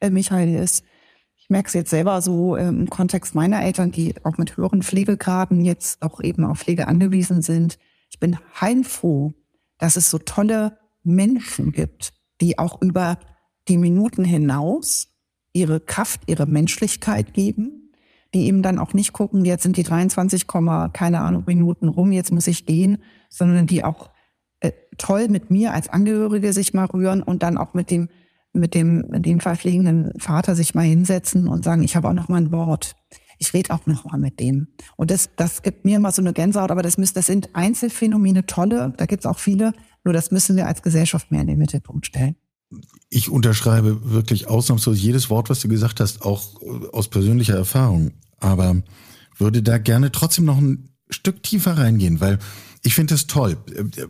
äh, 0.00 0.08
Michael, 0.08 0.54
ist, 0.54 0.84
ich 1.48 1.50
merke 1.50 1.68
es 1.68 1.72
jetzt 1.72 1.88
selber 1.88 2.20
so 2.20 2.56
im 2.56 2.90
Kontext 2.90 3.34
meiner 3.34 3.62
Eltern, 3.62 3.90
die 3.90 4.14
auch 4.22 4.36
mit 4.36 4.58
höheren 4.58 4.82
Pflegegraden 4.82 5.64
jetzt 5.64 6.02
auch 6.02 6.20
eben 6.20 6.44
auf 6.44 6.58
Pflege 6.58 6.86
angewiesen 6.86 7.40
sind. 7.40 7.78
Ich 8.10 8.20
bin 8.20 8.36
heilfroh, 8.60 9.32
dass 9.78 9.96
es 9.96 10.10
so 10.10 10.18
tolle 10.18 10.76
Menschen 11.04 11.72
gibt, 11.72 12.12
die 12.42 12.58
auch 12.58 12.82
über 12.82 13.18
die 13.66 13.78
Minuten 13.78 14.26
hinaus 14.26 15.08
ihre 15.54 15.80
Kraft, 15.80 16.20
ihre 16.26 16.44
Menschlichkeit 16.44 17.32
geben, 17.32 17.94
die 18.34 18.44
eben 18.44 18.60
dann 18.60 18.78
auch 18.78 18.92
nicht 18.92 19.14
gucken, 19.14 19.46
jetzt 19.46 19.62
sind 19.62 19.78
die 19.78 19.84
23, 19.84 20.46
keine 20.92 21.20
Ahnung, 21.22 21.44
Minuten 21.46 21.88
rum, 21.88 22.12
jetzt 22.12 22.30
muss 22.30 22.46
ich 22.46 22.66
gehen, 22.66 23.02
sondern 23.30 23.66
die 23.66 23.84
auch 23.84 24.10
äh, 24.60 24.72
toll 24.98 25.28
mit 25.28 25.50
mir 25.50 25.72
als 25.72 25.88
Angehörige 25.88 26.52
sich 26.52 26.74
mal 26.74 26.84
rühren 26.84 27.22
und 27.22 27.42
dann 27.42 27.56
auch 27.56 27.72
mit 27.72 27.90
dem, 27.90 28.10
mit 28.58 28.74
dem, 28.74 29.04
mit 29.08 29.26
dem 29.26 29.40
verpflegenden 29.40 30.12
Vater 30.18 30.54
sich 30.54 30.74
mal 30.74 30.84
hinsetzen 30.84 31.48
und 31.48 31.64
sagen, 31.64 31.82
ich 31.82 31.96
habe 31.96 32.08
auch 32.08 32.14
noch 32.14 32.28
mal 32.28 32.40
ein 32.40 32.52
Wort. 32.52 32.94
Ich 33.38 33.54
rede 33.54 33.72
auch 33.72 33.86
noch 33.86 34.04
mal 34.04 34.18
mit 34.18 34.40
dem. 34.40 34.68
Und 34.96 35.10
das, 35.10 35.30
das 35.36 35.62
gibt 35.62 35.84
mir 35.84 35.96
immer 35.96 36.10
so 36.10 36.22
eine 36.22 36.32
Gänsehaut, 36.32 36.70
aber 36.70 36.82
das, 36.82 36.98
müssen, 36.98 37.14
das 37.14 37.26
sind 37.26 37.54
Einzelfänomene, 37.54 38.46
tolle, 38.46 38.92
da 38.96 39.06
gibt 39.06 39.24
es 39.24 39.26
auch 39.26 39.38
viele, 39.38 39.72
nur 40.04 40.12
das 40.12 40.30
müssen 40.30 40.56
wir 40.56 40.66
als 40.66 40.82
Gesellschaft 40.82 41.30
mehr 41.30 41.42
in 41.42 41.46
den 41.46 41.58
Mittelpunkt 41.58 42.06
stellen 42.06 42.36
ich 43.10 43.30
unterschreibe 43.30 44.12
wirklich 44.12 44.48
ausnahmslos 44.48 45.00
jedes 45.00 45.30
Wort, 45.30 45.48
was 45.50 45.60
du 45.60 45.68
gesagt 45.68 46.00
hast, 46.00 46.22
auch 46.22 46.60
aus 46.92 47.08
persönlicher 47.08 47.56
Erfahrung. 47.56 48.12
Aber 48.38 48.82
würde 49.36 49.62
da 49.62 49.78
gerne 49.78 50.12
trotzdem 50.12 50.44
noch 50.44 50.58
einen 50.58 50.90
Stück 51.08 51.42
tiefer 51.42 51.78
reingehen, 51.78 52.20
weil 52.20 52.38
ich 52.82 52.94
finde 52.94 53.14
es 53.14 53.26
toll, 53.26 53.56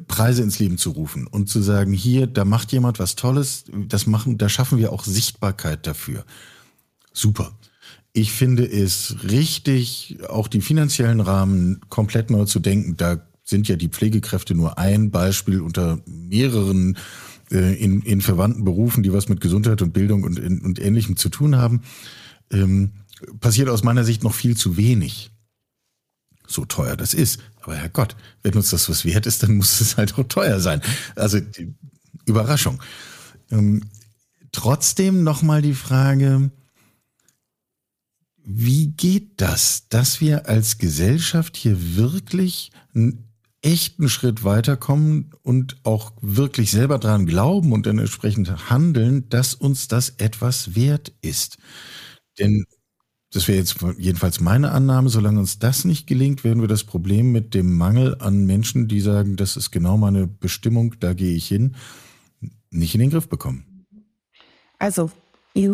Preise 0.08 0.42
ins 0.42 0.58
Leben 0.58 0.78
zu 0.78 0.90
rufen 0.90 1.26
und 1.26 1.48
zu 1.48 1.62
sagen, 1.62 1.92
hier, 1.92 2.26
da 2.26 2.44
macht 2.44 2.72
jemand 2.72 2.98
was 2.98 3.16
Tolles, 3.16 3.64
das 3.72 4.06
machen, 4.06 4.38
da 4.38 4.48
schaffen 4.48 4.78
wir 4.78 4.92
auch 4.92 5.04
Sichtbarkeit 5.04 5.86
dafür. 5.86 6.24
Super. 7.12 7.52
Ich 8.12 8.32
finde 8.32 8.64
es 8.64 9.16
richtig, 9.28 10.18
auch 10.28 10.48
die 10.48 10.60
finanziellen 10.60 11.20
Rahmen 11.20 11.80
komplett 11.88 12.30
neu 12.30 12.44
zu 12.44 12.58
denken. 12.58 12.96
Da 12.96 13.22
sind 13.44 13.68
ja 13.68 13.76
die 13.76 13.88
Pflegekräfte 13.88 14.54
nur 14.54 14.78
ein 14.78 15.10
Beispiel 15.10 15.60
unter 15.60 16.00
mehreren 16.06 16.98
äh, 17.50 17.74
in, 17.82 18.02
in 18.02 18.20
verwandten 18.20 18.64
Berufen, 18.64 19.02
die 19.02 19.12
was 19.12 19.28
mit 19.28 19.40
Gesundheit 19.40 19.82
und 19.82 19.92
Bildung 19.92 20.22
und, 20.22 20.38
und 20.38 20.78
Ähnlichem 20.78 21.16
zu 21.16 21.28
tun 21.28 21.56
haben. 21.56 21.82
Ähm, 22.50 22.92
passiert 23.40 23.68
aus 23.68 23.84
meiner 23.84 24.04
Sicht 24.04 24.22
noch 24.22 24.34
viel 24.34 24.56
zu 24.56 24.76
wenig. 24.76 25.30
So 26.46 26.64
teuer 26.64 26.96
das 26.96 27.14
ist. 27.14 27.40
Aber 27.68 27.76
Herrgott, 27.76 28.16
wenn 28.42 28.54
uns 28.54 28.70
das 28.70 28.88
was 28.88 29.04
wert 29.04 29.26
ist, 29.26 29.42
dann 29.42 29.54
muss 29.58 29.82
es 29.82 29.98
halt 29.98 30.18
auch 30.18 30.24
teuer 30.24 30.58
sein. 30.58 30.80
Also 31.16 31.38
Überraschung. 32.24 32.82
Ähm, 33.50 33.82
trotzdem 34.52 35.22
nochmal 35.22 35.60
die 35.60 35.74
Frage, 35.74 36.50
wie 38.42 38.86
geht 38.92 39.42
das, 39.42 39.86
dass 39.90 40.22
wir 40.22 40.48
als 40.48 40.78
Gesellschaft 40.78 41.58
hier 41.58 41.96
wirklich 41.96 42.72
einen 42.94 43.28
echten 43.60 44.08
Schritt 44.08 44.44
weiterkommen 44.44 45.32
und 45.42 45.76
auch 45.84 46.12
wirklich 46.22 46.70
selber 46.70 46.98
dran 46.98 47.26
glauben 47.26 47.72
und 47.72 47.84
dann 47.84 47.98
entsprechend 47.98 48.70
handeln, 48.70 49.28
dass 49.28 49.52
uns 49.52 49.88
das 49.88 50.14
etwas 50.16 50.74
wert 50.74 51.12
ist? 51.20 51.58
Denn 52.38 52.64
das 53.32 53.46
wäre 53.46 53.58
jetzt 53.58 53.76
jedenfalls 53.98 54.40
meine 54.40 54.72
Annahme. 54.72 55.10
Solange 55.10 55.38
uns 55.38 55.58
das 55.58 55.84
nicht 55.84 56.06
gelingt, 56.06 56.44
werden 56.44 56.60
wir 56.62 56.68
das 56.68 56.84
Problem 56.84 57.30
mit 57.30 57.54
dem 57.54 57.76
Mangel 57.76 58.16
an 58.20 58.46
Menschen, 58.46 58.88
die 58.88 59.00
sagen, 59.00 59.36
das 59.36 59.56
ist 59.56 59.70
genau 59.70 59.98
meine 59.98 60.26
Bestimmung, 60.26 60.94
da 61.00 61.12
gehe 61.12 61.34
ich 61.34 61.46
hin, 61.46 61.76
nicht 62.70 62.94
in 62.94 63.00
den 63.00 63.10
Griff 63.10 63.28
bekommen. 63.28 63.86
Also, 64.78 65.10
ich 65.52 65.68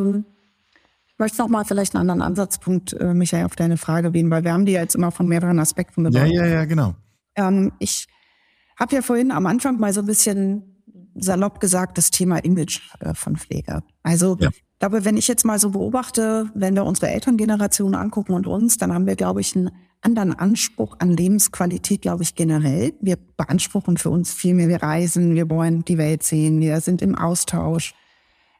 möchte 1.18 1.38
noch 1.38 1.48
mal 1.48 1.64
vielleicht 1.64 1.94
einen 1.94 2.10
anderen 2.10 2.22
Ansatzpunkt, 2.22 2.92
äh, 2.94 3.14
Michael, 3.14 3.44
auf 3.44 3.54
deine 3.54 3.76
Frage 3.76 4.10
gehen, 4.10 4.30
weil 4.30 4.42
wir 4.42 4.52
haben 4.52 4.66
die 4.66 4.72
ja 4.72 4.80
jetzt 4.80 4.96
immer 4.96 5.12
von 5.12 5.28
mehreren 5.28 5.60
Aspekten 5.60 6.02
bekommen. 6.02 6.32
Ja, 6.32 6.44
ja, 6.44 6.46
ja, 6.46 6.64
genau. 6.64 6.96
Ähm, 7.36 7.72
ich 7.78 8.08
habe 8.76 8.96
ja 8.96 9.02
vorhin 9.02 9.30
am 9.30 9.46
Anfang 9.46 9.78
mal 9.78 9.92
so 9.92 10.00
ein 10.00 10.06
bisschen 10.06 10.82
salopp 11.14 11.60
gesagt, 11.60 11.98
das 11.98 12.10
Thema 12.10 12.38
Image 12.38 12.80
äh, 12.98 13.14
von 13.14 13.36
Pflege. 13.36 13.84
Also 14.02 14.36
ja 14.40 14.50
glaube, 14.84 15.06
wenn 15.06 15.16
ich 15.16 15.28
jetzt 15.28 15.46
mal 15.46 15.58
so 15.58 15.70
beobachte, 15.70 16.50
wenn 16.54 16.74
wir 16.74 16.84
unsere 16.84 17.08
Elterngeneration 17.08 17.94
angucken 17.94 18.34
und 18.34 18.46
uns, 18.46 18.76
dann 18.76 18.92
haben 18.92 19.06
wir, 19.06 19.16
glaube 19.16 19.40
ich, 19.40 19.56
einen 19.56 19.70
anderen 20.02 20.34
Anspruch 20.34 20.96
an 20.98 21.08
Lebensqualität, 21.08 22.02
glaube 22.02 22.22
ich, 22.22 22.34
generell. 22.34 22.92
Wir 23.00 23.16
beanspruchen 23.16 23.96
für 23.96 24.10
uns 24.10 24.34
viel 24.34 24.52
mehr. 24.52 24.68
Wir 24.68 24.82
reisen, 24.82 25.36
wir 25.36 25.48
wollen 25.48 25.86
die 25.86 25.96
Welt 25.96 26.22
sehen, 26.22 26.60
wir 26.60 26.82
sind 26.82 27.00
im 27.00 27.14
Austausch. 27.14 27.94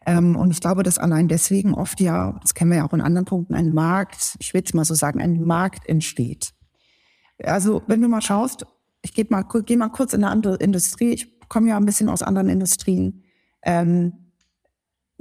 Ähm, 0.06 0.34
und 0.34 0.50
ich 0.50 0.60
glaube, 0.60 0.82
dass 0.82 0.96
allein 0.96 1.28
deswegen 1.28 1.74
oft 1.74 2.00
ja, 2.00 2.38
das 2.40 2.54
kennen 2.54 2.70
wir 2.70 2.78
ja 2.78 2.88
auch 2.88 2.94
in 2.94 3.02
anderen 3.02 3.26
Punkten, 3.26 3.52
ein 3.54 3.74
Markt, 3.74 4.36
ich 4.38 4.54
will 4.54 4.62
es 4.64 4.72
mal 4.72 4.86
so 4.86 4.94
sagen, 4.94 5.20
ein 5.20 5.42
Markt 5.44 5.86
entsteht. 5.86 6.54
Also, 7.42 7.82
wenn 7.86 8.00
du 8.00 8.08
mal 8.08 8.22
schaust, 8.22 8.64
ich 9.02 9.12
gehe 9.12 9.26
mal, 9.28 9.42
geh 9.42 9.76
mal 9.76 9.90
kurz 9.90 10.14
in 10.14 10.24
eine 10.24 10.32
andere 10.32 10.56
Industrie. 10.56 11.10
Ich 11.10 11.38
komme 11.50 11.68
ja 11.68 11.76
ein 11.76 11.84
bisschen 11.84 12.08
aus 12.08 12.22
anderen 12.22 12.48
Industrien. 12.48 13.24
Ähm, 13.62 14.23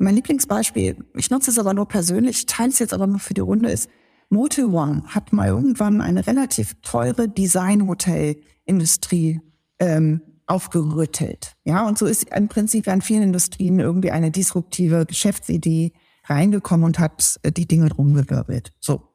mein 0.03 0.15
Lieblingsbeispiel, 0.15 1.03
ich 1.15 1.31
nutze 1.31 1.49
es 1.49 1.57
aber 1.57 1.73
nur 1.73 1.87
persönlich, 1.87 2.45
teile 2.45 2.69
es 2.69 2.79
jetzt 2.79 2.93
aber 2.93 3.07
nur 3.07 3.19
für 3.19 3.33
die 3.33 3.41
Runde, 3.41 3.71
ist 3.71 3.89
Motel 4.29 4.65
One 4.65 5.03
hat 5.07 5.31
mal 5.31 5.47
irgendwann 5.47 6.01
eine 6.01 6.27
relativ 6.27 6.75
teure 6.81 7.29
Design-Hotel-Industrie 7.29 9.41
ähm, 9.79 10.21
aufgerüttelt. 10.47 11.53
Ja, 11.63 11.87
und 11.87 11.97
so 11.97 12.05
ist 12.05 12.25
im 12.35 12.47
Prinzip 12.47 12.87
an 12.87 13.01
vielen 13.01 13.23
Industrien 13.23 13.79
irgendwie 13.79 14.11
eine 14.11 14.31
disruptive 14.31 15.05
Geschäftsidee 15.05 15.91
reingekommen 16.25 16.85
und 16.85 16.99
hat 16.99 17.39
äh, 17.43 17.51
die 17.51 17.67
Dinge 17.67 17.93
rumgewirbelt. 17.93 18.71
So. 18.79 19.09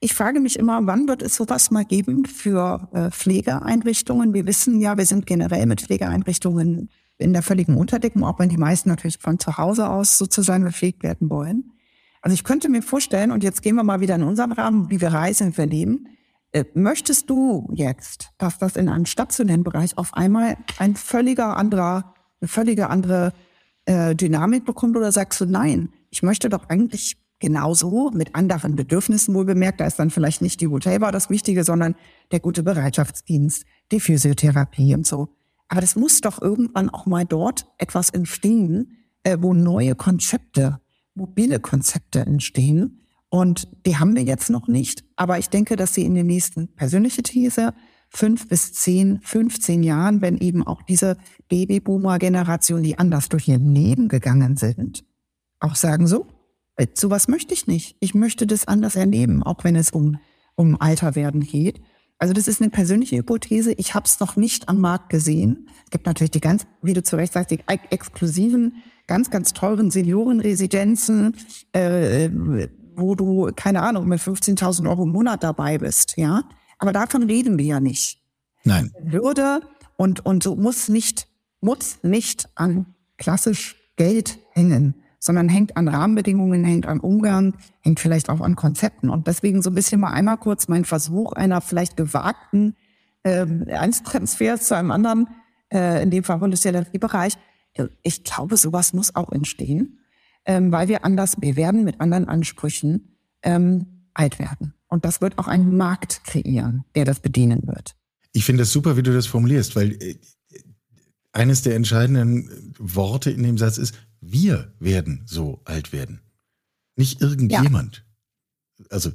Ich 0.00 0.14
frage 0.14 0.40
mich 0.40 0.58
immer, 0.58 0.86
wann 0.86 1.06
wird 1.08 1.22
es 1.22 1.36
sowas 1.36 1.70
mal 1.70 1.84
geben 1.84 2.26
für 2.26 2.88
äh, 2.92 3.10
Pflegeeinrichtungen? 3.10 4.34
Wir 4.34 4.46
wissen 4.46 4.80
ja, 4.80 4.98
wir 4.98 5.06
sind 5.06 5.26
generell 5.26 5.66
mit 5.66 5.80
Pflegeeinrichtungen 5.80 6.90
in 7.24 7.32
der 7.32 7.42
völligen 7.42 7.76
Unterdeckung, 7.76 8.22
auch 8.22 8.38
wenn 8.38 8.48
die 8.48 8.56
meisten 8.56 8.88
natürlich 8.88 9.18
von 9.18 9.38
zu 9.38 9.56
Hause 9.56 9.88
aus 9.88 10.18
sozusagen 10.18 10.62
befähigt 10.62 11.02
werden 11.02 11.30
wollen. 11.30 11.72
Also 12.22 12.34
ich 12.34 12.44
könnte 12.44 12.68
mir 12.68 12.82
vorstellen, 12.82 13.32
und 13.32 13.42
jetzt 13.42 13.62
gehen 13.62 13.74
wir 13.74 13.82
mal 13.82 14.00
wieder 14.00 14.14
in 14.14 14.22
unseren 14.22 14.52
Rahmen, 14.52 14.90
wie 14.90 15.00
wir 15.00 15.08
reisen, 15.08 15.56
wir 15.56 15.66
leben. 15.66 16.06
Äh, 16.52 16.64
möchtest 16.74 17.28
du 17.28 17.68
jetzt, 17.74 18.30
dass 18.38 18.58
das 18.58 18.76
in 18.76 18.88
einem 18.88 19.06
stationären 19.06 19.64
Bereich 19.64 19.98
auf 19.98 20.14
einmal 20.14 20.56
ein 20.78 20.94
völliger 20.94 21.56
anderer, 21.56 22.14
eine 22.40 22.48
völlige 22.48 22.88
andere 22.88 23.32
äh, 23.86 24.14
Dynamik 24.14 24.64
bekommt 24.64 24.96
oder 24.96 25.12
sagst 25.12 25.40
du, 25.40 25.46
nein, 25.46 25.90
ich 26.10 26.22
möchte 26.22 26.48
doch 26.48 26.68
eigentlich 26.68 27.16
genauso 27.40 28.10
mit 28.10 28.34
anderen 28.34 28.76
Bedürfnissen 28.76 29.34
wohl 29.34 29.44
bemerkt, 29.44 29.80
da 29.80 29.86
ist 29.86 29.98
dann 29.98 30.10
vielleicht 30.10 30.40
nicht 30.40 30.60
die 30.60 30.68
Hotelbar 30.68 31.12
das 31.12 31.28
Wichtige, 31.28 31.64
sondern 31.64 31.94
der 32.32 32.40
gute 32.40 32.62
Bereitschaftsdienst, 32.62 33.64
die 33.92 34.00
Physiotherapie 34.00 34.94
und 34.94 35.06
so. 35.06 35.28
Aber 35.68 35.80
das 35.80 35.96
muss 35.96 36.20
doch 36.20 36.40
irgendwann 36.40 36.90
auch 36.90 37.06
mal 37.06 37.24
dort 37.24 37.66
etwas 37.78 38.10
entstehen, 38.10 38.96
äh, 39.22 39.38
wo 39.40 39.54
neue 39.54 39.94
Konzepte, 39.94 40.80
mobile 41.14 41.60
Konzepte 41.60 42.20
entstehen. 42.20 43.00
Und 43.28 43.68
die 43.86 43.96
haben 43.96 44.14
wir 44.14 44.22
jetzt 44.22 44.50
noch 44.50 44.68
nicht. 44.68 45.04
Aber 45.16 45.38
ich 45.38 45.48
denke, 45.48 45.76
dass 45.76 45.94
sie 45.94 46.04
in 46.04 46.14
den 46.14 46.26
nächsten, 46.26 46.68
persönliche 46.74 47.22
These, 47.22 47.74
fünf 48.08 48.48
bis 48.48 48.72
zehn, 48.72 49.20
15 49.22 49.82
Jahren, 49.82 50.20
wenn 50.20 50.38
eben 50.38 50.64
auch 50.64 50.82
diese 50.82 51.16
Babyboomer-Generation, 51.48 52.82
die 52.82 52.98
anders 52.98 53.28
durch 53.28 53.48
ihr 53.48 53.58
Leben 53.58 54.08
gegangen 54.08 54.56
sind, 54.56 55.04
auch 55.58 55.74
sagen 55.74 56.06
so, 56.06 56.26
äh, 56.76 56.86
sowas 56.94 57.28
möchte 57.28 57.54
ich 57.54 57.66
nicht. 57.66 57.96
Ich 58.00 58.14
möchte 58.14 58.46
das 58.46 58.68
anders 58.68 58.96
erleben, 58.96 59.42
auch 59.42 59.64
wenn 59.64 59.76
es 59.76 59.90
um, 59.90 60.18
um 60.54 60.80
Alterwerden 60.80 61.40
geht. 61.40 61.80
Also 62.18 62.32
das 62.32 62.48
ist 62.48 62.60
eine 62.60 62.70
persönliche 62.70 63.16
Hypothese. 63.16 63.72
Ich 63.72 63.94
habe 63.94 64.06
es 64.06 64.20
noch 64.20 64.36
nicht 64.36 64.68
am 64.68 64.80
Markt 64.80 65.10
gesehen. 65.10 65.68
Es 65.84 65.90
gibt 65.90 66.06
natürlich 66.06 66.30
die 66.30 66.40
ganz, 66.40 66.66
wie 66.82 66.92
du 66.92 67.02
zu 67.02 67.16
Recht 67.16 67.32
sagst, 67.32 67.50
die 67.50 67.60
exklusiven, 67.66 68.82
ganz, 69.06 69.30
ganz 69.30 69.52
teuren 69.52 69.90
Seniorenresidenzen, 69.90 71.36
äh, 71.72 72.30
wo 72.96 73.14
du, 73.14 73.50
keine 73.56 73.82
Ahnung, 73.82 74.06
mit 74.08 74.20
15.000 74.20 74.88
Euro 74.88 75.02
im 75.02 75.10
Monat 75.10 75.42
dabei 75.42 75.78
bist. 75.78 76.14
Ja, 76.16 76.44
aber 76.78 76.92
davon 76.92 77.24
reden 77.24 77.58
wir 77.58 77.64
ja 77.66 77.80
nicht. 77.80 78.20
Nein. 78.62 78.92
Würde 79.02 79.60
und, 79.96 80.24
und 80.24 80.42
so 80.42 80.56
muss 80.56 80.88
nicht, 80.88 81.28
muss 81.60 81.98
nicht 82.02 82.48
an 82.54 82.86
klassisch 83.18 83.76
Geld 83.96 84.38
hängen 84.52 84.94
sondern 85.24 85.48
hängt 85.48 85.78
an 85.78 85.88
Rahmenbedingungen, 85.88 86.64
hängt 86.64 86.84
an 86.86 87.00
Umgang, 87.00 87.54
hängt 87.80 87.98
vielleicht 87.98 88.28
auch 88.28 88.42
an 88.42 88.56
Konzepten. 88.56 89.08
Und 89.08 89.26
deswegen 89.26 89.62
so 89.62 89.70
ein 89.70 89.74
bisschen 89.74 89.98
mal 89.98 90.12
einmal 90.12 90.36
kurz 90.36 90.68
mein 90.68 90.84
Versuch 90.84 91.32
einer 91.32 91.62
vielleicht 91.62 91.96
gewagten 91.96 92.76
äh, 93.22 93.46
eines 93.72 94.02
Transfers 94.02 94.68
zu 94.68 94.76
einem 94.76 94.90
anderen, 94.90 95.28
äh, 95.72 96.02
in 96.02 96.10
dem 96.10 96.24
Fall 96.24 96.40
Bereich. 96.98 97.38
Ich 98.02 98.22
glaube, 98.22 98.58
sowas 98.58 98.92
muss 98.92 99.14
auch 99.14 99.32
entstehen, 99.32 100.00
ähm, 100.44 100.70
weil 100.72 100.88
wir 100.88 101.06
anders, 101.06 101.36
wir 101.40 101.56
werden 101.56 101.84
mit 101.84 102.02
anderen 102.02 102.28
Ansprüchen 102.28 103.16
ähm, 103.42 104.04
alt 104.12 104.38
werden. 104.38 104.74
Und 104.88 105.06
das 105.06 105.22
wird 105.22 105.38
auch 105.38 105.48
einen 105.48 105.74
Markt 105.74 106.22
kreieren, 106.24 106.84
der 106.94 107.06
das 107.06 107.20
bedienen 107.20 107.66
wird. 107.66 107.96
Ich 108.34 108.44
finde 108.44 108.64
es 108.64 108.72
super, 108.72 108.98
wie 108.98 109.02
du 109.02 109.14
das 109.14 109.26
formulierst, 109.26 109.74
weil 109.74 109.92
äh, 110.02 110.16
eines 111.34 111.62
der 111.62 111.74
entscheidenden 111.74 112.74
Worte 112.78 113.30
in 113.30 113.42
dem 113.42 113.58
Satz 113.58 113.76
ist, 113.76 113.94
wir 114.20 114.72
werden 114.78 115.22
so 115.26 115.60
alt 115.64 115.92
werden. 115.92 116.20
Nicht 116.96 117.20
irgendjemand. 117.20 118.04
Ja. 118.78 118.86
Also 118.90 119.10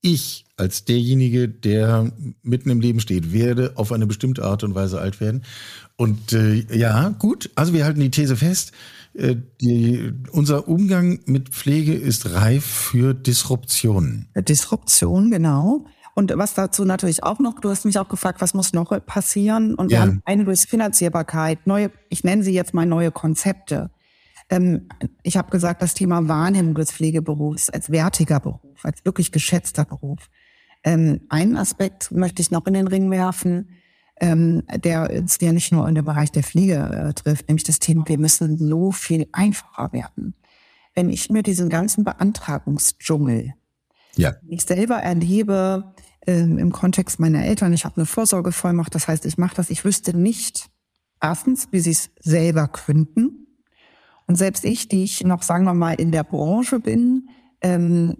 ich 0.00 0.44
als 0.56 0.84
derjenige, 0.84 1.48
der 1.48 2.12
mitten 2.42 2.70
im 2.70 2.80
Leben 2.80 3.00
steht, 3.00 3.32
werde 3.32 3.72
auf 3.76 3.90
eine 3.90 4.06
bestimmte 4.06 4.44
Art 4.44 4.62
und 4.62 4.74
Weise 4.74 5.00
alt 5.00 5.20
werden. 5.20 5.42
Und 5.96 6.32
äh, 6.32 6.64
ja, 6.76 7.08
gut, 7.08 7.50
also 7.54 7.72
wir 7.72 7.84
halten 7.84 8.00
die 8.00 8.10
These 8.10 8.36
fest, 8.36 8.72
äh, 9.14 9.34
die, 9.60 10.12
unser 10.30 10.68
Umgang 10.68 11.20
mit 11.26 11.48
Pflege 11.48 11.94
ist 11.94 12.30
reif 12.30 12.64
für 12.64 13.14
Disruptionen. 13.14 14.28
Disruption, 14.36 15.30
genau. 15.30 15.86
Und 16.18 16.32
was 16.34 16.54
dazu 16.54 16.84
natürlich 16.84 17.22
auch 17.22 17.38
noch, 17.38 17.60
du 17.60 17.70
hast 17.70 17.84
mich 17.84 17.96
auch 17.96 18.08
gefragt, 18.08 18.40
was 18.40 18.52
muss 18.52 18.72
noch 18.72 18.90
passieren? 19.06 19.76
Und 19.76 19.92
ja. 19.92 19.98
wir 19.98 20.00
haben 20.00 20.22
eine 20.24 20.44
durch 20.44 20.62
Finanzierbarkeit, 20.62 21.64
neue, 21.64 21.92
ich 22.08 22.24
nenne 22.24 22.42
sie 22.42 22.52
jetzt 22.52 22.74
mal 22.74 22.86
neue 22.86 23.12
Konzepte. 23.12 23.92
Ähm, 24.50 24.88
ich 25.22 25.36
habe 25.36 25.48
gesagt, 25.52 25.80
das 25.80 25.94
Thema 25.94 26.26
Wahrnehmung 26.26 26.74
des 26.74 26.90
Pflegeberufs 26.90 27.70
als 27.70 27.92
wertiger 27.92 28.40
Beruf, 28.40 28.84
als 28.84 29.04
wirklich 29.04 29.30
geschätzter 29.30 29.84
Beruf. 29.84 30.28
Ähm, 30.82 31.20
einen 31.28 31.56
Aspekt 31.56 32.10
möchte 32.10 32.42
ich 32.42 32.50
noch 32.50 32.66
in 32.66 32.74
den 32.74 32.88
Ring 32.88 33.12
werfen, 33.12 33.68
ähm, 34.20 34.64
der 34.74 35.08
uns 35.12 35.38
ja 35.40 35.52
nicht 35.52 35.70
nur 35.70 35.88
in 35.88 35.94
den 35.94 36.04
Bereich 36.04 36.32
der 36.32 36.42
Pflege 36.42 36.78
äh, 37.10 37.14
trifft, 37.14 37.46
nämlich 37.46 37.62
das 37.62 37.78
Thema, 37.78 38.02
wir 38.08 38.18
müssen 38.18 38.58
so 38.58 38.90
viel 38.90 39.28
einfacher 39.30 39.92
werden. 39.92 40.34
Wenn 40.96 41.10
ich 41.10 41.30
mir 41.30 41.44
diesen 41.44 41.68
ganzen 41.68 42.02
Beantragungsdschungel, 42.02 43.54
ja. 44.18 44.34
ich 44.48 44.62
selber 44.62 44.96
erlebe, 44.96 45.94
ähm, 46.26 46.58
im 46.58 46.72
Kontext 46.72 47.18
meiner 47.20 47.44
Eltern. 47.44 47.72
Ich 47.72 47.84
habe 47.84 47.96
eine 47.96 48.06
Vorsorgevollmacht, 48.06 48.94
das 48.94 49.08
heißt, 49.08 49.24
ich 49.24 49.38
mache 49.38 49.56
das. 49.56 49.70
Ich 49.70 49.84
wüsste 49.84 50.16
nicht, 50.16 50.68
erstens, 51.22 51.68
wie 51.70 51.80
sie 51.80 51.92
es 51.92 52.10
selber 52.20 52.68
könnten. 52.68 53.46
Und 54.26 54.36
selbst 54.36 54.64
ich, 54.64 54.88
die 54.88 55.04
ich 55.04 55.24
noch, 55.24 55.42
sagen 55.42 55.64
wir 55.64 55.72
mal, 55.72 55.94
in 55.94 56.12
der 56.12 56.24
Branche 56.24 56.80
bin, 56.80 57.30
ähm, 57.62 58.18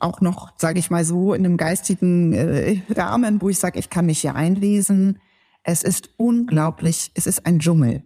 auch 0.00 0.20
noch, 0.20 0.52
sage 0.58 0.80
ich 0.80 0.90
mal 0.90 1.04
so, 1.04 1.32
in 1.32 1.46
einem 1.46 1.56
geistigen 1.56 2.32
äh, 2.32 2.80
Rahmen, 2.90 3.40
wo 3.40 3.48
ich 3.48 3.58
sage, 3.58 3.78
ich 3.78 3.88
kann 3.88 4.06
mich 4.06 4.20
hier 4.20 4.34
einlesen. 4.34 5.20
Es 5.62 5.84
ist 5.84 6.10
unglaublich, 6.16 7.12
es 7.14 7.28
ist 7.28 7.46
ein 7.46 7.60
Dschungel. 7.60 8.02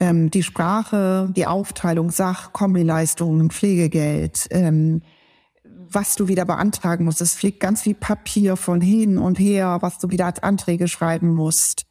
Ähm, 0.00 0.30
die 0.30 0.42
Sprache, 0.42 1.30
die 1.36 1.46
Aufteilung, 1.46 2.10
Sach, 2.10 2.52
Kombileistungen, 2.52 3.50
Pflegegeld, 3.50 4.48
ähm, 4.50 5.02
was 5.92 6.14
du 6.14 6.28
wieder 6.28 6.44
beantragen 6.44 7.04
musst. 7.04 7.20
Es 7.20 7.34
fliegt 7.34 7.60
ganz 7.60 7.82
viel 7.82 7.94
Papier 7.94 8.56
von 8.56 8.80
hin 8.80 9.18
und 9.18 9.38
her, 9.38 9.78
was 9.80 9.98
du 9.98 10.10
wieder 10.10 10.26
als 10.26 10.42
Anträge 10.42 10.88
schreiben 10.88 11.34
musst. 11.34 11.86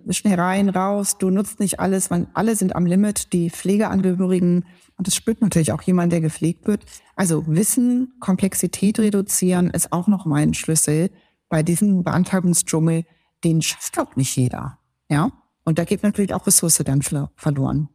schnell 0.07 0.39
rein, 0.39 0.69
raus, 0.69 1.17
du 1.17 1.29
nutzt 1.29 1.59
nicht 1.59 1.81
alles, 1.81 2.09
weil 2.09 2.27
alle 2.33 2.55
sind 2.55 2.73
am 2.73 2.85
Limit, 2.85 3.33
die 3.33 3.49
Pflegeangehörigen. 3.49 4.63
Und 4.95 5.07
das 5.07 5.13
spürt 5.13 5.41
natürlich 5.41 5.73
auch 5.73 5.81
jemand, 5.81 6.13
der 6.13 6.21
gepflegt 6.21 6.67
wird. 6.67 6.85
Also 7.17 7.45
Wissen, 7.45 8.13
Komplexität 8.21 8.99
reduzieren 8.99 9.69
ist 9.71 9.91
auch 9.91 10.07
noch 10.07 10.25
mein 10.25 10.53
Schlüssel 10.53 11.09
bei 11.49 11.63
diesem 11.63 12.05
Beantragungsdschungel. 12.05 13.03
Den 13.43 13.61
schafft 13.61 13.99
auch 13.99 14.15
nicht 14.15 14.37
jeder. 14.37 14.79
Ja. 15.09 15.31
Und 15.65 15.79
da 15.79 15.83
geht 15.83 16.03
natürlich 16.03 16.33
auch 16.33 16.47
Ressource 16.47 16.81
dann 16.85 17.01
verloren. 17.01 17.89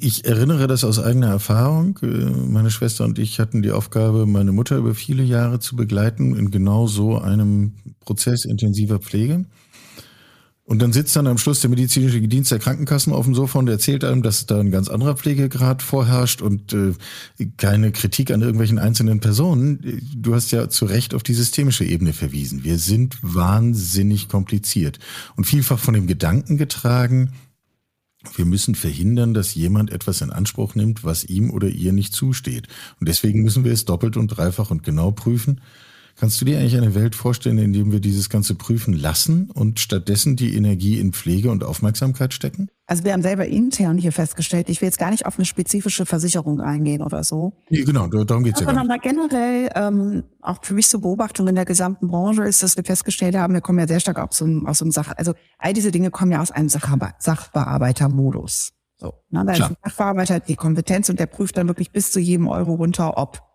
Ich 0.00 0.24
erinnere 0.24 0.68
das 0.68 0.84
aus 0.84 1.00
eigener 1.00 1.28
Erfahrung. 1.28 1.98
Äh, 2.02 2.06
meine 2.06 2.70
Schwester 2.70 3.04
und 3.04 3.18
ich 3.18 3.40
hatten 3.40 3.62
die 3.62 3.72
Aufgabe, 3.72 4.26
meine 4.26 4.52
Mutter 4.52 4.76
über 4.76 4.94
viele 4.94 5.24
Jahre 5.24 5.58
zu 5.58 5.74
begleiten 5.74 6.36
in 6.36 6.50
genau 6.50 6.86
so 6.86 7.18
einem 7.18 7.72
Prozess 8.00 8.44
intensiver 8.44 9.00
Pflege. 9.00 9.44
Und 10.64 10.82
dann 10.82 10.92
sitzt 10.92 11.16
dann 11.16 11.26
am 11.26 11.38
Schluss 11.38 11.60
der 11.60 11.70
medizinische 11.70 12.20
Dienst 12.20 12.50
der 12.50 12.58
Krankenkassen 12.58 13.12
auf 13.14 13.24
dem 13.24 13.34
Sofa 13.34 13.58
und 13.58 13.68
erzählt 13.68 14.04
einem, 14.04 14.22
dass 14.22 14.44
da 14.44 14.60
ein 14.60 14.70
ganz 14.70 14.88
anderer 14.88 15.16
Pflegegrad 15.16 15.82
vorherrscht 15.82 16.42
und 16.42 16.74
äh, 16.74 16.92
keine 17.56 17.90
Kritik 17.90 18.30
an 18.30 18.42
irgendwelchen 18.42 18.78
einzelnen 18.78 19.20
Personen. 19.20 20.02
Du 20.14 20.34
hast 20.34 20.50
ja 20.50 20.68
zu 20.68 20.84
Recht 20.84 21.14
auf 21.14 21.22
die 21.22 21.32
systemische 21.32 21.84
Ebene 21.84 22.12
verwiesen. 22.12 22.64
Wir 22.64 22.78
sind 22.78 23.16
wahnsinnig 23.22 24.28
kompliziert 24.28 24.98
und 25.36 25.44
vielfach 25.44 25.78
von 25.78 25.94
dem 25.94 26.06
Gedanken 26.06 26.58
getragen, 26.58 27.32
wir 28.34 28.44
müssen 28.44 28.74
verhindern, 28.74 29.32
dass 29.32 29.54
jemand 29.54 29.90
etwas 29.90 30.20
in 30.20 30.30
Anspruch 30.30 30.74
nimmt, 30.74 31.04
was 31.04 31.24
ihm 31.24 31.50
oder 31.50 31.68
ihr 31.68 31.92
nicht 31.92 32.12
zusteht. 32.12 32.66
Und 32.98 33.08
deswegen 33.08 33.42
müssen 33.42 33.64
wir 33.64 33.72
es 33.72 33.84
doppelt 33.84 34.16
und 34.16 34.28
dreifach 34.28 34.70
und 34.70 34.82
genau 34.82 35.12
prüfen. 35.12 35.60
Kannst 36.18 36.40
du 36.40 36.44
dir 36.44 36.58
eigentlich 36.58 36.76
eine 36.76 36.96
Welt 36.96 37.14
vorstellen, 37.14 37.58
in 37.58 37.72
der 37.72 37.92
wir 37.92 38.00
dieses 38.00 38.28
Ganze 38.28 38.56
prüfen 38.56 38.92
lassen 38.92 39.52
und 39.54 39.78
stattdessen 39.78 40.34
die 40.34 40.56
Energie 40.56 40.98
in 40.98 41.12
Pflege 41.12 41.48
und 41.48 41.62
Aufmerksamkeit 41.62 42.34
stecken? 42.34 42.68
Also 42.86 43.04
wir 43.04 43.12
haben 43.12 43.22
selber 43.22 43.46
intern 43.46 43.98
hier 43.98 44.10
festgestellt, 44.10 44.68
ich 44.68 44.80
will 44.80 44.88
jetzt 44.88 44.98
gar 44.98 45.12
nicht 45.12 45.26
auf 45.26 45.38
eine 45.38 45.44
spezifische 45.44 46.06
Versicherung 46.06 46.60
eingehen 46.60 47.02
oder 47.02 47.22
so. 47.22 47.52
Nee, 47.70 47.82
genau, 47.82 48.08
darum 48.08 48.42
geht's 48.42 48.58
ja. 48.58 48.66
Sondern 48.66 48.98
generell, 49.00 49.70
ähm, 49.76 50.24
auch 50.40 50.64
für 50.64 50.74
mich 50.74 50.88
zur 50.88 51.02
Beobachtung 51.02 51.46
in 51.46 51.54
der 51.54 51.66
gesamten 51.66 52.08
Branche 52.08 52.42
ist, 52.42 52.64
dass 52.64 52.76
wir 52.76 52.82
festgestellt 52.82 53.36
haben, 53.36 53.54
wir 53.54 53.60
kommen 53.60 53.78
ja 53.78 53.86
sehr 53.86 54.00
stark 54.00 54.18
aus 54.18 54.38
so 54.38 54.44
einem, 54.44 54.66
aus 54.66 54.78
so 54.78 54.86
einem 54.86 54.90
Sach, 54.90 55.12
also 55.16 55.34
all 55.58 55.72
diese 55.72 55.92
Dinge 55.92 56.10
kommen 56.10 56.32
ja 56.32 56.42
aus 56.42 56.50
einem 56.50 56.68
Sachbearbeitermodus. 56.68 58.72
So, 58.96 59.14
ne? 59.30 59.44
Da 59.46 59.52
Klar. 59.52 59.70
ist 59.70 59.76
ein 59.76 59.78
Sachbearbeiter 59.84 60.40
die 60.40 60.56
Kompetenz 60.56 61.08
und 61.10 61.20
der 61.20 61.26
prüft 61.26 61.56
dann 61.56 61.68
wirklich 61.68 61.92
bis 61.92 62.10
zu 62.10 62.18
jedem 62.18 62.48
Euro 62.48 62.74
runter, 62.74 63.18
ob 63.18 63.47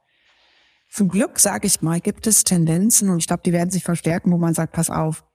zum 0.94 1.10
Glück, 1.10 1.40
sage 1.40 1.66
ich 1.66 1.82
mal, 1.82 2.00
gibt 2.00 2.28
es 2.28 2.44
Tendenzen 2.44 3.10
und 3.10 3.18
ich 3.18 3.26
glaube, 3.26 3.42
die 3.44 3.52
werden 3.52 3.72
sich 3.72 3.84
verstärken, 3.84 4.32
wo 4.32 4.38
man 4.38 4.54
sagt, 4.54 4.74
pass 4.74 4.92
auf, 4.92 5.26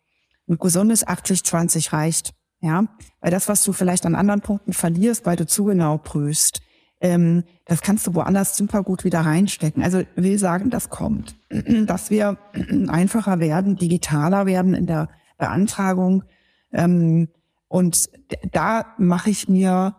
ein 0.49 0.57
gesundes 0.57 1.07
80-20 1.07 1.92
reicht. 1.92 2.33
Ja, 2.61 2.85
weil 3.21 3.31
das, 3.31 3.49
was 3.49 3.62
du 3.62 3.73
vielleicht 3.73 4.05
an 4.07 4.16
anderen 4.16 4.40
Punkten 4.40 4.73
verlierst, 4.73 5.27
weil 5.27 5.37
du 5.37 5.47
zu 5.47 5.64
genau 5.64 5.99
prüfst, 5.99 6.61
ähm, 7.01 7.44
das 7.66 7.83
kannst 7.83 8.07
du 8.07 8.14
woanders 8.14 8.57
super 8.57 8.83
gut 8.83 9.05
wieder 9.05 9.21
reinstecken. 9.21 9.83
Also 9.83 10.03
will 10.16 10.38
sagen, 10.38 10.71
das 10.71 10.90
kommt, 10.90 11.37
dass 11.87 12.11
wir 12.11 12.38
einfacher 12.88 13.38
werden, 13.38 13.77
digitaler 13.77 14.47
werden 14.47 14.75
in 14.75 14.87
der 14.87 15.09
Beantragung. 15.38 16.25
Ähm, 16.73 17.29
und 17.68 18.09
da 18.53 18.94
mache 18.99 19.31
ich 19.31 19.49
mir 19.49 19.97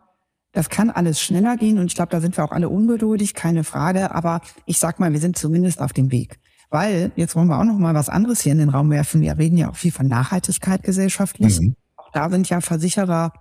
das 0.51 0.69
kann 0.69 0.89
alles 0.89 1.21
schneller 1.21 1.57
gehen 1.57 1.77
und 1.77 1.85
ich 1.85 1.95
glaube, 1.95 2.11
da 2.11 2.21
sind 2.21 2.35
wir 2.35 2.43
auch 2.43 2.51
alle 2.51 2.69
ungeduldig, 2.69 3.33
keine 3.33 3.63
Frage. 3.63 4.13
Aber 4.15 4.41
ich 4.65 4.79
sag 4.79 4.99
mal, 4.99 5.13
wir 5.13 5.19
sind 5.19 5.37
zumindest 5.37 5.79
auf 5.79 5.93
dem 5.93 6.11
Weg. 6.11 6.39
Weil, 6.71 7.11
jetzt 7.15 7.35
wollen 7.35 7.47
wir 7.47 7.59
auch 7.59 7.63
noch 7.63 7.77
mal 7.77 7.95
was 7.95 8.09
anderes 8.09 8.41
hier 8.41 8.51
in 8.51 8.59
den 8.59 8.69
Raum 8.69 8.91
werfen. 8.91 9.21
Wir 9.21 9.37
reden 9.37 9.57
ja 9.57 9.69
auch 9.69 9.75
viel 9.75 9.91
von 9.91 10.07
Nachhaltigkeit 10.07 10.83
gesellschaftlich. 10.83 11.59
Mhm. 11.59 11.75
Auch 11.95 12.11
da 12.11 12.29
sind 12.29 12.49
ja 12.49 12.61
Versicherer 12.61 13.33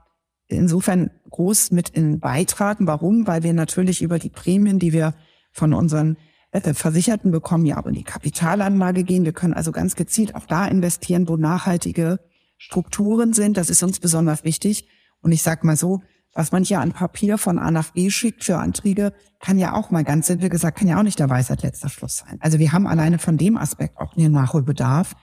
insofern 0.47 1.11
groß 1.31 1.71
mit 1.73 1.91
in 1.91 2.21
Beitragen. 2.21 2.87
Warum? 2.87 3.27
Weil 3.27 3.43
wir 3.43 3.53
natürlich 3.53 4.03
über 4.03 4.19
die 4.19 4.31
Prämien, 4.31 4.79
die 4.79 4.93
wir 4.93 5.15
von 5.53 5.75
unseren 5.75 6.17
äh, 6.53 6.73
Versicherten 6.73 7.31
bekommen, 7.31 7.67
ja 7.67 7.77
aber 7.77 7.91
in 7.91 7.97
die 7.97 8.05
Kapitalanlage 8.05 9.05
gehen. 9.05 9.25
Wir 9.25 9.33
können 9.33 9.55
also 9.55 9.73
ganz 9.73 9.95
gezielt 9.95 10.35
auch 10.35 10.47
da 10.47 10.67
investieren, 10.67 11.29
wo 11.29 11.37
nachhaltige 11.37 12.21
Strukturen 12.57 13.35
sind. 13.35 13.59
Das 13.59 13.69
ist 13.69 13.83
uns 13.83 14.01
besonders 14.01 14.45
wichtig. 14.45 14.89
Und 15.21 15.33
ich 15.33 15.43
sag 15.43 15.65
mal 15.65 15.77
so, 15.77 16.01
was 16.39 16.53
man 16.53 16.63
hier 16.63 16.81
an 16.81 16.93
Papier 16.93 17.37
von 17.37 17.59
A 17.59 17.73
nach 17.73 17.91
B 17.91 18.11
schickt 18.11 18.45
für 18.45 18.59
Anträge, 18.59 19.13
kann 19.41 19.59
ja 19.59 19.75
auch 19.75 19.91
mal 19.91 20.05
ganz 20.05 20.29
simpel 20.29 20.49
gesagt, 20.49 20.79
kann 20.79 20.87
ja 20.87 20.97
auch 20.97 21.03
nicht 21.03 21.19
der 21.19 21.29
Weisheit 21.29 21.65
letzter 21.65 21.89
Schluss 21.89 22.19
sein. 22.19 22.39
Also 22.39 22.61
wir 22.61 22.71
haben 22.71 22.87
alleine 22.87 23.19
von 23.19 23.37
dem 23.37 23.57
Aspekt 23.57 23.99
auch 23.99 24.17
einen 24.17 24.31
Nachholbedarf. 24.31 25.17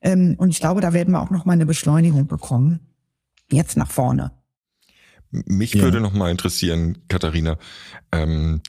Ähm, 0.00 0.34
und 0.38 0.48
ich 0.48 0.60
glaube, 0.60 0.80
da 0.80 0.94
werden 0.94 1.12
wir 1.12 1.20
auch 1.20 1.28
noch 1.28 1.44
mal 1.44 1.52
eine 1.52 1.66
Beschleunigung 1.66 2.26
bekommen. 2.26 2.80
Jetzt 3.50 3.76
nach 3.76 3.90
vorne. 3.90 4.32
Mich 5.30 5.74
ja. 5.74 5.82
würde 5.82 6.00
noch 6.00 6.14
mal 6.14 6.30
interessieren, 6.30 7.04
Katharina, 7.06 7.58
ähm, 8.10 8.62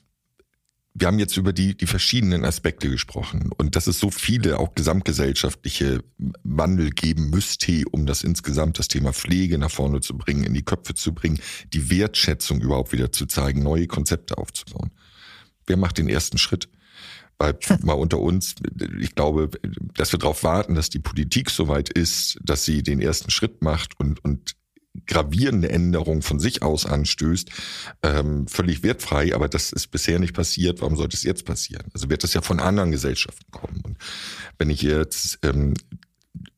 wir 0.95 1.07
haben 1.07 1.17
jetzt 1.17 1.37
über 1.37 1.53
die, 1.53 1.75
die 1.75 1.87
verschiedenen 1.87 2.45
Aspekte 2.45 2.89
gesprochen 2.89 3.49
und 3.57 3.75
dass 3.75 3.87
es 3.87 3.99
so 3.99 4.11
viele 4.11 4.59
auch 4.59 4.75
gesamtgesellschaftliche 4.75 6.03
Wandel 6.43 6.91
geben 6.91 7.31
müsste, 7.31 7.83
um 7.91 8.05
das 8.05 8.23
insgesamt 8.23 8.77
das 8.77 8.89
Thema 8.89 9.11
Pflege 9.11 9.57
nach 9.57 9.71
vorne 9.71 10.01
zu 10.01 10.15
bringen, 10.15 10.43
in 10.43 10.53
die 10.53 10.63
Köpfe 10.63 10.93
zu 10.93 11.13
bringen, 11.13 11.39
die 11.73 11.89
Wertschätzung 11.89 12.61
überhaupt 12.61 12.91
wieder 12.91 13.11
zu 13.11 13.25
zeigen, 13.25 13.63
neue 13.63 13.87
Konzepte 13.87 14.37
aufzubauen. 14.37 14.91
Wer 15.65 15.77
macht 15.77 15.97
den 15.97 16.09
ersten 16.09 16.37
Schritt? 16.37 16.69
Weil 17.39 17.57
mal 17.81 17.93
unter 17.93 18.19
uns, 18.19 18.55
ich 18.99 19.15
glaube, 19.15 19.49
dass 19.95 20.11
wir 20.11 20.19
darauf 20.19 20.43
warten, 20.43 20.75
dass 20.75 20.91
die 20.91 20.99
Politik 20.99 21.49
soweit 21.49 21.89
ist, 21.89 22.37
dass 22.43 22.65
sie 22.65 22.83
den 22.83 23.01
ersten 23.01 23.31
Schritt 23.31 23.63
macht 23.63 23.99
und, 23.99 24.23
und 24.23 24.55
gravierende 25.07 25.69
Änderung 25.69 26.21
von 26.21 26.39
sich 26.39 26.61
aus 26.61 26.85
anstößt, 26.85 27.49
ähm, 28.03 28.47
völlig 28.47 28.83
wertfrei, 28.83 29.33
aber 29.33 29.47
das 29.47 29.71
ist 29.71 29.87
bisher 29.87 30.19
nicht 30.19 30.33
passiert. 30.33 30.81
Warum 30.81 30.95
sollte 30.95 31.17
es 31.17 31.23
jetzt 31.23 31.45
passieren? 31.45 31.85
Also 31.93 32.09
wird 32.09 32.23
das 32.23 32.33
ja 32.33 32.41
von 32.41 32.59
anderen 32.59 32.91
Gesellschaften 32.91 33.49
kommen. 33.51 33.81
Und 33.83 33.97
wenn 34.57 34.69
ich 34.69 34.81
jetzt 34.81 35.39
ähm, 35.43 35.73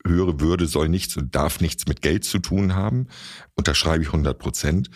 höre, 0.06 0.40
würde, 0.40 0.68
soll 0.68 0.90
nichts 0.90 1.18
und 1.18 1.36
darf 1.36 1.62
nichts 1.62 1.88
mit 1.88 2.02
Geld 2.02 2.24
zu 2.24 2.40
tun 2.40 2.76
haben. 2.76 3.08
Unterschreibe 3.56 4.04
ich 4.04 4.10
100 4.10 4.38
Prozent. 4.38 4.90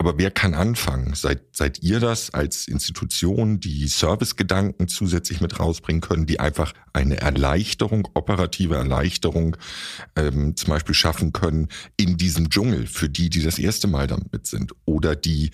Aber 0.00 0.16
wer 0.16 0.30
kann 0.30 0.54
anfangen? 0.54 1.14
Seid, 1.14 1.42
seid 1.50 1.82
ihr 1.82 1.98
das 1.98 2.32
als 2.32 2.68
Institution, 2.68 3.58
die 3.58 3.88
Servicegedanken 3.88 4.86
zusätzlich 4.86 5.40
mit 5.40 5.58
rausbringen 5.58 6.00
können, 6.00 6.24
die 6.24 6.38
einfach 6.38 6.72
eine 6.92 7.16
Erleichterung, 7.16 8.08
operative 8.14 8.76
Erleichterung 8.76 9.56
ähm, 10.14 10.54
zum 10.56 10.70
Beispiel 10.70 10.94
schaffen 10.94 11.32
können 11.32 11.66
in 11.96 12.16
diesem 12.16 12.48
Dschungel 12.48 12.86
für 12.86 13.08
die, 13.08 13.28
die 13.28 13.42
das 13.42 13.58
erste 13.58 13.88
Mal 13.88 14.06
damit 14.06 14.46
sind 14.46 14.72
oder 14.84 15.16
die 15.16 15.50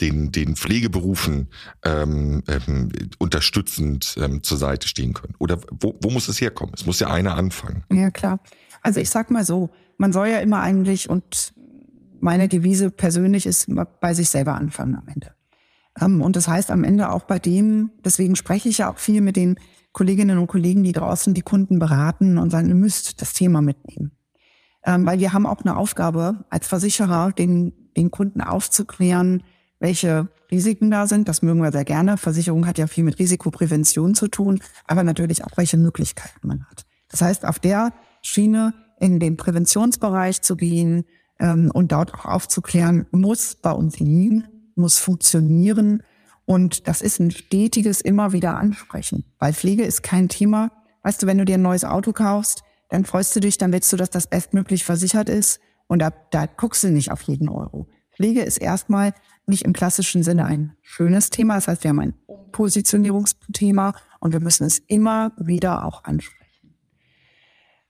den, 0.00 0.32
den 0.32 0.56
Pflegeberufen 0.56 1.48
ähm, 1.84 2.42
ähm, 2.48 2.90
unterstützend 3.18 4.16
ähm, 4.18 4.42
zur 4.42 4.58
Seite 4.58 4.88
stehen 4.88 5.12
können? 5.12 5.34
Oder 5.38 5.58
wo, 5.80 5.98
wo 6.00 6.10
muss 6.10 6.28
es 6.28 6.40
herkommen? 6.40 6.74
Es 6.76 6.86
muss 6.86 7.00
ja 7.00 7.08
einer 7.10 7.34
anfangen. 7.34 7.84
Ja, 7.92 8.10
klar. 8.10 8.40
Also 8.82 9.00
ich 9.00 9.10
sag 9.10 9.30
mal 9.30 9.44
so, 9.44 9.70
man 9.98 10.12
soll 10.12 10.28
ja 10.28 10.38
immer 10.38 10.60
eigentlich, 10.60 11.08
und 11.08 11.52
meine 12.20 12.48
Devise 12.48 12.90
persönlich 12.90 13.46
ist 13.46 13.68
bei 14.00 14.14
sich 14.14 14.28
selber 14.28 14.54
anfangen 14.54 14.96
am 14.96 15.08
Ende. 15.08 15.34
Ähm, 16.00 16.22
und 16.22 16.36
das 16.36 16.48
heißt 16.48 16.70
am 16.70 16.84
Ende 16.84 17.10
auch 17.10 17.24
bei 17.24 17.38
dem, 17.38 17.90
deswegen 18.04 18.36
spreche 18.36 18.68
ich 18.68 18.78
ja 18.78 18.90
auch 18.90 18.98
viel 18.98 19.20
mit 19.20 19.36
den 19.36 19.58
Kolleginnen 19.92 20.38
und 20.38 20.46
Kollegen, 20.46 20.82
die 20.82 20.92
draußen 20.92 21.34
die 21.34 21.42
Kunden 21.42 21.78
beraten 21.78 22.38
und 22.38 22.50
sagen, 22.50 22.68
ihr 22.68 22.74
müsst 22.74 23.20
das 23.20 23.34
Thema 23.34 23.60
mitnehmen. 23.60 24.12
Ähm, 24.84 25.06
weil 25.06 25.20
wir 25.20 25.32
haben 25.32 25.46
auch 25.46 25.60
eine 25.60 25.76
Aufgabe 25.76 26.44
als 26.50 26.66
Versicherer, 26.66 27.32
den, 27.32 27.72
den 27.96 28.10
Kunden 28.10 28.40
aufzuklären, 28.40 29.42
welche 29.82 30.28
Risiken 30.50 30.90
da 30.90 31.06
sind. 31.06 31.28
Das 31.28 31.42
mögen 31.42 31.62
wir 31.62 31.72
sehr 31.72 31.84
gerne. 31.84 32.16
Versicherung 32.16 32.66
hat 32.66 32.78
ja 32.78 32.86
viel 32.86 33.04
mit 33.04 33.18
Risikoprävention 33.18 34.14
zu 34.14 34.28
tun, 34.28 34.60
aber 34.86 35.02
natürlich 35.02 35.44
auch, 35.44 35.56
welche 35.56 35.76
Möglichkeiten 35.76 36.46
man 36.46 36.64
hat. 36.70 36.86
Das 37.10 37.20
heißt, 37.20 37.44
auf 37.44 37.58
der 37.58 37.92
Schiene 38.22 38.72
in 38.98 39.18
den 39.18 39.36
Präventionsbereich 39.36 40.40
zu 40.40 40.56
gehen, 40.56 41.04
ähm, 41.42 41.70
und 41.74 41.92
dort 41.92 42.14
auch 42.14 42.24
aufzuklären, 42.24 43.06
muss 43.10 43.56
bei 43.56 43.72
uns 43.72 43.98
liegen, 43.98 44.46
muss 44.76 44.98
funktionieren. 44.98 46.02
Und 46.46 46.88
das 46.88 47.02
ist 47.02 47.18
ein 47.18 47.30
stetiges 47.30 48.00
immer 48.00 48.32
wieder 48.32 48.56
ansprechen, 48.56 49.24
weil 49.38 49.52
Pflege 49.52 49.82
ist 49.82 50.02
kein 50.02 50.28
Thema. 50.28 50.70
Weißt 51.02 51.22
du, 51.22 51.26
wenn 51.26 51.38
du 51.38 51.44
dir 51.44 51.54
ein 51.54 51.62
neues 51.62 51.84
Auto 51.84 52.12
kaufst, 52.12 52.62
dann 52.88 53.04
freust 53.04 53.34
du 53.34 53.40
dich, 53.40 53.58
dann 53.58 53.72
willst 53.72 53.92
du, 53.92 53.96
dass 53.96 54.10
das 54.10 54.28
bestmöglich 54.28 54.84
versichert 54.84 55.28
ist. 55.28 55.60
Und 55.88 55.98
da, 55.98 56.10
da 56.30 56.46
guckst 56.46 56.84
du 56.84 56.88
nicht 56.88 57.10
auf 57.10 57.22
jeden 57.22 57.48
Euro. 57.48 57.88
Pflege 58.14 58.42
ist 58.42 58.58
erstmal 58.58 59.14
nicht 59.46 59.64
im 59.64 59.72
klassischen 59.72 60.22
Sinne 60.22 60.44
ein 60.44 60.76
schönes 60.82 61.30
Thema. 61.30 61.54
Das 61.56 61.68
heißt, 61.68 61.84
wir 61.84 61.90
haben 61.90 62.00
ein 62.00 62.14
Positionierungsthema 62.52 63.94
und 64.20 64.32
wir 64.32 64.40
müssen 64.40 64.66
es 64.66 64.78
immer 64.78 65.32
wieder 65.36 65.84
auch 65.84 66.04
ansprechen. 66.04 66.42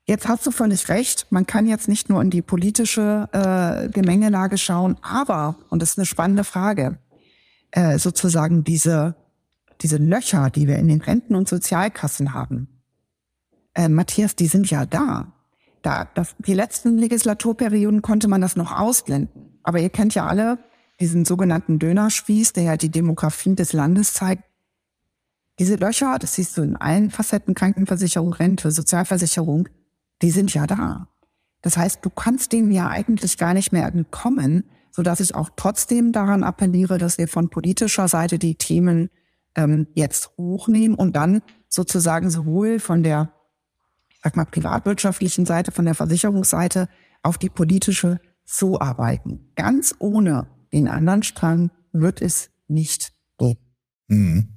Jetzt 0.05 0.27
hast 0.27 0.47
du 0.47 0.51
völlig 0.51 0.88
recht. 0.88 1.27
Man 1.31 1.47
kann 1.47 1.67
jetzt 1.67 1.88
nicht 1.88 2.09
nur 2.09 2.21
in 2.23 2.31
die 2.31 2.43
politische 2.43 3.29
äh, 3.33 3.88
Gemengelage 3.88 4.59
schauen, 4.59 4.97
aber, 5.01 5.57
und 5.69 5.81
das 5.81 5.91
ist 5.91 5.99
eine 5.99 6.07
spannende 6.07 6.45
Frage, 6.45 6.99
äh, 7.71 7.99
sozusagen 7.99 8.65
diese, 8.65 9.15
diese 9.81 9.99
Löcher, 9.99 10.51
die 10.51 10.67
wir 10.67 10.77
in 10.77 10.88
den 10.88 11.01
Renten- 11.01 11.37
und 11.37 11.49
Sozialkassen 11.49 12.35
haben, 12.35 12.69
äh, 13.75 13.88
Matthias, 13.88 14.35
die 14.35 14.49
sind 14.49 14.71
ja 14.71 14.87
da. 14.87 15.33
Da, 15.83 16.09
das, 16.15 16.35
die 16.38 16.55
letzten 16.55 16.99
Legislaturperioden 16.99 18.03
konnte 18.03 18.29
man 18.29 18.41
das 18.41 18.57
noch 18.57 18.79
ausblenden. 18.79 19.59
Aber 19.62 19.81
ihr 19.81 19.91
kennt 19.91 20.15
ja 20.15 20.27
alle 20.27 20.59
diesen 21.03 21.25
sogenannten 21.25 21.81
Dönerspieß, 21.81 22.53
der 22.53 22.62
ja 22.62 22.77
die 22.77 22.88
Demografie 22.88 23.57
des 23.57 23.73
Landes 23.73 24.15
zeigt. 24.15 24.45
Diese 25.59 25.75
Löcher, 25.75 26.17
das 26.21 26.35
siehst 26.35 26.57
du 26.57 26.62
in 26.62 26.77
allen 26.77 27.11
Facetten, 27.11 27.55
Krankenversicherung, 27.55 28.33
Rente, 28.33 28.71
Sozialversicherung, 28.71 29.69
die 30.23 30.31
sind 30.31 30.55
ja 30.55 30.69
da. 30.69 31.09
Das 31.61 31.77
heißt, 31.77 32.05
du 32.05 32.11
kannst 32.11 32.53
dem 32.53 32.71
ja 32.71 32.88
eigentlich 32.88 33.37
gar 33.37 33.53
nicht 33.53 33.73
mehr 33.73 33.87
entkommen, 33.87 34.71
so 34.93 35.03
dass 35.03 35.19
ich 35.19 35.35
auch 35.35 35.51
trotzdem 35.57 36.12
daran 36.12 36.45
appelliere, 36.45 36.99
dass 36.99 37.19
wir 37.19 37.27
von 37.27 37.51
politischer 37.51 38.07
Seite 38.07 38.38
die 38.38 38.55
Themen 38.55 39.11
ähm, 39.57 39.88
jetzt 39.95 40.31
hochnehmen 40.38 40.97
und 40.97 41.17
dann 41.17 41.43
sozusagen 41.69 42.31
sowohl 42.31 42.79
von 42.79 43.03
der, 43.03 43.33
sag 44.23 44.37
mal, 44.37 44.45
privatwirtschaftlichen 44.45 45.47
Seite, 45.47 45.73
von 45.73 45.85
der 45.85 45.97
Versicherungsseite 45.97 46.88
auf 47.25 47.38
die 47.38 47.51
politische 47.51 48.21
zuarbeiten. 48.45 49.51
Ganz 49.57 49.97
ohne 49.99 50.47
den 50.72 50.88
anderen 50.88 51.22
Strang 51.22 51.70
wird 51.92 52.22
es 52.22 52.50
nicht 52.68 53.12
gehen. 53.38 53.56
Mhm. 54.08 54.48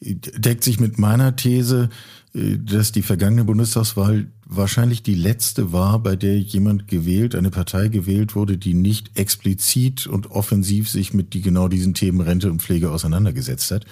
Deckt 0.00 0.62
sich 0.62 0.78
mit 0.78 0.98
meiner 0.98 1.34
These, 1.34 1.88
äh, 2.34 2.58
dass 2.58 2.92
die 2.92 3.02
vergangene 3.02 3.44
Bundestagswahl 3.44 4.30
wahrscheinlich 4.44 5.02
die 5.02 5.14
letzte 5.14 5.72
war, 5.72 5.98
bei 5.98 6.16
der 6.16 6.38
jemand 6.38 6.88
gewählt, 6.88 7.34
eine 7.34 7.50
Partei 7.50 7.88
gewählt 7.88 8.34
wurde, 8.34 8.56
die 8.56 8.74
nicht 8.74 9.18
explizit 9.18 10.06
und 10.06 10.30
offensiv 10.30 10.88
sich 10.88 11.12
mit 11.12 11.34
die 11.34 11.42
genau 11.42 11.68
diesen 11.68 11.94
Themen 11.94 12.20
Rente 12.20 12.50
und 12.50 12.62
Pflege 12.62 12.90
auseinandergesetzt 12.90 13.70
hat. 13.70 13.84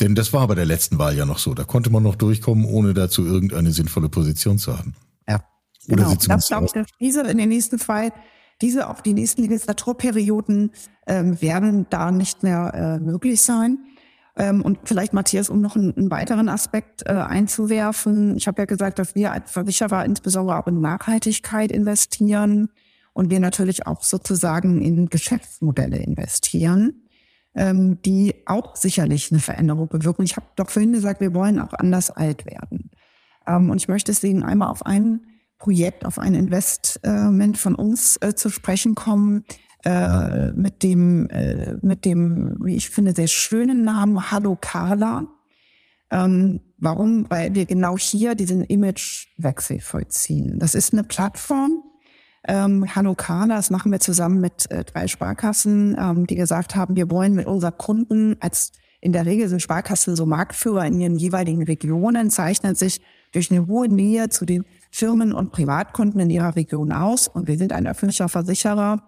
Denn 0.00 0.14
das 0.14 0.32
war 0.32 0.46
bei 0.48 0.54
der 0.54 0.66
letzten 0.66 0.98
Wahl 0.98 1.16
ja 1.16 1.24
noch 1.24 1.38
so. 1.38 1.54
Da 1.54 1.64
konnte 1.64 1.90
man 1.90 2.02
noch 2.02 2.16
durchkommen, 2.16 2.64
ohne 2.64 2.92
dazu 2.92 3.24
irgendeine 3.24 3.72
sinnvolle 3.72 4.08
Position 4.08 4.58
zu 4.58 4.76
haben. 4.76 4.94
Ja. 5.28 5.44
Oder 5.88 6.04
genau. 6.04 6.14
Das 6.14 6.48
glaube 6.48 6.66
ich, 6.66 6.72
dass 6.72 6.86
diese 7.00 7.22
in 7.22 7.38
den 7.38 7.48
nächsten 7.48 7.78
zwei, 7.78 8.12
diese 8.60 8.88
auch 8.88 9.00
die 9.00 9.14
nächsten 9.14 9.42
Legislaturperioden 9.42 10.70
ähm, 11.06 11.40
werden 11.40 11.86
da 11.90 12.10
nicht 12.10 12.42
mehr 12.42 12.72
äh, 12.74 13.04
möglich 13.04 13.42
sein. 13.42 13.78
Ähm, 14.36 14.62
und 14.62 14.78
vielleicht, 14.84 15.12
Matthias, 15.12 15.48
um 15.48 15.60
noch 15.60 15.76
einen, 15.76 15.96
einen 15.96 16.10
weiteren 16.10 16.48
Aspekt 16.48 17.02
äh, 17.06 17.12
einzuwerfen. 17.12 18.36
Ich 18.36 18.48
habe 18.48 18.62
ja 18.62 18.66
gesagt, 18.66 18.98
dass 18.98 19.14
wir 19.14 19.32
als 19.32 19.50
Versicherer 19.50 20.04
insbesondere 20.04 20.58
auch 20.58 20.66
in 20.66 20.80
Nachhaltigkeit 20.80 21.70
investieren 21.70 22.70
und 23.12 23.30
wir 23.30 23.40
natürlich 23.40 23.86
auch 23.86 24.02
sozusagen 24.02 24.82
in 24.82 25.08
Geschäftsmodelle 25.08 25.98
investieren, 25.98 27.04
ähm, 27.54 28.02
die 28.02 28.34
auch 28.46 28.74
sicherlich 28.74 29.30
eine 29.30 29.40
Veränderung 29.40 29.88
bewirken. 29.88 30.24
Ich 30.24 30.36
habe 30.36 30.46
doch 30.56 30.70
vorhin 30.70 30.92
gesagt, 30.92 31.20
wir 31.20 31.32
wollen 31.34 31.60
auch 31.60 31.72
anders 31.72 32.10
alt 32.10 32.44
werden. 32.44 32.90
Ähm, 33.46 33.70
und 33.70 33.76
ich 33.76 33.88
möchte 33.88 34.10
deswegen 34.10 34.42
einmal 34.42 34.68
auf 34.68 34.84
ein 34.84 35.20
Projekt, 35.64 36.04
auf 36.04 36.18
ein 36.18 36.34
Investment 36.34 37.56
von 37.56 37.74
uns 37.74 38.18
äh, 38.20 38.34
zu 38.34 38.50
sprechen 38.50 38.94
kommen, 38.94 39.46
äh, 39.82 40.52
mit 40.52 40.82
dem, 40.82 41.26
äh, 41.30 41.76
mit 41.80 42.04
dem, 42.04 42.58
wie 42.62 42.76
ich 42.76 42.90
finde, 42.90 43.14
sehr 43.14 43.28
schönen 43.28 43.82
Namen 43.82 44.30
Hallo 44.30 44.58
Carla. 44.60 45.26
Ähm, 46.10 46.60
warum? 46.76 47.30
Weil 47.30 47.54
wir 47.54 47.64
genau 47.64 47.96
hier 47.96 48.34
diesen 48.34 48.62
Imagewechsel 48.64 49.80
vollziehen. 49.80 50.58
Das 50.58 50.74
ist 50.74 50.92
eine 50.92 51.02
Plattform. 51.02 51.82
Ähm, 52.46 52.94
Hallo 52.94 53.14
Carla, 53.14 53.56
das 53.56 53.70
machen 53.70 53.90
wir 53.90 54.00
zusammen 54.00 54.42
mit 54.42 54.70
äh, 54.70 54.84
drei 54.84 55.08
Sparkassen, 55.08 55.96
ähm, 55.98 56.26
die 56.26 56.34
gesagt 56.34 56.76
haben, 56.76 56.94
wir 56.94 57.10
wollen 57.10 57.32
mit 57.32 57.46
unseren 57.46 57.78
Kunden 57.78 58.36
als 58.40 58.72
in 59.00 59.12
der 59.12 59.26
Regel 59.26 59.48
sind 59.50 59.60
Sparkassen 59.60 60.16
so 60.16 60.24
Marktführer 60.24 60.86
in 60.86 60.98
ihren 60.98 61.16
jeweiligen 61.16 61.62
Regionen, 61.62 62.30
zeichnen 62.30 62.74
sich 62.74 63.02
durch 63.32 63.50
eine 63.50 63.66
hohe 63.66 63.86
Nähe 63.86 64.30
zu 64.30 64.46
den 64.46 64.64
Firmen 64.94 65.32
und 65.32 65.50
Privatkunden 65.50 66.20
in 66.20 66.30
ihrer 66.30 66.54
Region 66.56 66.92
aus. 66.92 67.26
Und 67.28 67.48
wir 67.48 67.58
sind 67.58 67.72
ein 67.72 67.86
öffentlicher 67.86 68.28
Versicherer 68.28 69.02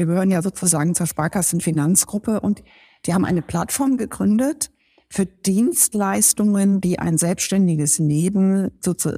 wir 0.00 0.06
gehören 0.06 0.30
ja 0.30 0.40
sozusagen 0.40 0.94
zur 0.94 1.06
Sparkassenfinanzgruppe 1.06 2.40
und 2.40 2.62
die 3.04 3.12
haben 3.12 3.26
eine 3.26 3.42
Plattform 3.42 3.98
gegründet 3.98 4.70
für 5.10 5.26
Dienstleistungen, 5.26 6.80
die 6.80 6.98
ein 6.98 7.18
selbstständiges 7.18 7.98
Leben 7.98 8.70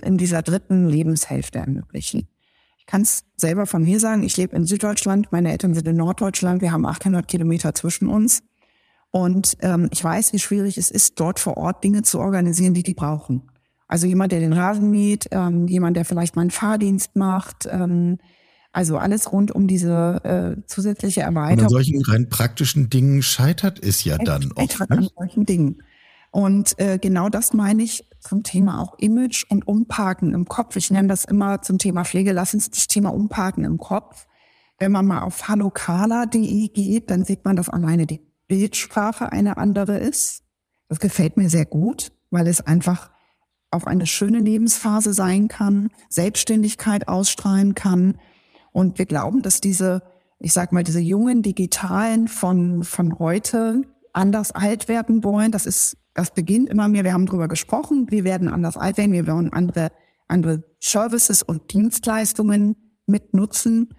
in 0.02 0.18
dieser 0.18 0.42
dritten 0.42 0.88
Lebenshälfte 0.88 1.60
ermöglichen. 1.60 2.26
Ich 2.78 2.86
kann 2.86 3.02
es 3.02 3.22
selber 3.36 3.66
von 3.66 3.84
mir 3.84 4.00
sagen, 4.00 4.24
ich 4.24 4.36
lebe 4.36 4.56
in 4.56 4.64
Süddeutschland, 4.64 5.30
meine 5.30 5.52
Eltern 5.52 5.72
sind 5.74 5.86
in 5.86 5.94
Norddeutschland, 5.94 6.62
wir 6.62 6.72
haben 6.72 6.84
800 6.84 7.28
Kilometer 7.28 7.76
zwischen 7.76 8.08
uns. 8.08 8.42
Und 9.12 9.56
ähm, 9.60 9.88
ich 9.92 10.02
weiß, 10.02 10.32
wie 10.32 10.40
schwierig 10.40 10.78
es 10.78 10.90
ist, 10.90 11.20
dort 11.20 11.38
vor 11.38 11.58
Ort 11.58 11.84
Dinge 11.84 12.02
zu 12.02 12.18
organisieren, 12.18 12.74
die 12.74 12.82
die 12.82 12.94
brauchen. 12.94 13.51
Also 13.92 14.06
jemand, 14.06 14.32
der 14.32 14.40
den 14.40 14.54
Rasen 14.54 14.90
mäht, 14.90 15.28
ähm, 15.32 15.68
jemand, 15.68 15.98
der 15.98 16.06
vielleicht 16.06 16.34
mal 16.34 16.40
einen 16.40 16.50
Fahrdienst 16.50 17.14
macht, 17.14 17.68
ähm, 17.70 18.16
also 18.72 18.96
alles 18.96 19.30
rund 19.32 19.50
um 19.50 19.66
diese 19.66 20.24
äh, 20.24 20.66
zusätzliche 20.66 21.20
Erweiterung. 21.20 21.58
Und 21.58 21.64
an 21.64 21.68
solchen 21.68 22.02
rein 22.06 22.30
praktischen 22.30 22.88
Dingen 22.88 23.20
scheitert 23.20 23.78
es 23.84 24.02
ja 24.04 24.16
dann 24.16 24.50
oft. 24.52 24.80
Ne? 24.80 24.86
An 24.88 25.08
solchen 25.14 25.44
Dingen. 25.44 25.82
Und 26.30 26.78
äh, 26.78 26.98
genau 26.98 27.28
das 27.28 27.52
meine 27.52 27.82
ich 27.82 28.08
zum 28.18 28.42
Thema 28.42 28.80
auch 28.80 28.98
Image 28.98 29.44
und 29.50 29.68
Umparken 29.68 30.32
im 30.32 30.46
Kopf. 30.46 30.76
Ich 30.76 30.90
nenne 30.90 31.08
das 31.08 31.26
immer 31.26 31.60
zum 31.60 31.76
Thema 31.76 32.06
Pflege. 32.06 32.32
Lass 32.32 32.54
uns 32.54 32.70
das 32.70 32.88
Thema 32.88 33.10
Umparken 33.12 33.64
im 33.64 33.76
Kopf. 33.76 34.26
Wenn 34.78 34.92
man 34.92 35.04
mal 35.04 35.20
auf 35.20 35.48
hallokala.de 35.48 36.68
geht, 36.68 37.10
dann 37.10 37.26
sieht 37.26 37.44
man, 37.44 37.56
dass 37.56 37.68
alleine 37.68 38.06
die 38.06 38.22
Bildsprache 38.48 39.30
eine 39.32 39.58
andere 39.58 39.98
ist. 39.98 40.44
Das 40.88 40.98
gefällt 40.98 41.36
mir 41.36 41.50
sehr 41.50 41.66
gut, 41.66 42.10
weil 42.30 42.46
es 42.46 42.62
einfach 42.62 43.11
auf 43.72 43.86
eine 43.86 44.06
schöne 44.06 44.38
Lebensphase 44.38 45.12
sein 45.12 45.48
kann, 45.48 45.88
Selbstständigkeit 46.08 47.08
ausstrahlen 47.08 47.74
kann 47.74 48.18
und 48.72 48.98
wir 48.98 49.06
glauben, 49.06 49.42
dass 49.42 49.60
diese, 49.60 50.02
ich 50.38 50.52
sag 50.52 50.72
mal, 50.72 50.84
diese 50.84 51.00
jungen 51.00 51.42
Digitalen 51.42 52.28
von, 52.28 52.84
von 52.84 53.18
heute 53.18 53.82
anders 54.12 54.52
alt 54.52 54.88
werden 54.88 55.24
wollen. 55.24 55.50
Das 55.50 55.66
ist, 55.66 55.96
das 56.14 56.32
beginnt 56.32 56.68
immer 56.68 56.88
mehr. 56.88 57.04
Wir 57.04 57.12
haben 57.12 57.26
drüber 57.26 57.48
gesprochen. 57.48 58.06
Wir 58.10 58.24
werden 58.24 58.48
anders 58.48 58.76
alt 58.76 58.98
werden. 58.98 59.12
Wir 59.12 59.26
wollen 59.26 59.52
andere 59.52 59.90
andere 60.32 60.64
Services 60.80 61.42
und 61.42 61.72
Dienstleistungen 61.72 62.76
mitnutzen. 63.06 63.90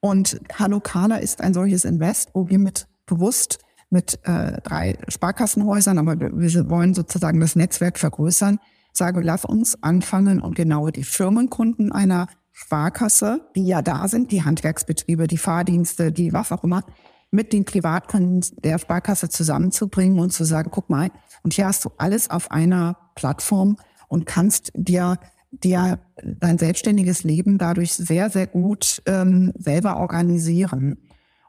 Und 0.00 0.40
Halokana 0.58 1.16
ist 1.16 1.42
ein 1.42 1.52
solches 1.52 1.84
Invest, 1.84 2.30
wo 2.32 2.48
wir 2.48 2.58
mit 2.58 2.86
bewusst 3.04 3.58
mit 3.90 4.20
äh, 4.22 4.62
drei 4.62 4.96
Sparkassenhäusern, 5.08 5.98
aber 5.98 6.18
wir 6.18 6.70
wollen 6.70 6.94
sozusagen 6.94 7.40
das 7.40 7.56
Netzwerk 7.56 7.98
vergrößern, 7.98 8.60
sage, 8.92 9.20
lass 9.20 9.44
uns 9.44 9.82
anfangen 9.82 10.40
und 10.40 10.54
genau 10.54 10.88
die 10.88 11.04
Firmenkunden 11.04 11.92
einer 11.92 12.28
Sparkasse, 12.52 13.48
die 13.56 13.66
ja 13.66 13.82
da 13.82 14.08
sind, 14.08 14.32
die 14.32 14.44
Handwerksbetriebe, 14.44 15.26
die 15.26 15.38
Fahrdienste, 15.38 16.12
die 16.12 16.32
was 16.32 16.52
auch 16.52 16.64
immer, 16.64 16.82
mit 17.30 17.52
den 17.52 17.64
Privatkunden 17.64 18.44
der 18.62 18.78
Sparkasse 18.78 19.28
zusammenzubringen 19.28 20.18
und 20.18 20.32
zu 20.32 20.44
sagen, 20.44 20.70
guck 20.72 20.90
mal, 20.90 21.10
und 21.42 21.54
hier 21.54 21.66
hast 21.66 21.84
du 21.84 21.90
alles 21.96 22.28
auf 22.28 22.50
einer 22.50 22.96
Plattform 23.14 23.76
und 24.08 24.26
kannst 24.26 24.72
dir 24.74 25.18
dir 25.52 25.98
dein 26.22 26.58
selbstständiges 26.58 27.24
Leben 27.24 27.58
dadurch 27.58 27.94
sehr, 27.94 28.30
sehr 28.30 28.46
gut 28.46 29.02
ähm, 29.06 29.52
selber 29.58 29.96
organisieren. 29.96 30.98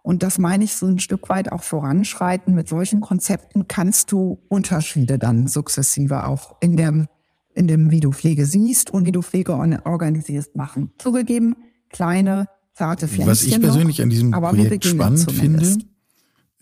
Und 0.04 0.24
das 0.24 0.40
meine 0.40 0.64
ich 0.64 0.74
so 0.74 0.88
ein 0.88 1.00
Stück 1.00 1.30
weit 1.30 1.52
auch 1.52 1.62
voranschreiten. 1.62 2.56
Mit 2.56 2.68
solchen 2.68 3.02
Konzepten 3.02 3.68
kannst 3.68 4.12
du 4.12 4.42
Unterschiede 4.50 5.20
dann 5.20 5.48
sukzessive 5.48 6.26
auch 6.26 6.56
in 6.60 6.76
dem, 6.76 7.08
in 7.54 7.68
dem, 7.68 7.92
wie 7.92 8.00
du 8.00 8.12
Pflege 8.12 8.46
siehst 8.46 8.90
und 8.92 9.06
wie 9.06 9.12
du 9.12 9.22
Pflege 9.22 9.54
organisierst, 9.54 10.56
machen. 10.56 10.92
Zugegeben, 10.98 11.56
kleine, 11.90 12.48
zarte 12.74 13.08
Pflänzchen. 13.08 13.28
Was 13.28 13.44
ich 13.44 13.60
persönlich 13.60 13.98
noch, 13.98 14.04
an 14.04 14.10
diesem 14.10 14.32
Projekt 14.32 14.86
spannend 14.86 15.32
finde, 15.32 15.78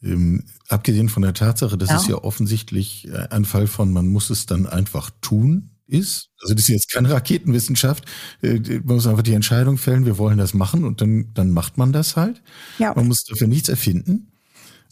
ähm, 0.04 0.44
abgesehen 0.68 1.10
von 1.10 1.24
der 1.24 1.34
Tatsache, 1.34 1.78
dass 1.78 1.90
ja. 1.90 1.98
es 1.98 2.08
ja 2.08 2.16
offensichtlich 2.16 3.08
äh, 3.08 3.28
ein 3.30 3.46
Fall 3.46 3.68
von, 3.68 3.92
man 3.92 4.08
muss 4.08 4.30
es 4.30 4.46
dann 4.46 4.66
einfach 4.66 5.12
tun, 5.22 5.72
ist. 5.88 6.30
Also 6.42 6.54
das 6.54 6.64
ist 6.64 6.70
jetzt 6.70 6.92
keine 6.92 7.10
Raketenwissenschaft. 7.10 8.06
Äh, 8.42 8.60
man 8.84 8.96
muss 8.96 9.08
einfach 9.08 9.24
die 9.24 9.34
Entscheidung 9.34 9.78
fällen, 9.78 10.06
wir 10.06 10.18
wollen 10.18 10.38
das 10.38 10.54
machen 10.54 10.84
und 10.84 11.02
dann, 11.02 11.32
dann 11.34 11.52
macht 11.52 11.78
man 11.78 11.92
das 11.92 12.16
halt. 12.16 12.42
Ja. 12.78 12.94
Man 12.96 13.08
muss 13.08 13.24
dafür 13.24 13.48
nichts 13.48 13.70
erfinden. 13.70 14.32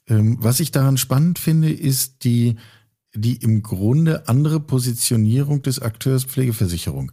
Ähm, 0.08 0.38
was 0.40 0.60
ich 0.60 0.72
daran 0.72 0.98
spannend 0.98 1.40
finde, 1.40 1.72
ist 1.72 2.24
die, 2.24 2.56
die 3.14 3.38
im 3.38 3.64
Grunde 3.64 4.28
andere 4.28 4.60
Positionierung 4.60 5.62
des 5.62 5.80
Akteurs 5.80 6.24
Pflegeversicherung. 6.26 7.12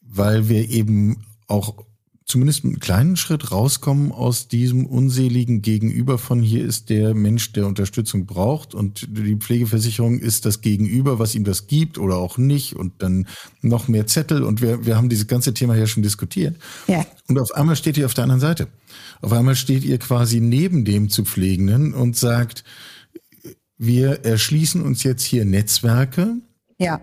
Weil 0.00 0.48
wir 0.48 0.68
eben 0.70 1.24
auch 1.46 1.84
zumindest 2.30 2.64
einen 2.64 2.78
kleinen 2.78 3.16
Schritt 3.16 3.50
rauskommen 3.50 4.12
aus 4.12 4.46
diesem 4.46 4.86
unseligen 4.86 5.62
Gegenüber 5.62 6.16
von 6.16 6.40
hier 6.40 6.64
ist 6.64 6.88
der 6.88 7.12
Mensch, 7.12 7.52
der 7.52 7.66
Unterstützung 7.66 8.24
braucht 8.24 8.72
und 8.72 9.08
die 9.10 9.34
Pflegeversicherung 9.34 10.20
ist 10.20 10.46
das 10.46 10.60
Gegenüber, 10.60 11.18
was 11.18 11.34
ihm 11.34 11.42
das 11.42 11.66
gibt 11.66 11.98
oder 11.98 12.16
auch 12.16 12.38
nicht 12.38 12.76
und 12.76 13.02
dann 13.02 13.26
noch 13.62 13.88
mehr 13.88 14.06
Zettel 14.06 14.44
und 14.44 14.62
wir, 14.62 14.86
wir 14.86 14.96
haben 14.96 15.08
dieses 15.08 15.26
ganze 15.26 15.54
Thema 15.54 15.74
ja 15.74 15.88
schon 15.88 16.04
diskutiert. 16.04 16.56
Ja. 16.86 17.04
Und 17.28 17.38
auf 17.38 17.52
einmal 17.52 17.74
steht 17.74 17.98
ihr 17.98 18.06
auf 18.06 18.14
der 18.14 18.24
anderen 18.24 18.40
Seite. 18.40 18.68
Auf 19.22 19.32
einmal 19.32 19.56
steht 19.56 19.84
ihr 19.84 19.98
quasi 19.98 20.40
neben 20.40 20.84
dem 20.84 21.08
zu 21.08 21.24
Pflegenden 21.24 21.94
und 21.94 22.16
sagt, 22.16 22.62
wir 23.80 24.24
erschließen 24.24 24.82
uns 24.82 25.02
jetzt 25.02 25.24
hier 25.24 25.44
Netzwerke. 25.44 26.36
Ja 26.78 27.00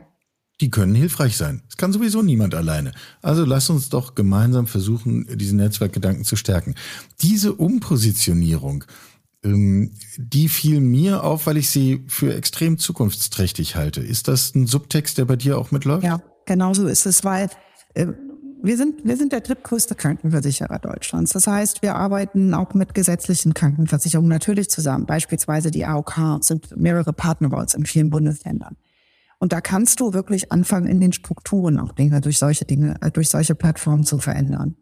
die 0.62 0.72
können 0.72 0.96
hilfreich 0.96 1.38
sein. 1.38 1.62
Es 1.70 1.78
kann 1.78 1.94
sowieso 1.94 2.22
niemand 2.22 2.56
alleine. 2.56 2.92
Also 3.22 3.46
lass 3.46 3.70
uns 3.70 3.90
doch 3.90 4.16
gemeinsam 4.16 4.68
versuchen, 4.68 5.28
diesen 5.38 5.58
Netzwerkgedanken 5.58 6.24
zu 6.24 6.36
stärken. 6.36 6.76
Diese 7.22 7.54
Umpositionierung, 7.54 8.84
ähm, 9.44 9.92
die 10.18 10.50
fiel 10.50 10.80
mir 10.80 11.24
auf, 11.24 11.46
weil 11.46 11.58
ich 11.58 11.70
sie 11.70 12.04
für 12.08 12.34
extrem 12.34 12.80
zukunftsträchtig 12.80 13.76
halte. 13.76 14.02
Ist 14.02 14.28
das 14.28 14.56
ein 14.56 14.66
Subtext, 14.66 15.18
der 15.20 15.26
bei 15.26 15.36
dir 15.36 15.60
auch 15.60 15.70
mitläuft? 15.70 16.04
Ja, 16.04 16.22
genau 16.46 16.74
so 16.74 16.88
ist 16.88 17.06
es, 17.06 17.24
weil 17.24 17.50
äh, 17.94 18.08
wir 18.62 18.78
sind, 18.78 19.06
wir 19.06 19.18
sind 19.18 19.32
der 19.32 19.42
drittgrößte 19.42 19.96
Krankenversicherer 19.96 20.80
Deutschlands. 20.80 21.34
Das 21.34 21.48
heißt, 21.48 21.82
wir 21.82 21.96
arbeiten 21.96 22.54
auch 22.54 22.74
mit 22.74 22.94
gesetzlichen 22.94 23.54
Krankenversicherungen 23.54 24.30
natürlich 24.30 24.70
zusammen. 24.70 25.06
Beispielsweise 25.06 25.72
die 25.72 25.86
AOK 25.86 26.40
sind 26.42 26.76
mehrere 26.76 27.14
Partner 27.14 27.50
bei 27.50 27.60
uns 27.60 27.74
in 27.74 27.86
vielen 27.86 28.10
Bundesländern. 28.10 28.76
Und 29.40 29.54
da 29.54 29.62
kannst 29.62 30.00
du 30.00 30.14
wirklich 30.14 30.52
anfangen, 30.52 30.88
in 30.88 31.00
den 31.00 31.14
Strukturen 31.14 31.80
auch 31.80 31.92
Dinge 31.92 32.22
durch 32.22 32.40
solche 32.40 32.66
Dinge, 32.66 32.96
äh, 33.02 33.12
durch 33.12 33.30
solche 33.30 33.56
Plattformen 33.56 34.04
zu 34.04 34.18
verändern. 34.18 34.76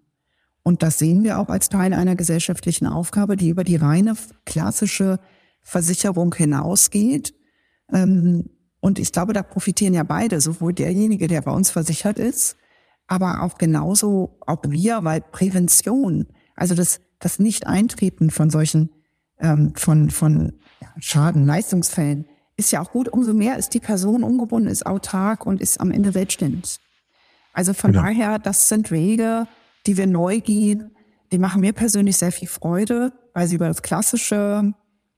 Und 0.63 0.82
das 0.82 0.97
sehen 0.97 1.23
wir 1.23 1.39
auch 1.39 1.49
als 1.49 1.69
Teil 1.69 1.93
einer 1.93 2.15
gesellschaftlichen 2.15 2.88
Aufgabe, 2.88 3.36
die 3.36 3.49
über 3.49 3.63
die 3.63 3.76
reine 3.76 4.15
klassische 4.45 5.19
Versicherung 5.61 6.34
hinausgeht. 6.34 7.36
Ähm, 7.91 8.49
und 8.80 8.99
ich 8.99 9.11
glaube, 9.11 9.34
da 9.34 9.43
profitieren 9.43 9.93
ja 9.93 10.03
beide, 10.03 10.39
sowohl 10.41 10.73
derjenige, 10.73 11.28
der 11.28 11.41
bei 11.41 11.51
uns 11.51 11.69
versichert 11.69 12.17
ist, 12.17 12.55
aber 13.07 13.43
auch 13.43 13.57
genauso 13.57 14.37
auch 14.45 14.61
wir, 14.67 15.03
weil 15.03 15.21
Prävention, 15.21 16.27
also 16.55 16.75
das, 16.75 16.99
das 17.19 17.39
Nicht-Eintreten 17.39 18.29
von 18.29 18.49
solchen, 18.49 18.89
ähm, 19.39 19.73
von, 19.75 20.09
von 20.09 20.53
Schaden, 20.99 21.45
Leistungsfällen, 21.45 22.25
ist 22.57 22.71
ja 22.71 22.81
auch 22.81 22.91
gut, 22.91 23.09
umso 23.09 23.33
mehr 23.33 23.57
ist 23.57 23.73
die 23.73 23.79
Person 23.79 24.23
ungebunden, 24.23 24.69
ist 24.69 24.85
autark 24.85 25.45
und 25.45 25.61
ist 25.61 25.79
am 25.79 25.91
Ende 25.91 26.11
selbstständig. 26.11 26.79
Also 27.53 27.73
von 27.73 27.91
genau. 27.91 28.03
daher, 28.03 28.39
das 28.39 28.69
sind 28.69 28.91
Wege, 28.91 29.47
die 29.85 29.97
wir 29.97 30.07
neu 30.07 30.39
gehen. 30.39 30.91
Die 31.31 31.37
machen 31.37 31.61
mir 31.61 31.73
persönlich 31.73 32.17
sehr 32.17 32.31
viel 32.31 32.47
Freude, 32.47 33.13
weil 33.33 33.47
sie 33.47 33.55
über 33.55 33.67
das 33.67 33.81
klassische, 33.81 34.73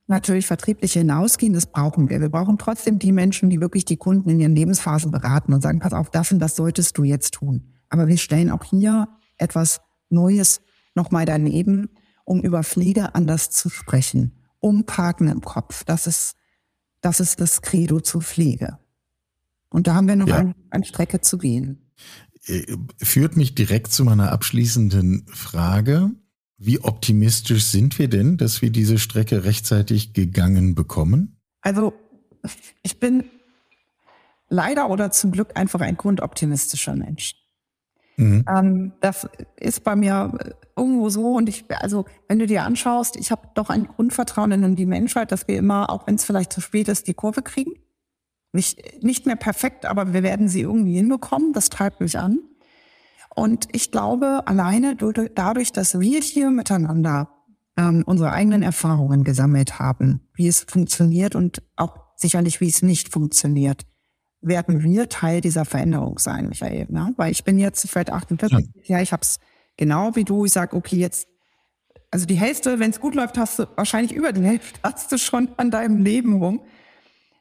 natürlich 0.08 0.48
vertriebliche 0.48 1.00
hinausgehen. 1.00 1.54
Das 1.54 1.68
brauchen 1.68 2.10
wir. 2.10 2.22
Wir 2.22 2.30
brauchen 2.30 2.58
trotzdem 2.58 3.00
die 3.00 3.12
Menschen, 3.12 3.50
die 3.50 3.62
wirklich 3.62 3.86
die 3.86 3.98
Kunden 3.98 4.30
in 4.30 4.40
ihren 4.40 4.56
Lebensphasen 4.56 5.12
beraten 5.12 5.54
und 5.54 5.62
sagen, 5.62 5.80
pass 5.80 5.94
auf, 5.94 6.10
das 6.10 6.32
und 6.32 6.40
das 6.40 6.56
solltest 6.56 6.98
du 6.98 7.04
jetzt 7.04 7.36
tun. 7.36 7.77
Aber 7.90 8.08
wir 8.08 8.18
stellen 8.18 8.52
auch 8.52 8.64
hier 8.64 9.08
etwas 9.38 9.82
Neues 10.10 10.62
nochmal 10.96 11.26
daneben, 11.26 11.90
um 12.26 12.42
über 12.42 12.64
Pflege 12.64 13.16
anders 13.16 13.50
zu 13.50 13.70
sprechen. 13.70 14.34
Umparken 14.60 15.28
im 15.28 15.42
Kopf. 15.42 15.84
Das 15.84 16.08
ist 16.08 16.36
das 17.02 17.20
ist 17.20 17.40
das 17.40 17.62
Credo 17.62 18.00
zur 18.00 18.22
Pflege. 18.22 18.80
Und 19.70 19.88
da 19.88 19.96
haben 19.96 20.08
wir 20.08 20.16
noch 20.16 20.28
ja. 20.28 20.38
ein, 20.38 20.56
eine 20.70 20.86
Strecke 20.86 21.22
zu 21.22 21.38
gehen. 21.38 21.92
Äh, 22.46 22.76
führt 23.02 23.38
mich 23.38 23.56
direkt 23.56 23.92
zu 23.92 24.04
meiner 24.04 24.32
abschließenden 24.32 25.26
Frage. 25.28 26.12
Wie 26.58 26.80
optimistisch 26.80 27.66
sind 27.66 28.00
wir 28.00 28.08
denn, 28.08 28.38
dass 28.38 28.62
wir 28.62 28.72
diese 28.72 28.98
Strecke 28.98 29.44
rechtzeitig 29.44 30.14
gegangen 30.14 30.74
bekommen? 30.74 31.40
Also 31.62 31.94
ich 32.82 33.00
bin 33.00 33.26
leider 34.50 34.90
oder 34.90 35.12
zum 35.12 35.32
Glück 35.32 35.56
einfach 35.56 35.82
ein 35.82 35.98
grundoptimistischer 35.98 36.96
Mensch. 36.96 37.36
Mhm. 38.18 38.46
Ähm, 38.50 38.94
das 39.00 39.30
ist 39.58 39.84
bei 39.84 39.96
mir 39.96 40.34
irgendwo 40.76 41.10
so 41.10 41.36
und 41.36 41.48
ich, 41.48 41.66
also 41.70 42.06
wenn 42.28 42.40
du 42.40 42.48
dir 42.48 42.64
anschaust, 42.64 43.16
ich 43.16 43.32
habe 43.32 43.48
doch 43.54 43.70
ein 43.70 43.88
Grundvertrauen 43.88 44.52
in 44.52 44.76
die 44.76 44.86
Menschheit, 44.86 45.32
dass 45.32 45.48
wir 45.48 45.58
immer, 45.58 45.90
auch 45.90 46.08
wenn 46.08 46.16
es 46.16 46.26
vielleicht 46.26 46.52
zu 46.52 46.62
spät 46.62 46.88
ist, 46.88 47.08
die 47.08 47.14
Kurve 47.14 47.42
kriegen. 47.42 47.74
Nicht, 48.54 49.04
nicht 49.04 49.26
mehr 49.26 49.36
perfekt, 49.36 49.86
aber 49.86 50.14
wir 50.14 50.24
werden 50.24 50.48
sie 50.48 50.62
irgendwie 50.62 50.96
hinbekommen. 50.96 51.54
Das 51.54 51.70
treibt 51.70 52.02
mich 52.02 52.18
an. 52.18 52.40
Und 53.36 53.68
ich 53.72 53.92
glaube, 53.92 54.48
alleine 54.48 54.96
dadurch, 54.96 55.72
dass 55.72 56.00
wir 56.00 56.22
hier 56.22 56.50
miteinander 56.50 57.30
ähm, 57.78 58.04
unsere 58.08 58.32
eigenen 58.32 58.64
Erfahrungen 58.64 59.24
gesammelt 59.24 59.78
haben, 59.78 60.22
wie 60.34 60.48
es 60.48 60.62
funktioniert 60.62 61.36
und 61.36 61.62
auch 61.76 61.98
sicherlich, 62.16 62.62
wie 62.62 62.70
es 62.70 62.82
nicht 62.82 63.14
funktioniert, 63.14 63.86
werden 64.42 64.84
wir 64.84 65.10
Teil 65.10 65.42
dieser 65.42 65.66
Veränderung 65.66 66.20
sein, 66.20 66.50
Michael. 66.50 66.88
Ne? 66.90 67.14
Weil 67.18 67.32
ich 67.32 67.44
bin 67.44 67.58
jetzt 67.58 67.90
vielleicht 67.90 68.12
48, 68.12 68.70
ja, 68.84 68.98
ja 68.98 69.02
ich 69.02 69.12
habe 69.12 69.22
es 69.22 69.40
genau 69.78 70.16
wie 70.16 70.24
du. 70.24 70.46
Ich 70.46 70.54
sage, 70.54 70.76
okay, 70.76 70.98
jetzt, 70.98 71.28
also 72.12 72.26
die 72.26 72.36
Hälfte, 72.36 72.80
wenn 72.80 72.92
es 72.92 73.00
gut 73.00 73.16
läuft, 73.16 73.38
hast 73.38 73.60
du 73.60 73.68
wahrscheinlich 73.76 74.14
über 74.14 74.32
die 74.32 74.44
Hälfte 74.44 74.80
hast 74.84 75.12
du 75.12 75.18
schon 75.18 75.50
an 75.58 75.72
deinem 75.72 76.04
Leben 76.04 76.42
rum. 76.42 76.62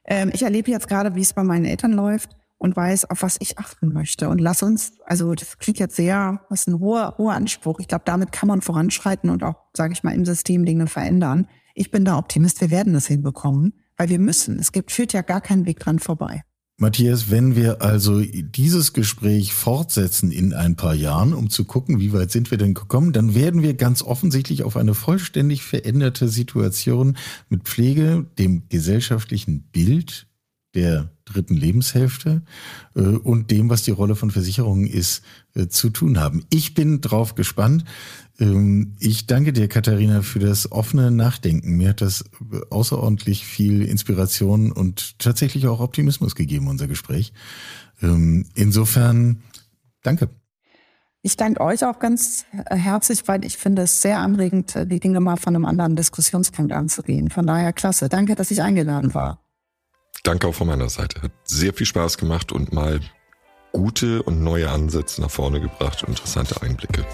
Ähm, 0.06 0.30
ich 0.32 0.42
erlebe 0.42 0.70
jetzt 0.70 0.88
gerade, 0.88 1.14
wie 1.14 1.20
es 1.20 1.32
bei 1.32 1.42
meinen 1.42 1.64
Eltern 1.64 1.92
läuft 1.92 2.36
und 2.58 2.76
weiß, 2.76 3.10
auf 3.10 3.22
was 3.22 3.36
ich 3.40 3.58
achten 3.58 3.92
möchte. 3.92 4.28
Und 4.28 4.40
lass 4.40 4.62
uns, 4.62 4.94
also 5.04 5.34
das 5.34 5.58
klingt 5.58 5.78
jetzt 5.78 5.96
sehr, 5.96 6.40
was 6.48 6.60
ist 6.60 6.68
ein 6.68 6.80
hoher, 6.80 7.14
hoher 7.18 7.34
Anspruch. 7.34 7.80
Ich 7.80 7.88
glaube, 7.88 8.04
damit 8.06 8.32
kann 8.32 8.48
man 8.48 8.62
voranschreiten 8.62 9.30
und 9.30 9.42
auch, 9.42 9.56
sage 9.76 9.92
ich 9.92 10.02
mal, 10.02 10.14
im 10.14 10.24
System 10.24 10.64
Dinge 10.64 10.86
verändern. 10.86 11.48
Ich 11.74 11.90
bin 11.90 12.04
da 12.04 12.16
Optimist, 12.16 12.60
wir 12.60 12.70
werden 12.70 12.94
das 12.94 13.06
hinbekommen, 13.06 13.74
weil 13.96 14.08
wir 14.08 14.18
müssen. 14.18 14.58
Es 14.58 14.72
gibt, 14.72 14.92
führt 14.92 15.12
ja 15.12 15.20
gar 15.20 15.42
keinen 15.42 15.66
Weg 15.66 15.80
dran 15.80 15.98
vorbei. 15.98 16.42
Matthias, 16.78 17.30
wenn 17.30 17.56
wir 17.56 17.80
also 17.80 18.20
dieses 18.20 18.92
Gespräch 18.92 19.54
fortsetzen 19.54 20.30
in 20.30 20.52
ein 20.52 20.76
paar 20.76 20.94
Jahren, 20.94 21.32
um 21.32 21.48
zu 21.48 21.64
gucken, 21.64 22.00
wie 22.00 22.12
weit 22.12 22.30
sind 22.30 22.50
wir 22.50 22.58
denn 22.58 22.74
gekommen, 22.74 23.14
dann 23.14 23.34
werden 23.34 23.62
wir 23.62 23.72
ganz 23.72 24.02
offensichtlich 24.02 24.62
auf 24.62 24.76
eine 24.76 24.94
vollständig 24.94 25.62
veränderte 25.62 26.28
Situation 26.28 27.16
mit 27.48 27.62
Pflege, 27.62 28.26
dem 28.38 28.68
gesellschaftlichen 28.68 29.62
Bild 29.72 30.26
der 30.74 31.10
dritten 31.24 31.56
Lebenshälfte 31.56 32.42
äh, 32.94 33.00
und 33.00 33.50
dem, 33.50 33.70
was 33.70 33.82
die 33.82 33.90
Rolle 33.90 34.14
von 34.14 34.30
Versicherungen 34.30 34.86
ist, 34.86 35.24
äh, 35.54 35.68
zu 35.68 35.88
tun 35.88 36.20
haben. 36.20 36.44
Ich 36.50 36.74
bin 36.74 37.00
drauf 37.00 37.34
gespannt. 37.34 37.84
Ähm, 38.38 38.96
ich 38.98 39.26
danke 39.26 39.52
dir, 39.52 39.68
Katharina, 39.68 40.22
für 40.22 40.38
das 40.38 40.70
offene 40.72 41.10
Nachdenken. 41.10 41.76
Mir 41.76 41.90
hat 41.90 42.00
das 42.00 42.24
außerordentlich 42.70 43.46
viel 43.46 43.82
Inspiration 43.82 44.72
und 44.72 45.18
tatsächlich 45.18 45.66
auch 45.66 45.80
Optimismus 45.80 46.34
gegeben, 46.34 46.68
unser 46.68 46.86
Gespräch. 46.86 47.32
Ähm, 48.02 48.46
insofern 48.54 49.42
Danke. 50.06 50.28
Ich 51.22 51.36
danke 51.36 51.60
euch 51.60 51.84
auch 51.84 51.98
ganz 51.98 52.44
herzlich, 52.70 53.26
weil 53.26 53.44
ich 53.44 53.56
finde 53.56 53.82
es 53.82 54.00
sehr 54.02 54.20
anregend, 54.20 54.74
die 54.76 55.00
Dinge 55.00 55.18
mal 55.18 55.36
von 55.36 55.56
einem 55.56 55.64
anderen 55.64 55.96
Diskussionspunkt 55.96 56.72
anzugehen. 56.72 57.30
Von 57.30 57.48
daher 57.48 57.72
klasse. 57.72 58.08
Danke, 58.08 58.36
dass 58.36 58.52
ich 58.52 58.62
eingeladen 58.62 59.12
war. 59.14 59.40
Danke 60.22 60.46
auch 60.46 60.54
von 60.54 60.68
meiner 60.68 60.88
Seite. 60.88 61.22
Hat 61.22 61.32
sehr 61.42 61.74
viel 61.74 61.86
Spaß 61.86 62.18
gemacht 62.18 62.52
und 62.52 62.72
mal 62.72 63.00
gute 63.72 64.22
und 64.22 64.44
neue 64.44 64.70
Ansätze 64.70 65.20
nach 65.20 65.30
vorne 65.30 65.60
gebracht 65.60 66.04
und 66.04 66.10
interessante 66.10 66.62
Einblicke. 66.62 67.04